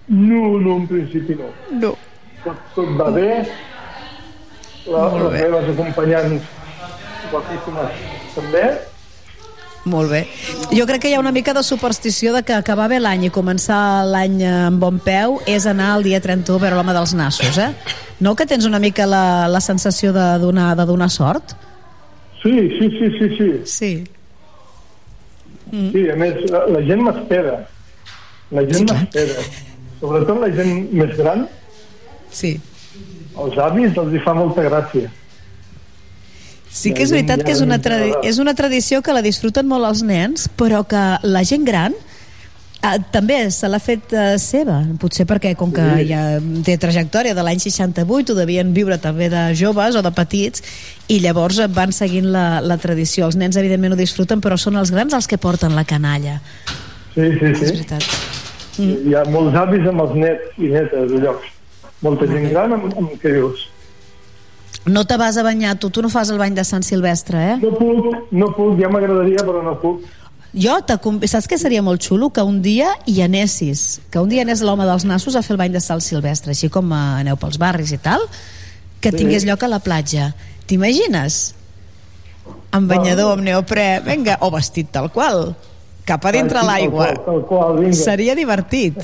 [0.08, 1.50] No, no, en principi no.
[1.70, 1.94] No.
[2.42, 3.46] Tot, tot va bé.
[4.86, 5.48] La, Molt les bé.
[5.50, 6.42] meves acompanyants
[7.30, 7.90] guapíssimes
[8.34, 8.64] també.
[9.84, 10.26] Molt bé.
[10.76, 13.30] Jo crec que hi ha una mica de superstició de que acabar bé l'any i
[13.30, 17.56] començar l'any amb bon peu és anar el dia 31 a veure l'home dels nassos,
[17.56, 17.70] eh?
[18.20, 21.54] No que tens una mica la, la sensació de donar, de donar sort?
[22.42, 23.50] Sí, sí, sí, sí, sí.
[23.64, 24.04] Sí.
[25.70, 25.90] Mm.
[25.92, 27.56] Sí, a més, la, la gent m'espera.
[28.50, 29.44] La gent Sí, m'espera.
[30.00, 31.46] Sobretot la gent més gran,
[32.30, 32.54] Sí.
[33.40, 35.10] els avis els hi fa molta gràcia.
[36.70, 37.80] Sí que és veritat que és una,
[38.22, 41.96] és una tradició que la disfruten molt els nens, però que la gent gran
[42.82, 46.06] Ah, també se l'ha fet eh, seva, potser perquè com que Sí.
[46.08, 46.22] ja
[46.64, 50.62] té trajectòria de l'any 68, ho devien viure també de joves o de petits,
[51.12, 53.26] i llavors van seguint la, la tradició.
[53.26, 56.38] Els nens evidentment ho disfruten, però són els grans els que porten la canalla.
[57.14, 57.64] Sí, sí, sí.
[57.64, 58.06] És veritat.
[58.80, 61.50] Hi ha molts avis amb els nets i netes de llocs.
[62.00, 63.66] Molta gent gran amb, amb què dius?
[64.88, 67.56] No te vas a banyar, tu, tu no fas el bany de Sant Silvestre, eh?
[67.60, 70.06] No puc, no puc, ja m'agradaria, però no puc.
[70.50, 70.80] Jo,
[71.30, 72.32] saps què seria molt xulo?
[72.34, 75.60] Que un dia hi anessis, que un dia anés l'home dels nassos a fer el
[75.60, 78.24] bany de Sant Silvestre, així com eh, aneu pels barris i tal,
[79.00, 80.32] que tingués lloc a la platja.
[80.66, 81.38] T'imagines?
[82.74, 85.52] Amb banyador, amb neoprè, vinga, o vestit tal qual,
[86.06, 87.12] cap a dintre l'aigua.
[87.94, 88.98] Seria divertit.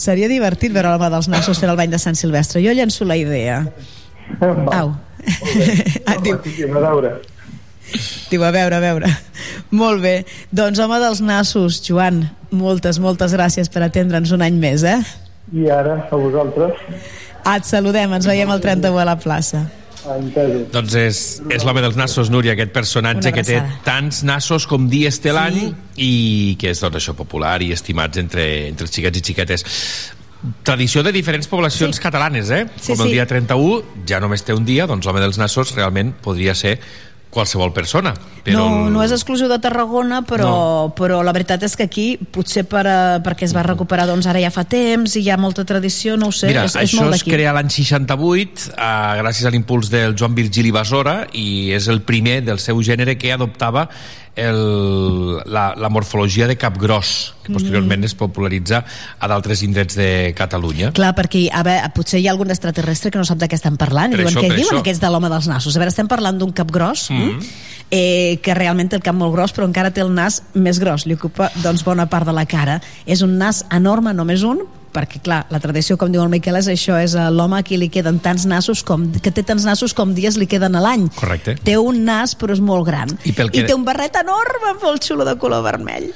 [0.00, 2.62] Seria divertit veure l'home dels nassos fer el bany de Sant Silvestre.
[2.64, 3.62] Jo llenço la idea.
[4.40, 4.96] Au.
[6.06, 6.16] Ah,
[8.30, 8.76] diu, A veure.
[8.76, 9.10] A veure.
[9.70, 10.14] Molt bé.
[10.52, 14.98] Doncs, home dels nassos, Joan, moltes, moltes gràcies per atendre'ns un any més, eh?
[15.52, 16.78] I ara, a vosaltres,
[17.40, 19.64] Et saludem, ens veiem el 31 a la plaça.
[20.10, 20.66] entesos.
[20.72, 21.18] Doncs és,
[21.52, 25.74] és l'home dels nassos, Núria, aquest personatge que té tants nassos com dies té l'any
[25.96, 29.64] i que és doncs, això popular i estimats entre, entre els xiquets i xiquetes.
[30.64, 32.02] Tradició de diferents poblacions Sí.
[32.02, 32.66] catalanes, eh?
[32.80, 33.12] Sí, com el sí.
[33.18, 36.78] dia 31, ja només té un dia, doncs l'home dels nassos realment podria ser
[37.30, 38.12] qualsevol persona.
[38.44, 40.92] Però no, no és exclusiu de Tarragona, però, no.
[40.96, 44.42] però la veritat és que aquí, potser per, eh, perquè es va recuperar doncs ara
[44.42, 47.04] ja fa temps i hi ha molta tradició, no ho sé, Mira, és, és això
[47.04, 47.34] molt es d'aquí.
[47.36, 48.88] crea l'any 68 eh,
[49.20, 53.32] gràcies a l'impuls del Joan Virgili Besora i és el primer del seu gènere que
[53.36, 53.86] adoptava
[54.36, 58.84] el, la, la morfologia de capgros que posteriorment es popularitza
[59.18, 60.92] a d'altres indrets de Catalunya.
[60.96, 63.76] Clar, perquè a veure, potser hi ha algun extraterrestre que no sap de què estem
[63.80, 64.80] parlant i Per diuen, això, què diuen això.
[64.84, 65.76] aquests de l'home dels nassos?
[65.76, 67.22] A veure, estem parlant d'un cap gros Mm.
[67.36, 67.46] mm.
[67.90, 71.06] eh, que realment té el cap molt gros però encara té el nas més gros
[71.10, 74.60] li ocupa doncs bona part de la cara és un nas enorme, només un
[74.92, 77.76] perquè clar, la tradició, com diu el Miquel, és això és a l'home a qui
[77.78, 81.08] li queden tants nassos com, que té tants nassos com dies li queden a l'any
[81.14, 81.54] Correcte.
[81.62, 84.74] té un nas però és molt gran I pel que- i té un barret enorme
[84.82, 86.10] molt xulo de color vermell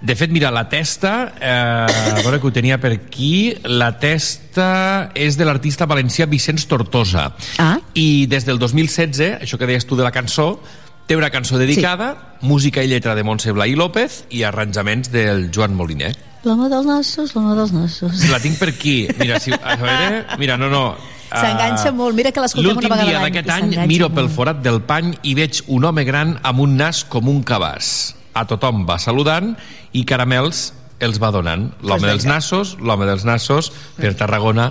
[0.00, 5.10] De fet, mira, la testa, eh, a veure que ho tenia per aquí, la testa
[5.14, 7.34] és de l'artista valencià Vicenç Tortosa.
[7.58, 7.76] Ah.
[7.92, 10.62] I des del 2016, això que deies tu de la cançó,
[11.10, 12.46] té una cançó dedicada, sí.
[12.46, 16.12] música i lletra de Montse Blai López i arranjaments del Joan Moliner.
[16.44, 19.08] l'home dels nassos, l'home dels nassos La tinc per aquí.
[19.18, 20.20] Mira, si, a veure...
[20.38, 20.84] Mira, no, no.
[21.28, 24.16] s'enganxa molt, mira que l'escoltem una L'últim vegada dia a l'any d'aquest any miro molt.
[24.20, 28.14] pel forat del pany i veig un home gran amb un nas com un cabàs.
[28.38, 29.56] A tothom va saludant
[29.92, 30.68] i caramels
[31.02, 31.72] els va donant.
[31.82, 34.70] L'home Pues dels nassos, l'home dels nassos, per Tarragona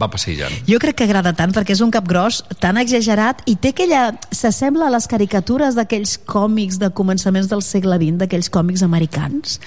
[0.00, 0.54] va passejant.
[0.68, 4.06] Jo crec que agrada tant perquè és un cap gros tan exagerat i té aquella...
[4.34, 9.60] s'assembla a les caricatures d'aquells còmics de començaments del segle XX, d'aquells còmics americans.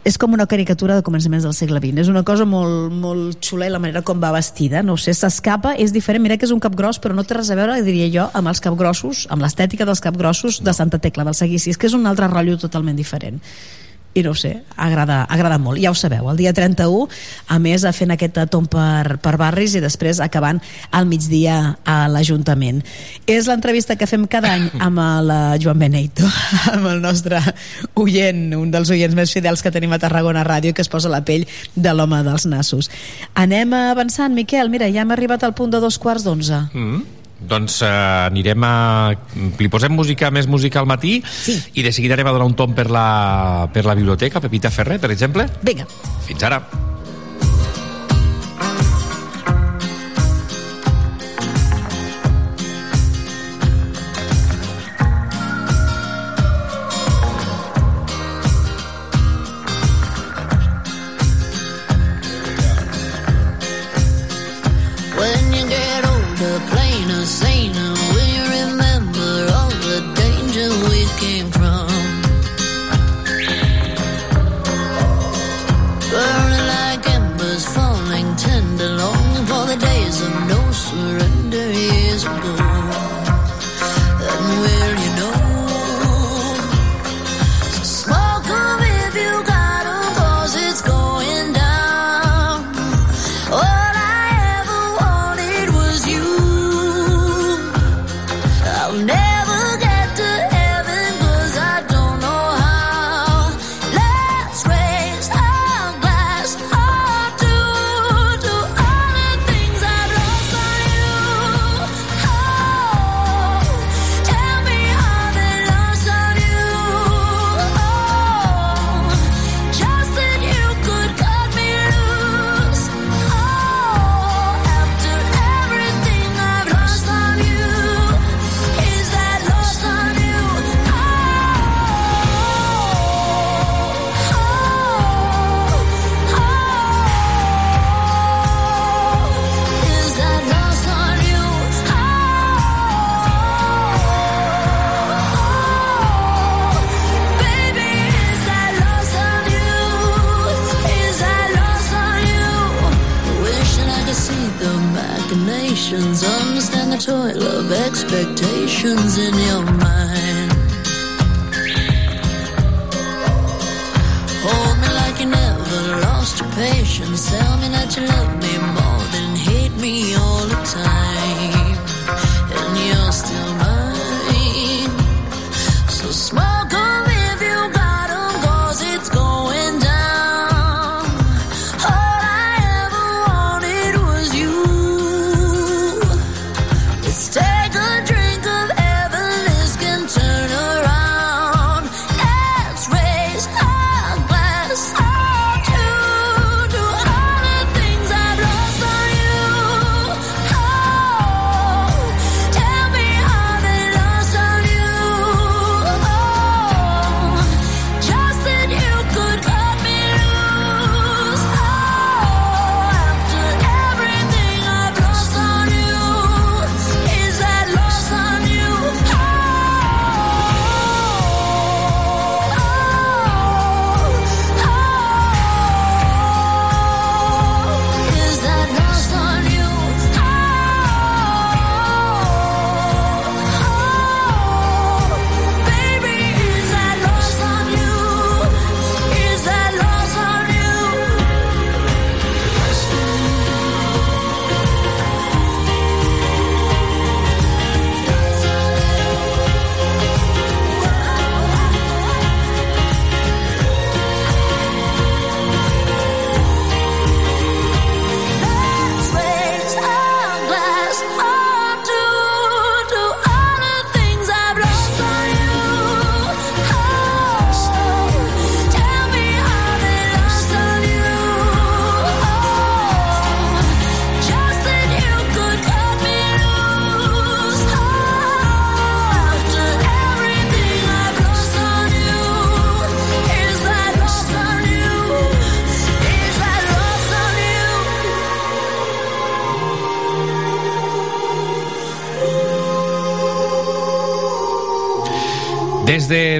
[0.00, 2.06] És com una caricatura de començaments del segle XX.
[2.06, 4.80] És una cosa molt, molt xula i la manera com va vestida.
[4.82, 6.24] No sé, s'escapa, és diferent.
[6.24, 8.48] Mira que és un cap gros, però no té res a veure, diria jo, amb
[8.48, 11.74] els capgrossos, amb l'estètica dels capgrossos de Santa Tecla, del Seguici.
[11.74, 13.44] És que és un altre rotllo totalment diferent
[14.14, 15.78] i no ho sé, agrada, agrada molt.
[15.82, 17.06] Ja ho sabeu, el dia 31
[17.46, 20.58] a més fent aquest tomb per, per barris i després acabant
[20.90, 22.82] al migdia a l'Ajuntament.
[23.30, 26.26] És l'entrevista que fem cada any amb el eh, Joan Beneito
[26.74, 27.38] amb el nostre
[28.00, 31.12] oient un dels oients més fidels que tenim a Tarragona Ràdio i que es posa
[31.12, 31.46] la pell
[31.76, 32.90] de l'home dels nassos.
[33.38, 36.66] Anem avançant, Miquel, mira, ja hem arribat al punt de dos quarts d'onze.
[36.74, 37.19] Mm.
[37.40, 37.90] Doncs eh,
[38.28, 38.74] anirem a...
[39.58, 41.56] Li posem música, més música al matí sí.
[41.74, 45.00] i de seguida anem a donar un tom per la, per la biblioteca, Pepita Ferrer,
[45.00, 45.48] per exemple.
[45.64, 45.88] Vinga.
[46.28, 46.62] Fins ara.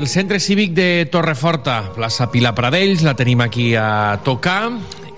[0.00, 4.70] Del Centre Cívic de Torreforta, plaça Pilar Pradells, la tenim aquí a tocar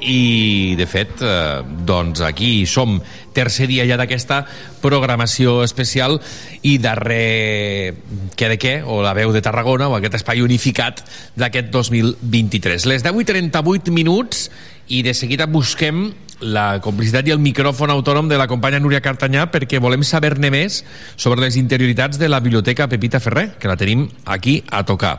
[0.03, 2.97] i, de fet, eh, doncs aquí som
[3.31, 4.41] tercer dia ja d'aquesta
[4.83, 6.19] programació especial
[6.67, 7.95] i darrer
[8.35, 11.05] què de què, o la veu de Tarragona, o aquest espai unificat
[11.39, 12.91] d'aquest 2023.
[12.91, 14.49] Les 10 i 38 minuts
[14.91, 16.09] i de seguida busquem
[16.43, 20.83] la complicitat i el micròfon autònom de la companya Núria Cartanyà perquè volem saber-ne més
[21.17, 25.19] sobre les interioritats de la Biblioteca Pepita Ferrer, que la tenim aquí a tocar.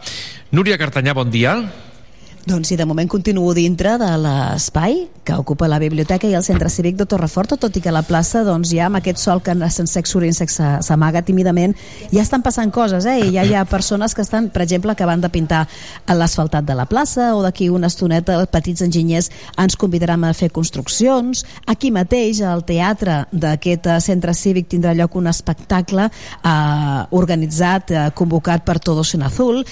[0.52, 1.58] Núria Cartanyà, bon dia.
[2.46, 6.68] Doncs sí, de moment continuo dintre de l'espai que ocupa la biblioteca i el centre
[6.68, 9.94] cívic de Torreforta, tot i que la plaça, doncs, ja amb aquest sol que sense
[9.96, 11.72] sex orinsec s'amaga tímidament,
[12.12, 13.30] ja estan passant coses, eh?
[13.30, 15.62] I ja hi ha persones que estan, per exemple, acabant de pintar
[16.12, 20.52] l'asfaltat de la plaça o d'aquí una estoneta els petits enginyers ens convidaran a fer
[20.52, 21.46] construccions.
[21.66, 28.08] Aquí mateix, al teatre d'aquest eh, centre cívic tindrà lloc un espectacle eh, organitzat, eh,
[28.12, 29.64] convocat per Todos en Azul,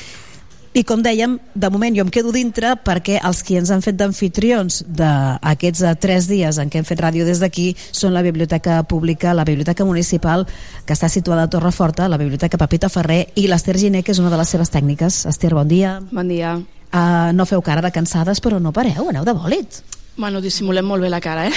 [0.74, 3.98] i com dèiem, de moment jo em quedo dintre perquè els qui ens han fet
[4.00, 8.80] d'anfitrions d'aquests eh, tres dies en què hem fet ràdio des d'aquí són la Biblioteca
[8.88, 10.48] Pública, la Biblioteca Municipal,
[10.86, 14.32] que està situada a Torreforta, la Biblioteca Pepita Ferrer i l'Ester Giné, que és una
[14.32, 15.26] de les seves tècniques.
[15.28, 16.00] Ester, bon dia.
[16.12, 16.56] Bon dia.
[16.92, 19.84] Uh, no feu cara de cansades, però no pareu, aneu de bòlit.
[20.18, 21.54] Bueno, dissimulem molt bé la cara, eh?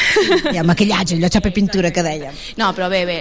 [0.55, 2.33] I el maquillatge, allò xapa pintura que dèiem.
[2.57, 3.17] No, però bé, bé.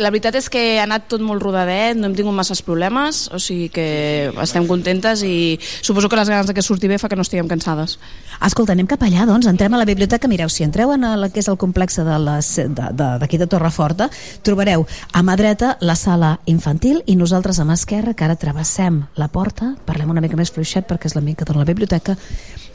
[0.00, 3.38] La veritat és que ha anat tot molt rodadet, no hem tingut masses problemes, o
[3.38, 7.18] sigui que estem contentes i suposo que les ganes de que surti bé fa que
[7.20, 7.98] no estiguem cansades.
[8.42, 10.26] Escolta, anem cap allà, doncs, entrem a la biblioteca.
[10.26, 13.44] Mireu, si entreu en el que és el complex de les- de- de- d'aquí de,
[13.44, 14.08] de Torreforta,
[14.42, 19.02] trobareu a mà dreta la sala infantil i nosaltres a mà esquerra, que ara travessem
[19.20, 22.16] la porta, parlem una mica més fluixet perquè és la mica de la biblioteca,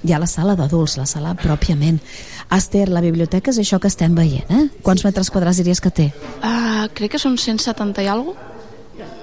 [0.03, 2.01] hi ha la sala d'adults, la sala pròpiament.
[2.57, 4.67] Esther, la biblioteca és això que estem veient, eh?
[4.83, 6.11] Quants metres quadrats diries que té?
[6.41, 8.47] Uh, crec que són 170 i alguna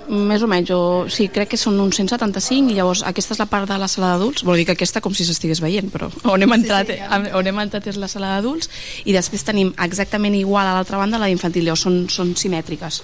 [0.09, 3.49] més o menys, o, sí, crec que són uns 175 i llavors aquesta és la
[3.51, 6.45] part de la sala d'adults, vol dir que aquesta com si s'estigués veient, però on
[6.45, 8.71] hem entrat, sí, sí, on hem entrat és la sala d'adults
[9.05, 13.03] i després tenim exactament igual a l'altra banda la d'infantil, llavors són, són simètriques.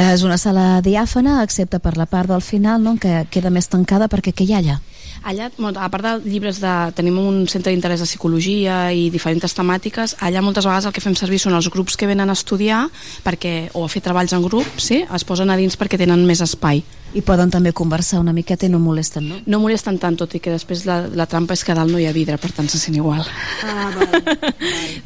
[0.00, 4.10] És una sala diàfana, excepte per la part del final, no?, que queda més tancada
[4.12, 4.78] perquè què hi ha allà?
[5.20, 6.72] Allà, a part de llibres de...
[6.96, 11.16] Tenim un centre d'interès de psicologia i diferents temàtiques, allà moltes vegades el que fem
[11.18, 12.86] servir són els grups que venen a estudiar
[13.26, 15.02] perquè, o a fer treballs en grup, sí?
[15.04, 16.84] es posen a dins perquè tenen més espai.
[17.14, 19.38] I poden també conversar una miqueta i no molesten, no?
[19.50, 22.06] No molesten tant, tot i que després la, la trampa és que dalt no hi
[22.06, 23.24] ha vidre, per tant se sent igual.
[23.66, 24.52] Ah, val.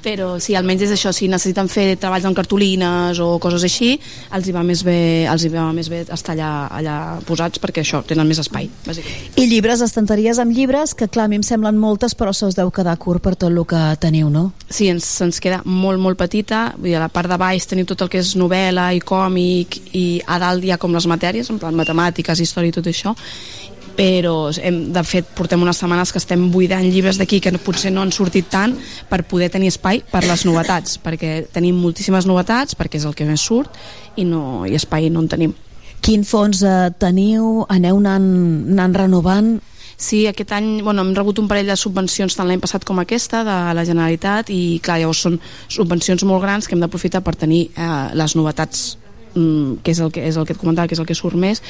[0.05, 3.95] Però sí, almenys és això, si necessiten fer treballs amb cartolines o coses així,
[4.37, 4.99] els hi va més bé,
[5.31, 9.33] els hi va més bé estar allà, allà posats perquè això, tenen més espai, bàsicament.
[9.41, 12.59] I llibres, estanteries amb llibres, que clar, a mi em semblen moltes, però se us
[12.59, 14.51] deu quedar curt per tot el que teniu, no?
[14.69, 16.67] Sí, ens, se'ns queda molt, molt petita.
[16.77, 19.79] Vull dir, a la part de baix teniu tot el que és novel·la i còmic
[19.97, 23.15] i a dalt hi ha com les matèries, en plan matemàtiques, història i tot això
[23.95, 28.03] però hem, de fet portem unes setmanes que estem buidant llibres d'aquí que potser no
[28.03, 28.75] han sortit tant
[29.07, 33.29] per poder tenir espai per les novetats perquè tenim moltíssimes novetats perquè és el que
[33.29, 33.71] més surt
[34.17, 35.55] i no ha espai no en tenim
[36.05, 37.63] Quin fons eh, teniu?
[37.73, 38.27] Aneu anant,
[38.75, 39.47] anant renovant?
[39.97, 43.41] Sí, aquest any bueno, hem rebut un parell de subvencions tant l'any passat com aquesta
[43.47, 45.39] de la Generalitat i clar, llavors són
[45.73, 48.85] subvencions molt grans que hem d'aprofitar per tenir eh, les novetats
[49.35, 51.39] mm, que és el que, és el que et comentava, que és el que surt
[51.39, 51.63] més,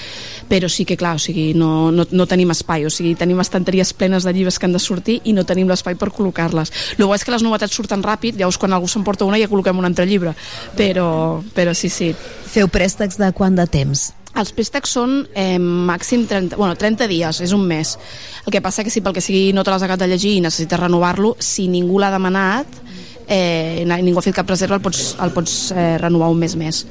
[0.49, 3.95] però sí que, clar, o sigui, no, no, no tenim espai, o sigui, tenim estanteries
[3.97, 6.73] plenes de llibres que han de sortir i no tenim l'espai per col·locar-les.
[6.99, 9.79] El bo és que les novetats surten ràpid, llavors quan algú s'emporta una ja col·loquem
[9.79, 10.35] un altre llibre,
[10.77, 12.13] però, però sí, sí.
[12.55, 14.13] Feu préstecs de quant de temps?
[14.35, 17.95] Els préstecs són eh, màxim 30, bueno, 30 dies, és un mes.
[18.43, 20.43] El que passa que si pel que sigui no te l'has acabat de llegir i
[20.43, 22.81] necessites renovar-lo, si ningú l'ha demanat,
[23.29, 26.83] eh, ningú ha fet cap reserva, el pots, el pots eh, renovar un mes més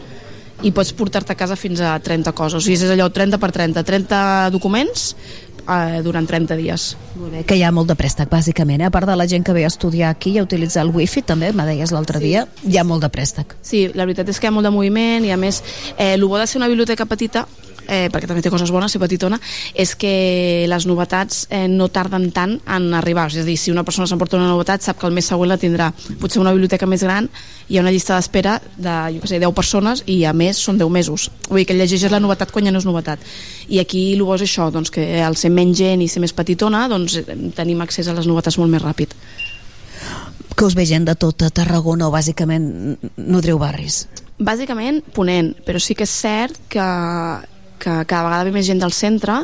[0.61, 2.59] i pots portar-te a casa fins a 30 coses.
[2.59, 4.21] O sigui, és allò 30 per 30, 30
[4.53, 5.13] documents
[5.67, 6.87] eh, durant 30 dies.
[7.17, 8.83] Molt bé, que hi ha molt de préstec, bàsicament.
[8.83, 8.89] Eh?
[8.89, 11.23] A part de la gent que ve a estudiar aquí i a utilitzar el wifi,
[11.25, 12.29] també, me deies l'altre sí.
[12.29, 13.57] dia, hi ha molt de préstec.
[13.65, 15.63] Sí, la veritat és que hi ha molt de moviment i a més,
[15.97, 17.47] eh, el bo de ser una biblioteca petita
[17.87, 19.39] eh, perquè també té coses bones, ser petitona,
[19.73, 23.29] és que les novetats eh, no tarden tant en arribar.
[23.31, 25.59] És a dir, si una persona s'emporta una novetat, sap que el mes següent la
[25.61, 25.91] tindrà.
[26.21, 27.29] Potser una biblioteca més gran
[27.69, 30.79] hi ha una llista d'espera de, jo què sé, 10 persones i a més són
[30.81, 31.29] 10 mesos.
[31.47, 33.23] Vull dir que llegeixes la novetat quan ja no és novetat.
[33.71, 36.35] I aquí el bo és això, doncs, que al ser menys gent i ser més
[36.35, 39.15] petitona, doncs eh, tenim accés a les novetats molt més ràpid.
[40.53, 44.03] Que us ve gent de tota Tarragona o bàsicament nodriu barris?
[44.43, 46.85] Bàsicament Ponent, però sí que és cert que,
[47.83, 49.43] que cada vegada ve més gent del centre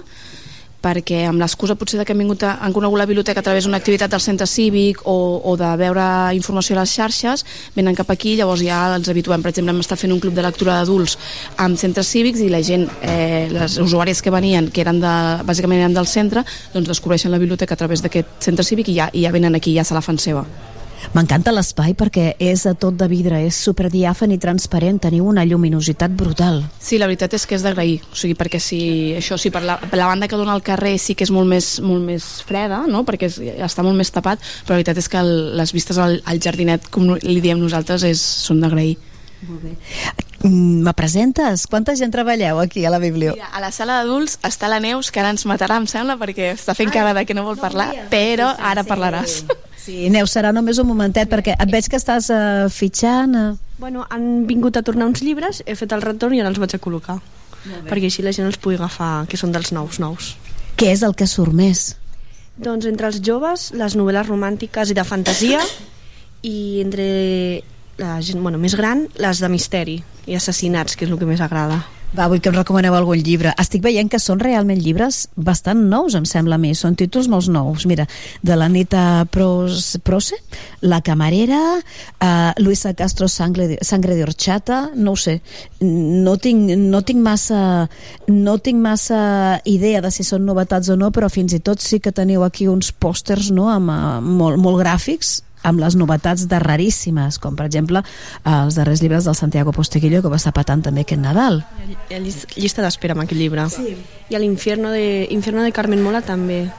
[0.80, 3.66] perquè amb l'excusa potser de que han, vingut a, han conegut la biblioteca a través
[3.66, 6.06] d'una activitat del centre cívic o, o de veure
[6.38, 7.46] informació a les xarxes,
[7.76, 9.44] venen cap aquí, llavors ja els habituem.
[9.44, 11.18] Per exemple, hem estat fent un club de lectura d'adults
[11.60, 15.16] amb centres cívics i la gent, eh, les usuàries que venien, que eren de,
[15.48, 19.12] bàsicament eren del centre, doncs descobreixen la biblioteca a través d'aquest centre cívic i ja,
[19.14, 20.48] i ja venen aquí, ja se la fan seva.
[21.16, 26.14] M'encanta l'espai perquè és a tot de vidre, és superdiàfan i transparent, teniu una lluminositat
[26.16, 26.62] brutal.
[26.80, 28.80] Sí, la veritat és que és d'agrair, o sigui, perquè si,
[29.18, 31.50] això, sí, per la, per la banda que dona al carrer sí que és molt
[31.50, 33.04] més, molt més freda, no?
[33.08, 36.20] perquè és, està molt més tapat, però la veritat és que el, les vistes al,
[36.30, 38.98] al jardinet, com li diem nosaltres, és, són d'agrair.
[39.48, 39.76] Molt bé.
[40.44, 41.66] Mm, Me presentes?
[41.68, 43.34] Quanta gent treballeu aquí a la biblio?
[43.36, 46.54] Mira, a la sala d'adults està la Neus, que ara ens matarà, em sembla, perquè
[46.54, 49.42] està fent cara de que no vol parlar, però ara parlaràs.
[49.42, 49.60] Sí,
[50.14, 53.36] Neus, serà només un momentet perquè et veig que estàs uh, fitxant...
[53.36, 53.58] Uh...
[53.80, 56.76] Bueno, han vingut a tornar uns llibres, he fet el retorn i ara els vaig
[56.76, 57.20] a col·locar.
[57.90, 60.34] Perquè així la gent els pugui agafar, que són dels nous nous.
[60.80, 61.94] Què és el que surt més?
[62.60, 65.62] Doncs entre els joves, les novel·les romàntiques i de fantasia
[66.44, 67.06] i entre
[68.00, 69.98] la gent bueno, més gran, les de misteri
[70.28, 71.82] i assassinats, que és el que més agrada.
[72.10, 73.52] Va, vull que em recomaneu algun llibre.
[73.62, 76.72] Estic veient que són realment llibres bastant nous, em sembla a mi.
[76.74, 77.86] Són títols molt nous.
[77.90, 78.08] Mira,
[78.42, 80.40] de l'Anita Pros, Prose,
[80.82, 85.40] La camarera, uh, Luisa Castro Sangre de, Sangre de Horchata, no ho sé.
[85.82, 87.62] No tinc, no tinc massa
[88.28, 92.02] no tinc massa idea de si són novetats o no, però fins i tot sí
[92.02, 96.60] que teniu aquí uns pòsters no, amb, uh, molt, molt gràfics amb les novetats de
[96.60, 98.02] raríssimes, com per exemple
[98.48, 101.64] els darrers llibres del Santiago Posteguillo que va estar patant també aquest Nadal.
[102.10, 103.66] Hi ha llis- llista d'espera amb aquest llibre.
[103.70, 103.96] Sí.
[104.30, 106.70] I a l'Infierno de, Infierno de Carmen Mola també.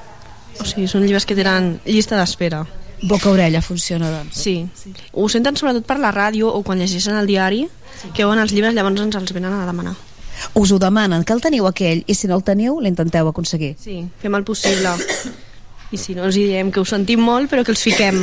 [0.60, 2.64] O sigui, són llibres que tenen llista d'espera.
[3.02, 4.36] Boca-orella funciona, doncs.
[4.36, 4.68] Sí.
[4.74, 4.92] sí.
[5.12, 7.62] Ho senten sobretot per la ràdio o quan llegeixen el diari,
[8.12, 9.94] que veuen els llibres, llavors ens els venen a demanar.
[10.54, 13.74] Us ho demanen, que el teniu aquell, i si no el teniu, l'intenteu aconseguir.
[13.80, 14.92] Sí, fem el possible.
[15.92, 18.20] I si no, els diem que ho sentim molt, però que els fiquem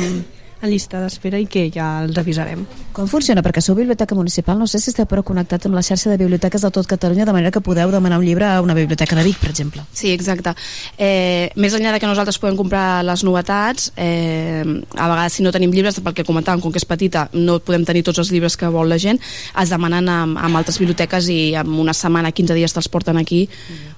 [0.60, 2.66] a llista d'espera i que ja els avisarem.
[2.98, 3.44] Com funciona?
[3.46, 6.64] Perquè sou biblioteca municipal, no sé si esteu però connectats amb la xarxa de biblioteques
[6.64, 9.36] de tot Catalunya, de manera que podeu demanar un llibre a una biblioteca de Vic,
[9.38, 9.84] per exemple.
[9.94, 10.50] Sí, exacte.
[10.98, 14.64] Eh, més enllà de que nosaltres podem comprar les novetats, eh,
[14.96, 17.84] a vegades si no tenim llibres, pel que comentàvem, com que és petita, no podem
[17.86, 19.22] tenir tots els llibres que vol la gent,
[19.62, 23.44] es demanen amb, amb altres biblioteques i en una setmana, 15 dies te'ls porten aquí.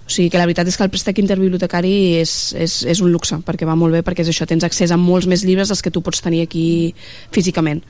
[0.05, 3.41] O sigui que la veritat és que el préstec interbibliotecari és, és, és un luxe,
[3.49, 5.95] perquè va molt bé, perquè és això, tens accés a molts més llibres dels que
[5.95, 6.93] tu pots tenir aquí
[7.33, 7.81] físicament.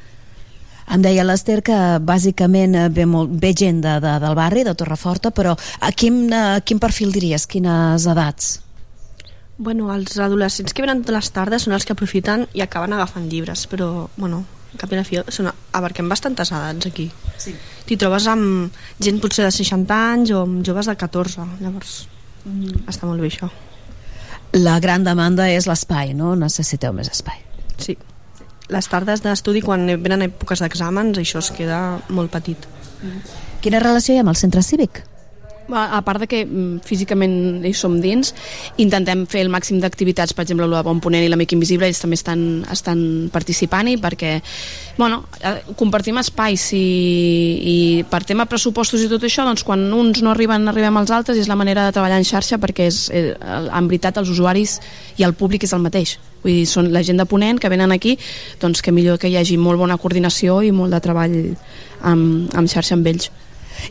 [0.91, 4.75] Em deia l'Ester que bàsicament eh, ve, molt, ve gent de, de, del barri, de
[4.75, 7.47] Torreforta, però a quin, a quin perfil diries?
[7.47, 8.57] Quines edats?
[9.61, 13.29] Bueno, els adolescents que venen totes les tardes són els que aprofiten i acaben agafant
[13.31, 14.43] llibres, però, bueno,
[14.73, 17.11] en cap i la fi, són, abarquem bastantes edats aquí.
[17.39, 17.55] Sí.
[17.87, 21.97] T'hi trobes amb gent potser de 60 anys o amb joves de 14, llavors
[22.47, 22.87] mm.
[22.91, 23.51] està molt bé això.
[24.59, 26.35] La gran demanda és l'espai, no?
[26.35, 27.39] Necessiteu més espai.
[27.79, 27.95] Sí.
[28.71, 32.69] Les tardes d'estudi, quan venen èpoques d'exàmens, això es queda molt petit.
[33.61, 35.03] Quina relació hi ha amb el centre cívic?
[35.71, 38.33] A a part de que mm, físicament hi som dins,
[38.83, 42.19] intentem fer el màxim d'activitats, per exemple, el Bon Ponent i l'Amic Invisible, ells també
[42.19, 43.03] estan, estan
[43.33, 44.33] participant-hi perquè,
[44.99, 46.83] bueno, eh, compartim espais i,
[47.75, 47.77] i
[48.11, 51.45] per tema pressupostos i tot això, doncs quan uns no arriben, arribem als altres i
[51.45, 54.81] és la manera de treballar en xarxa perquè és, eh, en veritat els usuaris
[55.19, 56.19] i el públic és el mateix.
[56.43, 58.17] Vull dir, són la gent de Ponent que venen aquí,
[58.61, 61.39] doncs que millor que hi hagi molt bona coordinació i molt de treball
[62.01, 63.31] amb, amb xarxa amb ells.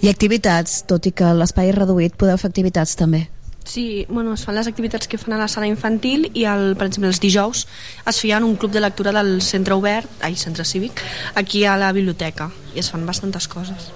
[0.01, 3.27] I activitats, tot i que l'espai és reduït, podeu fer activitats també.
[3.69, 6.87] Sí, bueno, es fan les activitats que fan a la sala infantil i, el, per
[6.87, 7.67] exemple, els dijous
[8.09, 11.03] es feien un club de lectura del centre obert, ai, centre cívic,
[11.37, 13.91] aquí a la biblioteca i es fan bastantes coses.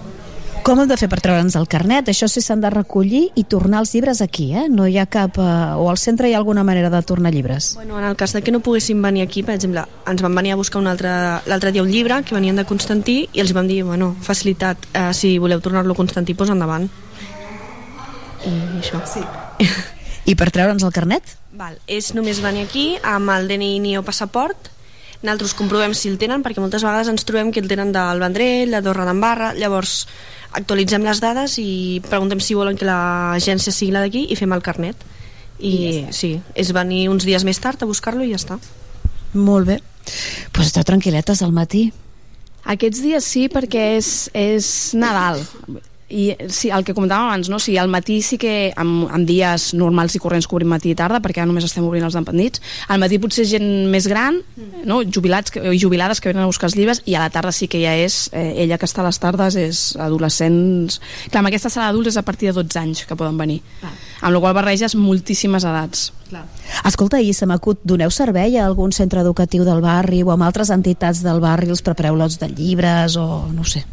[0.63, 2.07] Com hem de fer per treure'ns el carnet?
[2.07, 4.69] Això sí s'han de recollir i tornar els llibres aquí, eh?
[4.71, 5.35] No hi ha cap...
[5.35, 7.73] Eh, o al centre hi ha alguna manera de tornar llibres?
[7.75, 10.53] Bueno, en el cas de que no poguéssim venir aquí, per exemple, ens van venir
[10.53, 11.11] a buscar un altre,
[11.51, 15.09] l'altre dia un llibre que venien de Constantí i els vam dir, bueno, facilitat, eh,
[15.11, 16.87] si voleu tornar-lo a Constantí, doncs endavant.
[18.47, 19.03] I això.
[19.03, 19.25] Sí.
[20.31, 21.35] I per treure'ns el carnet?
[21.59, 24.71] Val, és només venir aquí amb el DNI o passaport
[25.23, 28.75] nosaltres comprovem si el tenen perquè moltes vegades ens trobem que el tenen del Vendrell,
[28.75, 30.03] de Torre d'Embarra llavors
[30.53, 34.61] actualitzem les dades i preguntem si volen que l'agència sigui la d'aquí i fem el
[34.65, 34.99] carnet
[35.57, 36.15] i, I ja està.
[36.19, 38.59] sí, és venir uns dies més tard a buscar-lo i ja està
[39.33, 39.79] Molt bé.
[40.03, 41.87] Doncs pues esteu tranquil·letes al matí.
[42.69, 45.41] Aquests dies sí, perquè és, és Nadal.
[46.13, 47.57] I sí, el que comentàvem abans, no?
[47.59, 51.21] sí, al matí sí que en, en dies normals i corrents cobrim matí i tarda,
[51.23, 52.61] perquè ara només estem obrint els dependits.
[52.93, 54.39] Al matí potser gent més gran,
[54.85, 55.01] no?
[55.03, 57.67] jubilats que, i jubilades que venen a buscar els llibres, i a la tarda sí
[57.71, 60.99] que ja és, eh, ella que està a les tardes és adolescents...
[61.29, 63.61] Clar, amb aquesta sala d'adults és a partir de 12 anys que poden venir.
[63.81, 63.93] Ah.
[64.23, 66.11] Amb la qual barreges moltíssimes edats.
[66.29, 66.45] Clar.
[66.87, 70.71] Escolta, i se m'acut, doneu servei a algun centre educatiu del barri o amb altres
[70.73, 73.83] entitats del barri, els prepareu lots de llibres o no ho sé.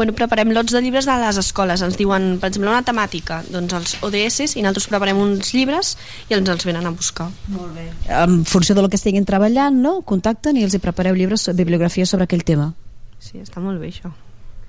[0.00, 1.82] Bueno, preparem lots de llibres de les escoles.
[1.84, 5.90] Ens diuen, per exemple, una temàtica, doncs els ODS, i nosaltres preparem uns llibres
[6.30, 7.26] i ens els venen a buscar.
[7.52, 7.84] Molt bé.
[8.08, 9.98] En funció del que estiguin treballant, no?
[10.08, 12.70] Contacten i els hi prepareu llibres, bibliografia sobre aquell tema.
[13.20, 14.14] Sí, està molt bé això.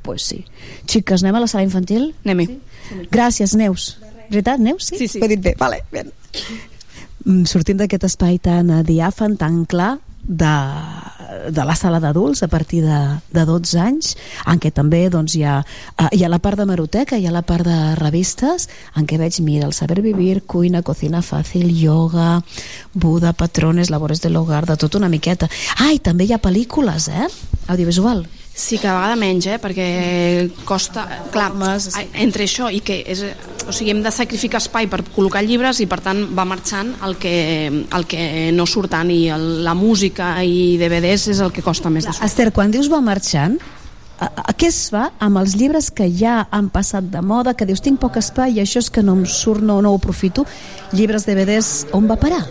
[0.04, 0.42] Pues sí.
[0.84, 2.10] Xiques, anem a la sala infantil?
[2.26, 2.50] Anem-hi.
[2.90, 3.00] Sí?
[3.16, 3.88] Gràcies, Neus.
[4.28, 4.92] Veritat, Neus?
[4.92, 5.00] Sí?
[5.00, 5.24] Sí, sí.
[5.24, 5.56] Ho he dit bé.
[5.64, 6.12] Vale, ben.
[7.24, 9.94] Mm, Sortim d'aquest espai tan diàfan, tan clar,
[10.32, 10.56] de,
[11.52, 13.00] de la sala d'adults a partir de,
[13.36, 14.14] de 12 anys
[14.48, 15.60] en què també doncs, hi, ha,
[16.00, 19.20] eh, hi ha la part de maroteca, hi ha la part de revistes en què
[19.20, 22.42] veig, mira, el saber vivir cuina, cocina fàcil, yoga
[22.94, 25.50] Buda, patrones, labores de l'hogar de tot una miqueta.
[25.80, 27.28] Ah, i també hi ha pel·lícules, eh?
[27.68, 28.26] Audiovisual
[28.62, 29.58] Sí, cada vegada menys, eh?
[29.58, 29.86] perquè
[30.70, 31.08] costa...
[31.34, 31.50] Clar,
[32.22, 33.24] entre això i que és,
[33.66, 37.18] o sigui, hem de sacrificar espai per col·locar llibres i per tant va marxant el
[37.18, 37.34] que,
[37.82, 38.22] el que
[38.54, 42.14] no surt tant i el, la música i DVDs és el que costa més de
[42.14, 42.30] sortir.
[42.30, 43.58] Esther, quan dius va marxant,
[44.22, 47.66] a, a, què es fa amb els llibres que ja han passat de moda, que
[47.66, 50.46] dius tinc poc espai i això és que no em surt, no, no ho aprofito,
[50.94, 52.46] llibres, DVDs, on va parar?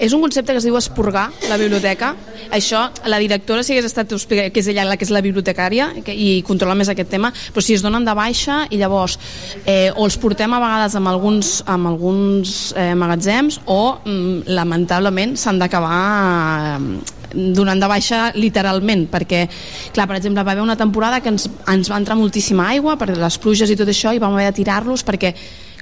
[0.00, 2.14] És un concepte que es diu esporgar la biblioteca.
[2.56, 6.14] Això, la directora, si hagués estat, que és ella la que és la bibliotecària que,
[6.16, 9.18] i controla més aquest tema, però si es donen de baixa i llavors
[9.66, 15.36] eh, o els portem a vegades amb alguns, amb alguns eh, magatzems o mm, lamentablement
[15.36, 16.00] s'han d'acabar
[16.80, 19.44] eh, donant de baixa literalment perquè,
[19.94, 23.12] clar, per exemple, va haver una temporada que ens, ens va entrar moltíssima aigua per
[23.14, 25.34] les pluges i tot això i vam haver de tirar-los perquè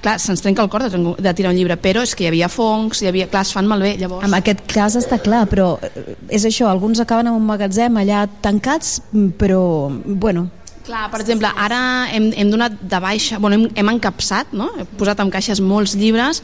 [0.04, 2.50] clar, se'ns trenca el cor de, de tirar un llibre, però és que hi havia
[2.52, 4.26] fongs, hi havia, clar, es fan malbé, llavors...
[4.26, 8.26] En aquest cas està clar, però eh, és això, alguns acaben en un magatzem allà
[8.44, 9.62] tancats, mm, però,
[10.06, 10.48] bueno,
[10.88, 14.70] Clar, per exemple, ara hem, hem donat de baixa, bueno, hem, hem encapsat, no?
[14.72, 16.40] hem posat en caixes molts llibres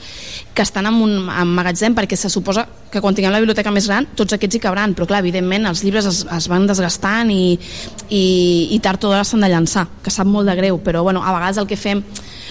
[0.53, 3.89] que estan en un en magatzem perquè se suposa que quan tinguem la biblioteca més
[3.89, 7.55] gran tots aquests hi cabran, però clar, evidentment els llibres es, es van desgastant i,
[8.11, 8.25] i,
[8.77, 11.33] i tard o d'hora s'han de llançar, que sap molt de greu, però bueno, a
[11.39, 12.05] vegades el que fem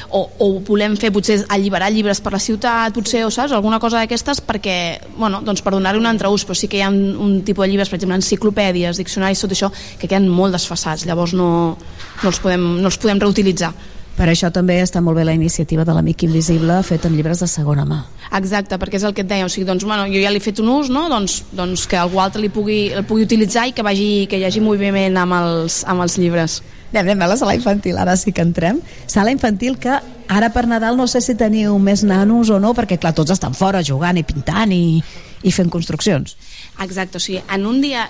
[0.10, 4.02] o, o volem fer potser alliberar llibres per la ciutat, potser, o saps, alguna cosa
[4.02, 4.78] d'aquestes perquè,
[5.18, 7.72] bueno, doncs per donar-hi un entreús, però sí que hi ha un, un tipus de
[7.72, 12.40] llibres, per exemple, enciclopèdies, diccionaris, tot això, que queden molt desfassats, llavors no, no, els
[12.44, 13.74] podem, no els podem reutilitzar.
[14.14, 17.48] Per això també està molt bé la iniciativa de l'Amic Invisible fet amb llibres de
[17.50, 18.04] segona mà.
[18.38, 20.44] Exacte, perquè és el que et deia, o sigui, doncs, bueno, jo ja li he
[20.44, 21.08] fet un ús, no?
[21.10, 24.46] doncs, doncs que algú altre li pugui, el pugui utilitzar i que, vagi, que hi
[24.46, 26.60] hagi moviment amb els, amb els llibres.
[26.94, 28.82] Anem, a la sala infantil, ara sí que entrem.
[29.10, 29.98] Sala infantil que
[30.30, 33.58] ara per Nadal no sé si teniu més nanos o no, perquè clar, tots estan
[33.58, 35.02] fora jugant i pintant i,
[35.44, 36.38] i fent construccions.
[36.84, 38.08] Exacte, o sigui, en un dia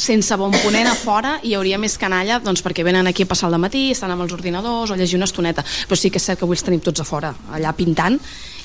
[0.00, 3.50] sense bon ponent a fora hi hauria més canalla doncs perquè venen aquí a passar
[3.50, 6.40] el matí, estan amb els ordinadors o llegir una estoneta, però sí que és cert
[6.40, 8.16] que avui els tenim tots a fora, allà pintant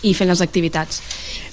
[0.04, 1.02] i fent les activitats.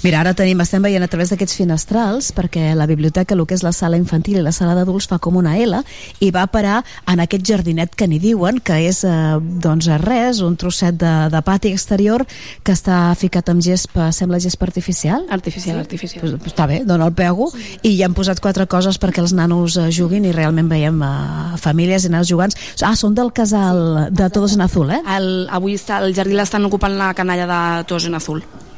[0.02, 3.62] Mira, ara tenim, estem veient a través d'aquests finestrals perquè la biblioteca, el que és
[3.62, 5.78] la sala infantil i la sala d'adults fa com una L
[6.18, 9.12] i va parar en aquest jardinet que n'hi diuen, que és eh,
[9.62, 12.24] doncs res, un trosset de, de pati exterior
[12.66, 15.28] que està ficat amb gespa, sembla gespa artificial?
[15.30, 15.86] Artificial, sí?
[15.86, 16.24] artificial.
[16.24, 17.52] Pues, pues, està bé, dona el pego
[17.82, 21.60] i hi han posat quatre coses perquè els nanos eh, juguin i realment veiem eh,
[21.62, 22.58] famílies i nanos jugants.
[22.82, 25.02] Ah, són del casal de Todos en Azul, eh?
[25.14, 28.31] El, avui està, el jardí l'estan ocupant la canalla de Todos en Azul.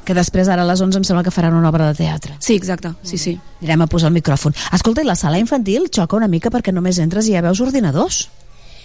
[0.05, 2.37] Que després ara a les 11 em sembla que faran una obra de teatre.
[2.39, 3.39] Sí, exacte, sí, sí.
[3.63, 4.55] Anirem a posar el micròfon.
[4.77, 8.27] Escolta, i la sala infantil xoca una mica perquè només entres i ja veus ordinadors.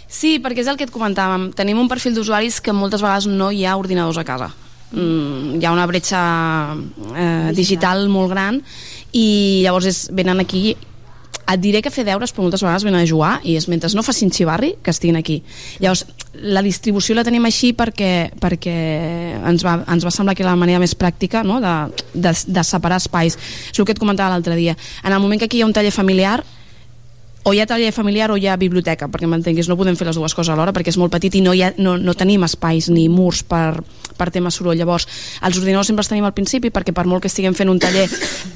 [0.09, 1.51] Sí, perquè és el que et comentàvem.
[1.57, 4.49] Tenim un perfil d'usuaris que moltes vegades no hi ha ordinadors a casa.
[4.89, 6.21] Mm, hi ha una bretxa
[7.13, 8.57] eh, digital molt gran
[9.13, 10.73] i llavors és, venen aquí
[11.49, 14.03] et diré que fer deures però moltes vegades venen a jugar i és mentre no
[14.05, 15.39] facin xivarri que estiguin aquí
[15.79, 18.75] llavors la distribució la tenim així perquè, perquè
[19.49, 21.59] ens, va, ens va semblar que era la manera més pràctica no?
[21.63, 21.73] de,
[22.13, 25.49] de, de separar espais és el que et comentava l'altre dia en el moment que
[25.49, 26.43] aquí hi ha un taller familiar
[27.43, 30.17] o hi ha taller familiar o hi ha biblioteca, perquè m'entenguis, no podem fer les
[30.19, 32.89] dues coses alhora perquè és molt petit i no, hi ha, no, no tenim espais
[32.91, 33.79] ni murs per,
[34.19, 34.77] per tema soroll.
[34.77, 35.07] Llavors,
[35.45, 38.05] els ordinadors sempre els tenim al principi perquè per molt que estiguem fent un taller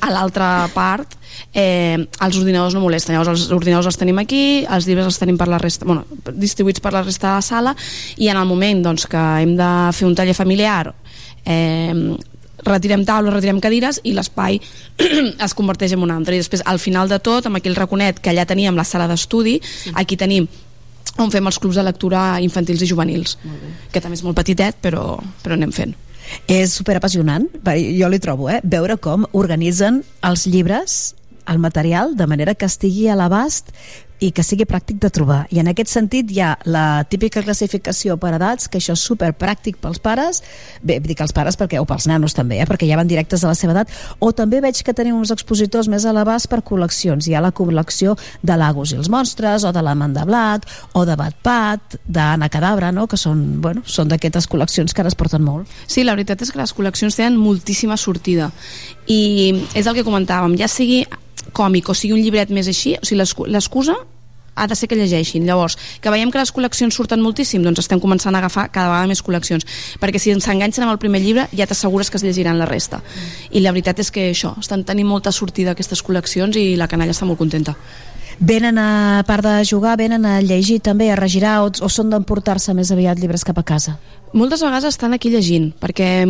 [0.03, 1.15] a l'altra part,
[1.55, 3.15] eh, els ordinadors no molesten.
[3.15, 6.03] Llavors, els ordinadors els tenim aquí, els llibres els tenim per la resta, bueno,
[6.33, 7.75] distribuïts per la resta de la sala
[8.17, 10.91] i en el moment doncs, que hem de fer un taller familiar
[11.45, 12.17] eh,
[12.65, 14.59] retirem taules, retirem cadires i l'espai
[15.45, 18.33] es converteix en un altre i després al final de tot, amb aquell raconet que
[18.33, 19.93] allà teníem la sala d'estudi, sí.
[19.95, 20.47] aquí tenim
[21.21, 23.37] on fem els clubs de lectura infantils i juvenils
[23.91, 25.93] que també és molt petitet però, però anem fent
[26.47, 28.61] És superapassionant, jo li trobo, eh?
[28.63, 31.13] veure com organitzen els llibres
[31.51, 33.73] el material de manera que estigui a l'abast
[34.23, 35.41] i que sigui pràctic de trobar.
[35.51, 39.33] I en aquest sentit hi ha la típica classificació per edats, que això és super
[39.35, 40.39] pràctic pels pares,
[40.81, 43.51] bé, dic els pares perquè, o pels nanos també, eh, perquè ja van directes a
[43.51, 43.91] la seva edat,
[44.23, 47.27] o també veig que tenim uns expositors més l'abast per col·leccions.
[47.27, 51.15] Hi ha la col·lecció de Lagos i els monstres, o de l'Amanda Black, o de
[51.19, 53.07] Batpat, d'Anna Cadabra, no?
[53.07, 55.67] que són, bueno, són d'aquestes col·leccions que ara es porten molt.
[55.87, 58.51] Sí, la veritat és que les col·leccions tenen moltíssima sortida
[59.07, 61.03] i és el que comentàvem, ja sigui
[61.51, 63.97] còmic o sigui un llibret més així, o sigui, l'excu- l'excusa
[64.55, 65.45] ha de ser que llegeixin.
[65.47, 69.09] Llavors, que veiem que les col·leccions surten moltíssim, doncs estem començant a agafar cada vegada
[69.11, 69.65] més col·leccions.
[70.01, 73.01] Perquè si ens enganxen amb el primer llibre, ja t'assegures que es llegiran la resta.
[73.51, 77.15] I la veritat és que això, estan tenint molta sortida aquestes col·leccions i la canalla
[77.15, 77.77] està molt contenta.
[78.39, 82.09] Venen a, a part de jugar, venen a llegir també, a regirar, o, o són
[82.09, 83.97] d'emportar-se més aviat llibres cap a casa?
[84.33, 86.25] Moltes vegades estan aquí llegint, perquè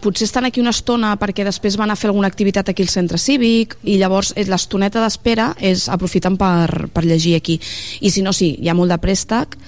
[0.00, 3.18] potser estan aquí una estona perquè després van a fer alguna activitat aquí al centre
[3.18, 7.58] cívic i llavors eh, l'estoneta d'espera és aprofiten per, per llegir aquí
[8.00, 9.58] i si no sí, hi ha molt de préstec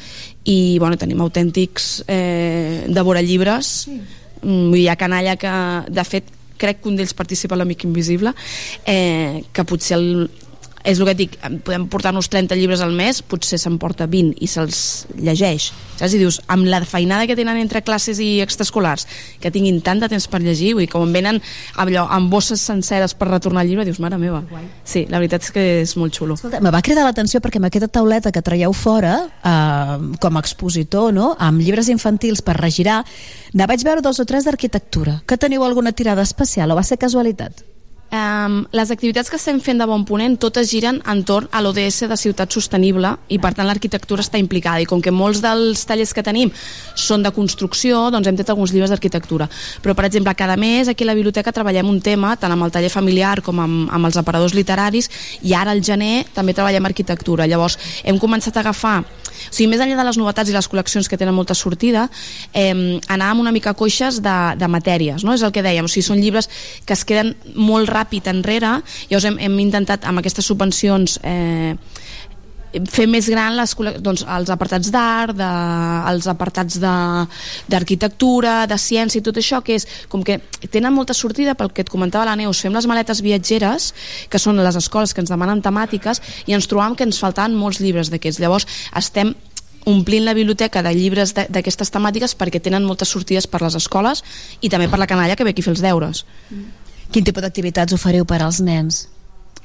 [0.45, 4.73] i bueno, tenim autèntics eh, de veure llibres mm.
[4.79, 5.53] hi ha canalla que
[5.91, 8.33] de fet crec que un d'ells participa a l'Amic Invisible
[8.87, 10.29] eh, que potser el,
[10.85, 14.37] és el que et dic, podem portar-nos 30 llibres al mes, potser se'n porta 20
[14.45, 14.81] i se'ls
[15.17, 16.13] llegeix, saps?
[16.13, 19.07] I dius, amb la feinada que tenen entre classes i extraescolars,
[19.41, 21.41] que tinguin tant de temps per llegir, dir, com venen
[21.81, 24.45] allò, amb bosses senceres per retornar el llibre, dius, mare meva.
[24.85, 26.37] Sí, la veritat és que és molt xulo.
[26.37, 30.45] Escolta, me va cridar l'atenció perquè amb aquesta tauleta que traieu fora, eh, com a
[30.45, 31.33] expositor, no?
[31.39, 33.01] amb llibres infantils per regirar,
[33.55, 35.23] ne vaig veure dos o tres d'arquitectura.
[35.25, 37.74] Que teniu alguna tirada especial o va ser casualitat?
[38.15, 42.19] Um, les activitats que estem fent de Bon Ponent totes giren entorn a l'ODS de
[42.21, 46.23] Ciutat Sostenible i per tant l'arquitectura està implicada i com que molts dels tallers que
[46.23, 46.53] tenim
[46.95, 49.49] són de construcció, doncs hem tret alguns llibres d'arquitectura.
[49.83, 52.77] Però per exemple, cada mes aquí a la biblioteca treballem un tema tant amb el
[52.77, 55.11] taller familiar com amb, amb els aparadors literaris
[55.43, 57.49] i ara al gener també treballem arquitectura.
[57.51, 59.01] Llavors hem començat a agafar
[59.35, 62.07] o sigui, més enllà de les novetats i les col·leccions que tenen molta sortida,
[62.55, 65.35] eh, anàvem una mica coixes de, de matèries, no?
[65.35, 66.49] és el que dèiem, o sigui, són llibres
[66.87, 71.75] que es queden molt ràpid enrere, llavors hem, hem intentat amb aquestes subvencions eh,
[72.91, 75.39] fer més gran les, doncs, els apartats d'art,
[76.11, 80.41] els apartats d'arquitectura, de, de ciència i tot això, que és com que
[80.73, 83.93] tenen molta sortida pel que et comentava la Neus, fem les maletes viatgeres,
[84.31, 87.81] que són les escoles que ens demanen temàtiques, i ens trobàvem que ens faltaven molts
[87.85, 88.43] llibres d'aquests.
[88.43, 88.67] Llavors,
[88.99, 89.35] estem
[89.85, 94.25] omplint la biblioteca de llibres d'aquestes temàtiques perquè tenen moltes sortides per les escoles
[94.65, 96.25] i també per la canalla que ve aquí a fer els deures.
[97.15, 99.05] Quin tipus d'activitats ofereu per als nens?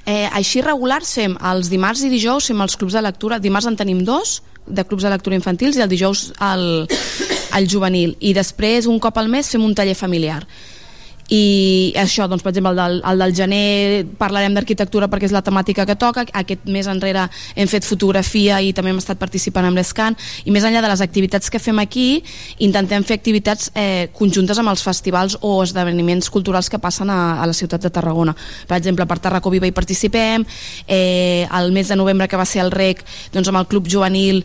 [0.06, 3.78] Eh, així regulars fem els dimarts i dijous fem els clubs de lectura, dimarts en
[3.80, 6.86] tenim dos de clubs de lectura infantils i el dijous el,
[7.58, 8.14] el juvenil.
[8.22, 10.44] I després un cop al mes fem un taller familiar
[11.30, 15.44] i això, doncs, per exemple, el del, el del gener parlarem d'arquitectura perquè és la
[15.46, 19.78] temàtica que toca, aquest mes enrere hem fet fotografia i també hem estat participant amb
[19.78, 20.18] l'ESCAN,
[20.50, 22.24] i més enllà de les activitats que fem aquí,
[22.66, 27.46] intentem fer activitats eh, conjuntes amb els festivals o esdeveniments culturals que passen a, a
[27.46, 28.34] la ciutat de Tarragona.
[28.68, 30.48] Per exemple, per Tarracó Viva hi participem,
[30.88, 34.42] eh, el mes de novembre que va ser el REC, doncs amb el Club Juvenil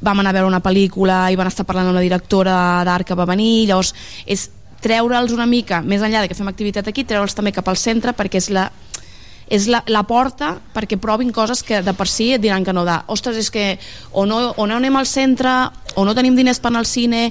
[0.00, 2.54] vam anar a veure una pel·lícula i van estar parlant amb la directora
[2.86, 3.90] d'art que va venir, llavors
[4.26, 4.46] és
[4.84, 8.14] treure'ls una mica, més enllà de que fem activitat aquí, treure'ls també cap al centre
[8.16, 8.68] perquè és la,
[9.48, 12.84] és la, la porta perquè provin coses que de per si et diran que no
[12.86, 13.00] da.
[13.08, 13.66] Ostres, és que
[14.12, 15.52] o no, o no anem al centre,
[15.96, 17.28] o no tenim diners per anar al cine,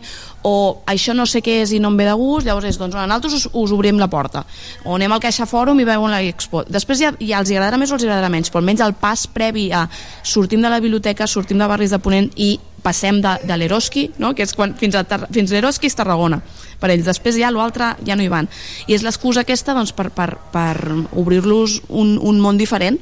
[0.47, 2.95] o això no sé què és i no em ve de gust, llavors és, doncs
[2.97, 4.43] nosaltres us, us obrim la porta.
[4.85, 6.63] O anem al Caixa Fòrum i veuen l'expo.
[6.67, 9.69] Després ja, ja els agradarà més o els agradarà menys, però almenys el pas previ
[9.71, 9.85] a
[10.23, 14.33] sortim de la biblioteca, sortim de barris de Ponent i passem de, de l'Eroski, no?
[14.33, 15.03] que és quan, fins a,
[15.33, 16.41] fins l'Eroski és Tarragona
[16.81, 18.49] per ells, després ja l'altre ja no hi van
[18.87, 20.75] i és l'excusa aquesta doncs, per, per, per
[21.17, 22.99] obrir-los un, un món diferent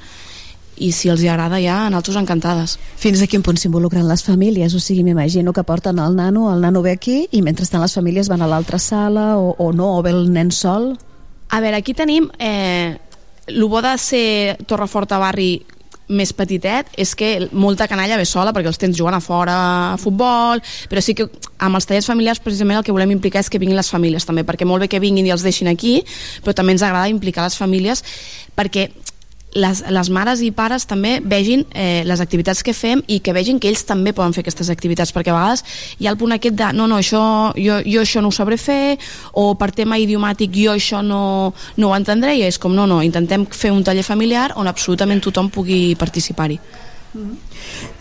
[0.76, 2.73] i si els hi agrada ja, nosaltres encantades.
[2.99, 4.73] Fins a quin punt s'involucren les famílies?
[4.76, 8.27] O sigui, m'imagino que porten el nano, el nano ve aquí i mentrestant les famílies
[8.27, 10.91] van a l'altra sala o, o no, o ve el nen sol?
[11.47, 12.27] A veure, aquí tenim...
[12.39, 12.99] Eh,
[13.47, 15.65] el bo de ser Torreforta Barri
[16.07, 19.56] més petitet és que molta canalla ve sola perquè els tens jugant a fora
[19.94, 21.27] a futbol, però sí que
[21.57, 24.45] amb els tallers familiars precisament el que volem implicar és que vinguin les famílies també,
[24.45, 25.98] perquè molt bé que vinguin i els deixin aquí,
[26.44, 28.03] però també ens agrada implicar les famílies
[28.56, 28.90] perquè
[29.56, 33.60] les, les mares i pares també vegin eh, les activitats que fem i que vegin
[33.60, 35.64] que ells també poden fer aquestes activitats perquè a vegades
[35.99, 37.23] hi ha el punt aquest de no, no, això,
[37.56, 38.98] jo, jo això no ho sabré fer
[39.34, 43.02] o per tema idiomàtic jo això no, no ho entendré i és com no, no,
[43.06, 46.60] intentem fer un taller familiar on absolutament tothom pugui participar-hi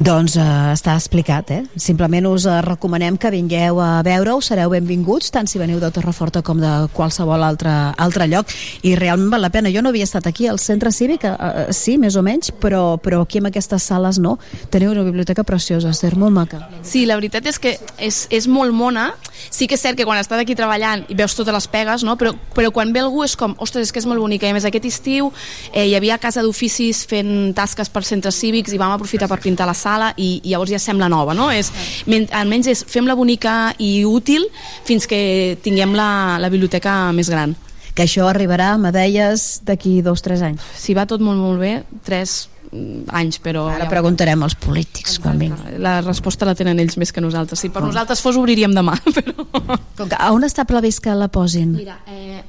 [0.05, 1.63] Doncs eh, està explicat, eh?
[1.81, 6.43] Simplement us eh, recomanem que vingueu a veure-ho, sereu benvinguts, tant si veniu de Torreforta
[6.43, 8.51] com de qualsevol altre, altre lloc,
[8.83, 9.73] i realment val la pena.
[9.75, 12.99] Jo no havia estat aquí al centre cívic, eh, eh, sí, més o menys, però,
[13.03, 14.37] però aquí en aquestes sales no.
[14.75, 16.65] Teniu una biblioteca preciosa, Esther, molt maca.
[16.83, 19.13] Sí, la veritat és que és, és molt mona.
[19.51, 22.17] Sí que és cert que quan estàs aquí treballant i veus totes les pegues, no?
[22.19, 24.49] però, però quan ve algú és com, ostres, és que és molt bonica.
[24.49, 25.31] I més, aquest estiu
[25.73, 29.69] eh, hi havia casa d'oficis fent tasques per centres cívics i vam aprofitar per pintar
[29.69, 31.51] la sala i, i llavors ja sembla nova, no?
[31.53, 31.71] És,
[32.11, 34.49] men, almenys és fem-la bonica i útil
[34.89, 37.55] fins que tinguem la, la biblioteca més gran.
[37.95, 40.65] Que això arribarà, me deies, d'aquí dos o tres anys.
[40.81, 43.69] Si va tot molt, molt bé, tres mm, anys, però...
[43.71, 45.77] Ara preguntarem als polítics quan vinguin.
[45.85, 47.63] La resposta la tenen ells més que nosaltres.
[47.63, 48.97] Si per nosaltres fos, obriríem demà.
[49.15, 49.47] Però...
[49.95, 51.77] Com que, a on està previst que la posin?
[51.77, 52.43] Mira, eh,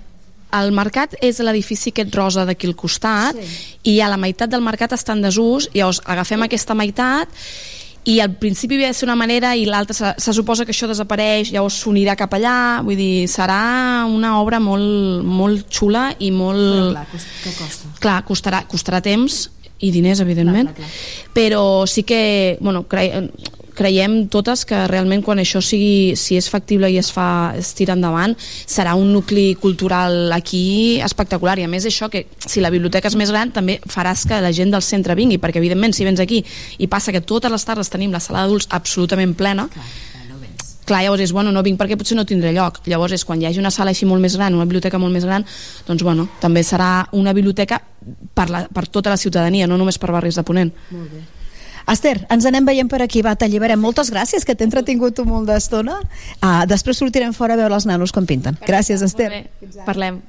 [0.53, 3.79] el mercat és l'edifici aquest rosa d'aquí al costat sí.
[3.95, 7.31] i a la meitat del mercat està en desús, llavors agafem aquesta meitat
[8.05, 10.87] i al principi havia de ser una manera i l'altra se, se suposa que això
[10.89, 16.61] desapareix llavors s'unirà cap allà vull dir, serà una obra molt, molt xula i molt...
[16.61, 17.05] Però clar,
[17.41, 17.93] què costa?
[18.05, 19.47] clar, costarà, costarà temps
[19.83, 21.31] i diners, evidentment, clar, clar, clar.
[21.35, 23.09] però sí que, bueno, cre
[23.75, 27.95] creiem totes que realment quan això sigui, si és factible i es fa, es tira
[27.97, 33.11] endavant, serà un nucli cultural aquí espectacular i a més això que si la biblioteca
[33.11, 36.23] és més gran també faràs que la gent del centre vingui perquè evidentment si vens
[36.23, 36.43] aquí
[36.79, 39.69] i passa que totes les tardes tenim la sala d'adults absolutament plena
[40.85, 42.79] clar, llavors és, bueno, no vinc perquè potser no tindré lloc.
[42.85, 45.25] Llavors és quan hi hagi una sala així molt més gran, una biblioteca molt més
[45.25, 45.45] gran,
[45.87, 47.81] doncs bueno, també serà una biblioteca
[48.37, 50.71] per, la, per tota la ciutadania, no només per barris de Ponent.
[50.93, 51.23] Molt bé.
[51.91, 53.79] Esther, ens anem veient per aquí, va, t'alliberem.
[53.79, 55.99] Moltes gràcies, que t'he entretingut un molt d'estona.
[56.41, 58.57] Ah, després sortirem fora a veure els nanos com pinten.
[58.65, 59.45] Gràcies, Esther.
[59.85, 60.21] Parlem.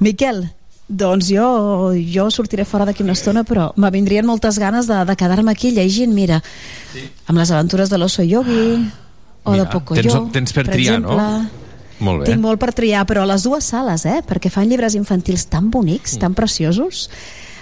[0.00, 0.50] Miquel,
[0.92, 5.14] Doncs jo, jo sortiré fora d'aquí una estona, però me vindrien moltes ganes de, de
[5.16, 6.42] quedar-me aquí llegint, mira,
[6.92, 7.06] sí.
[7.30, 8.90] amb les aventures de l'oso yogi,
[9.44, 11.14] o Mira, de Pocoyo, tens- tens per triar, no?
[11.14, 11.62] exemple.
[12.02, 12.26] Molt bé.
[12.28, 14.18] Tinc molt per triar, però a les dues sales, eh?
[14.26, 17.06] Perquè fan llibres infantils tan bonics, tan preciosos.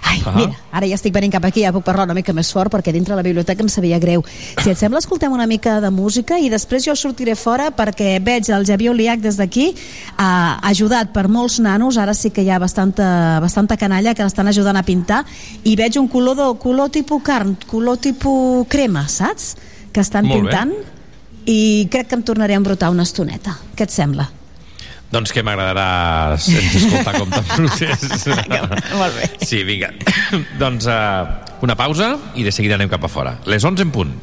[0.03, 0.33] Ai, Ah.
[0.35, 2.93] mira, ara ja estic venint cap aquí, ja puc parlar una mica més fort perquè
[2.93, 4.25] dintre la biblioteca em sabia greu.
[4.63, 8.49] Si et sembla, escoltem una mica de música i després jo sortiré fora perquè veig
[8.51, 12.59] el Javier Oliac des d'aquí, eh, ajudat per molts nanos, ara sí que hi ha
[12.59, 15.25] bastanta, bastanta canalla que l'estan ajudant a pintar,
[15.65, 19.57] i veig un color, de, color tipus carn, color tipus crema, saps?
[19.93, 20.49] Que estan Molt bé.
[20.51, 20.73] pintant
[21.47, 23.59] i crec que em tornaré a embrutar una estoneta.
[23.77, 24.31] Què et sembla?
[25.11, 28.27] Doncs que m'agradarà escoltar com t'embrutes.
[29.01, 29.31] Molt bé.
[29.43, 29.91] Sí, vinga.
[30.63, 31.27] doncs uh,
[31.67, 33.39] una pausa i de seguida anem cap a fora.
[33.51, 34.19] Les 11 en punt.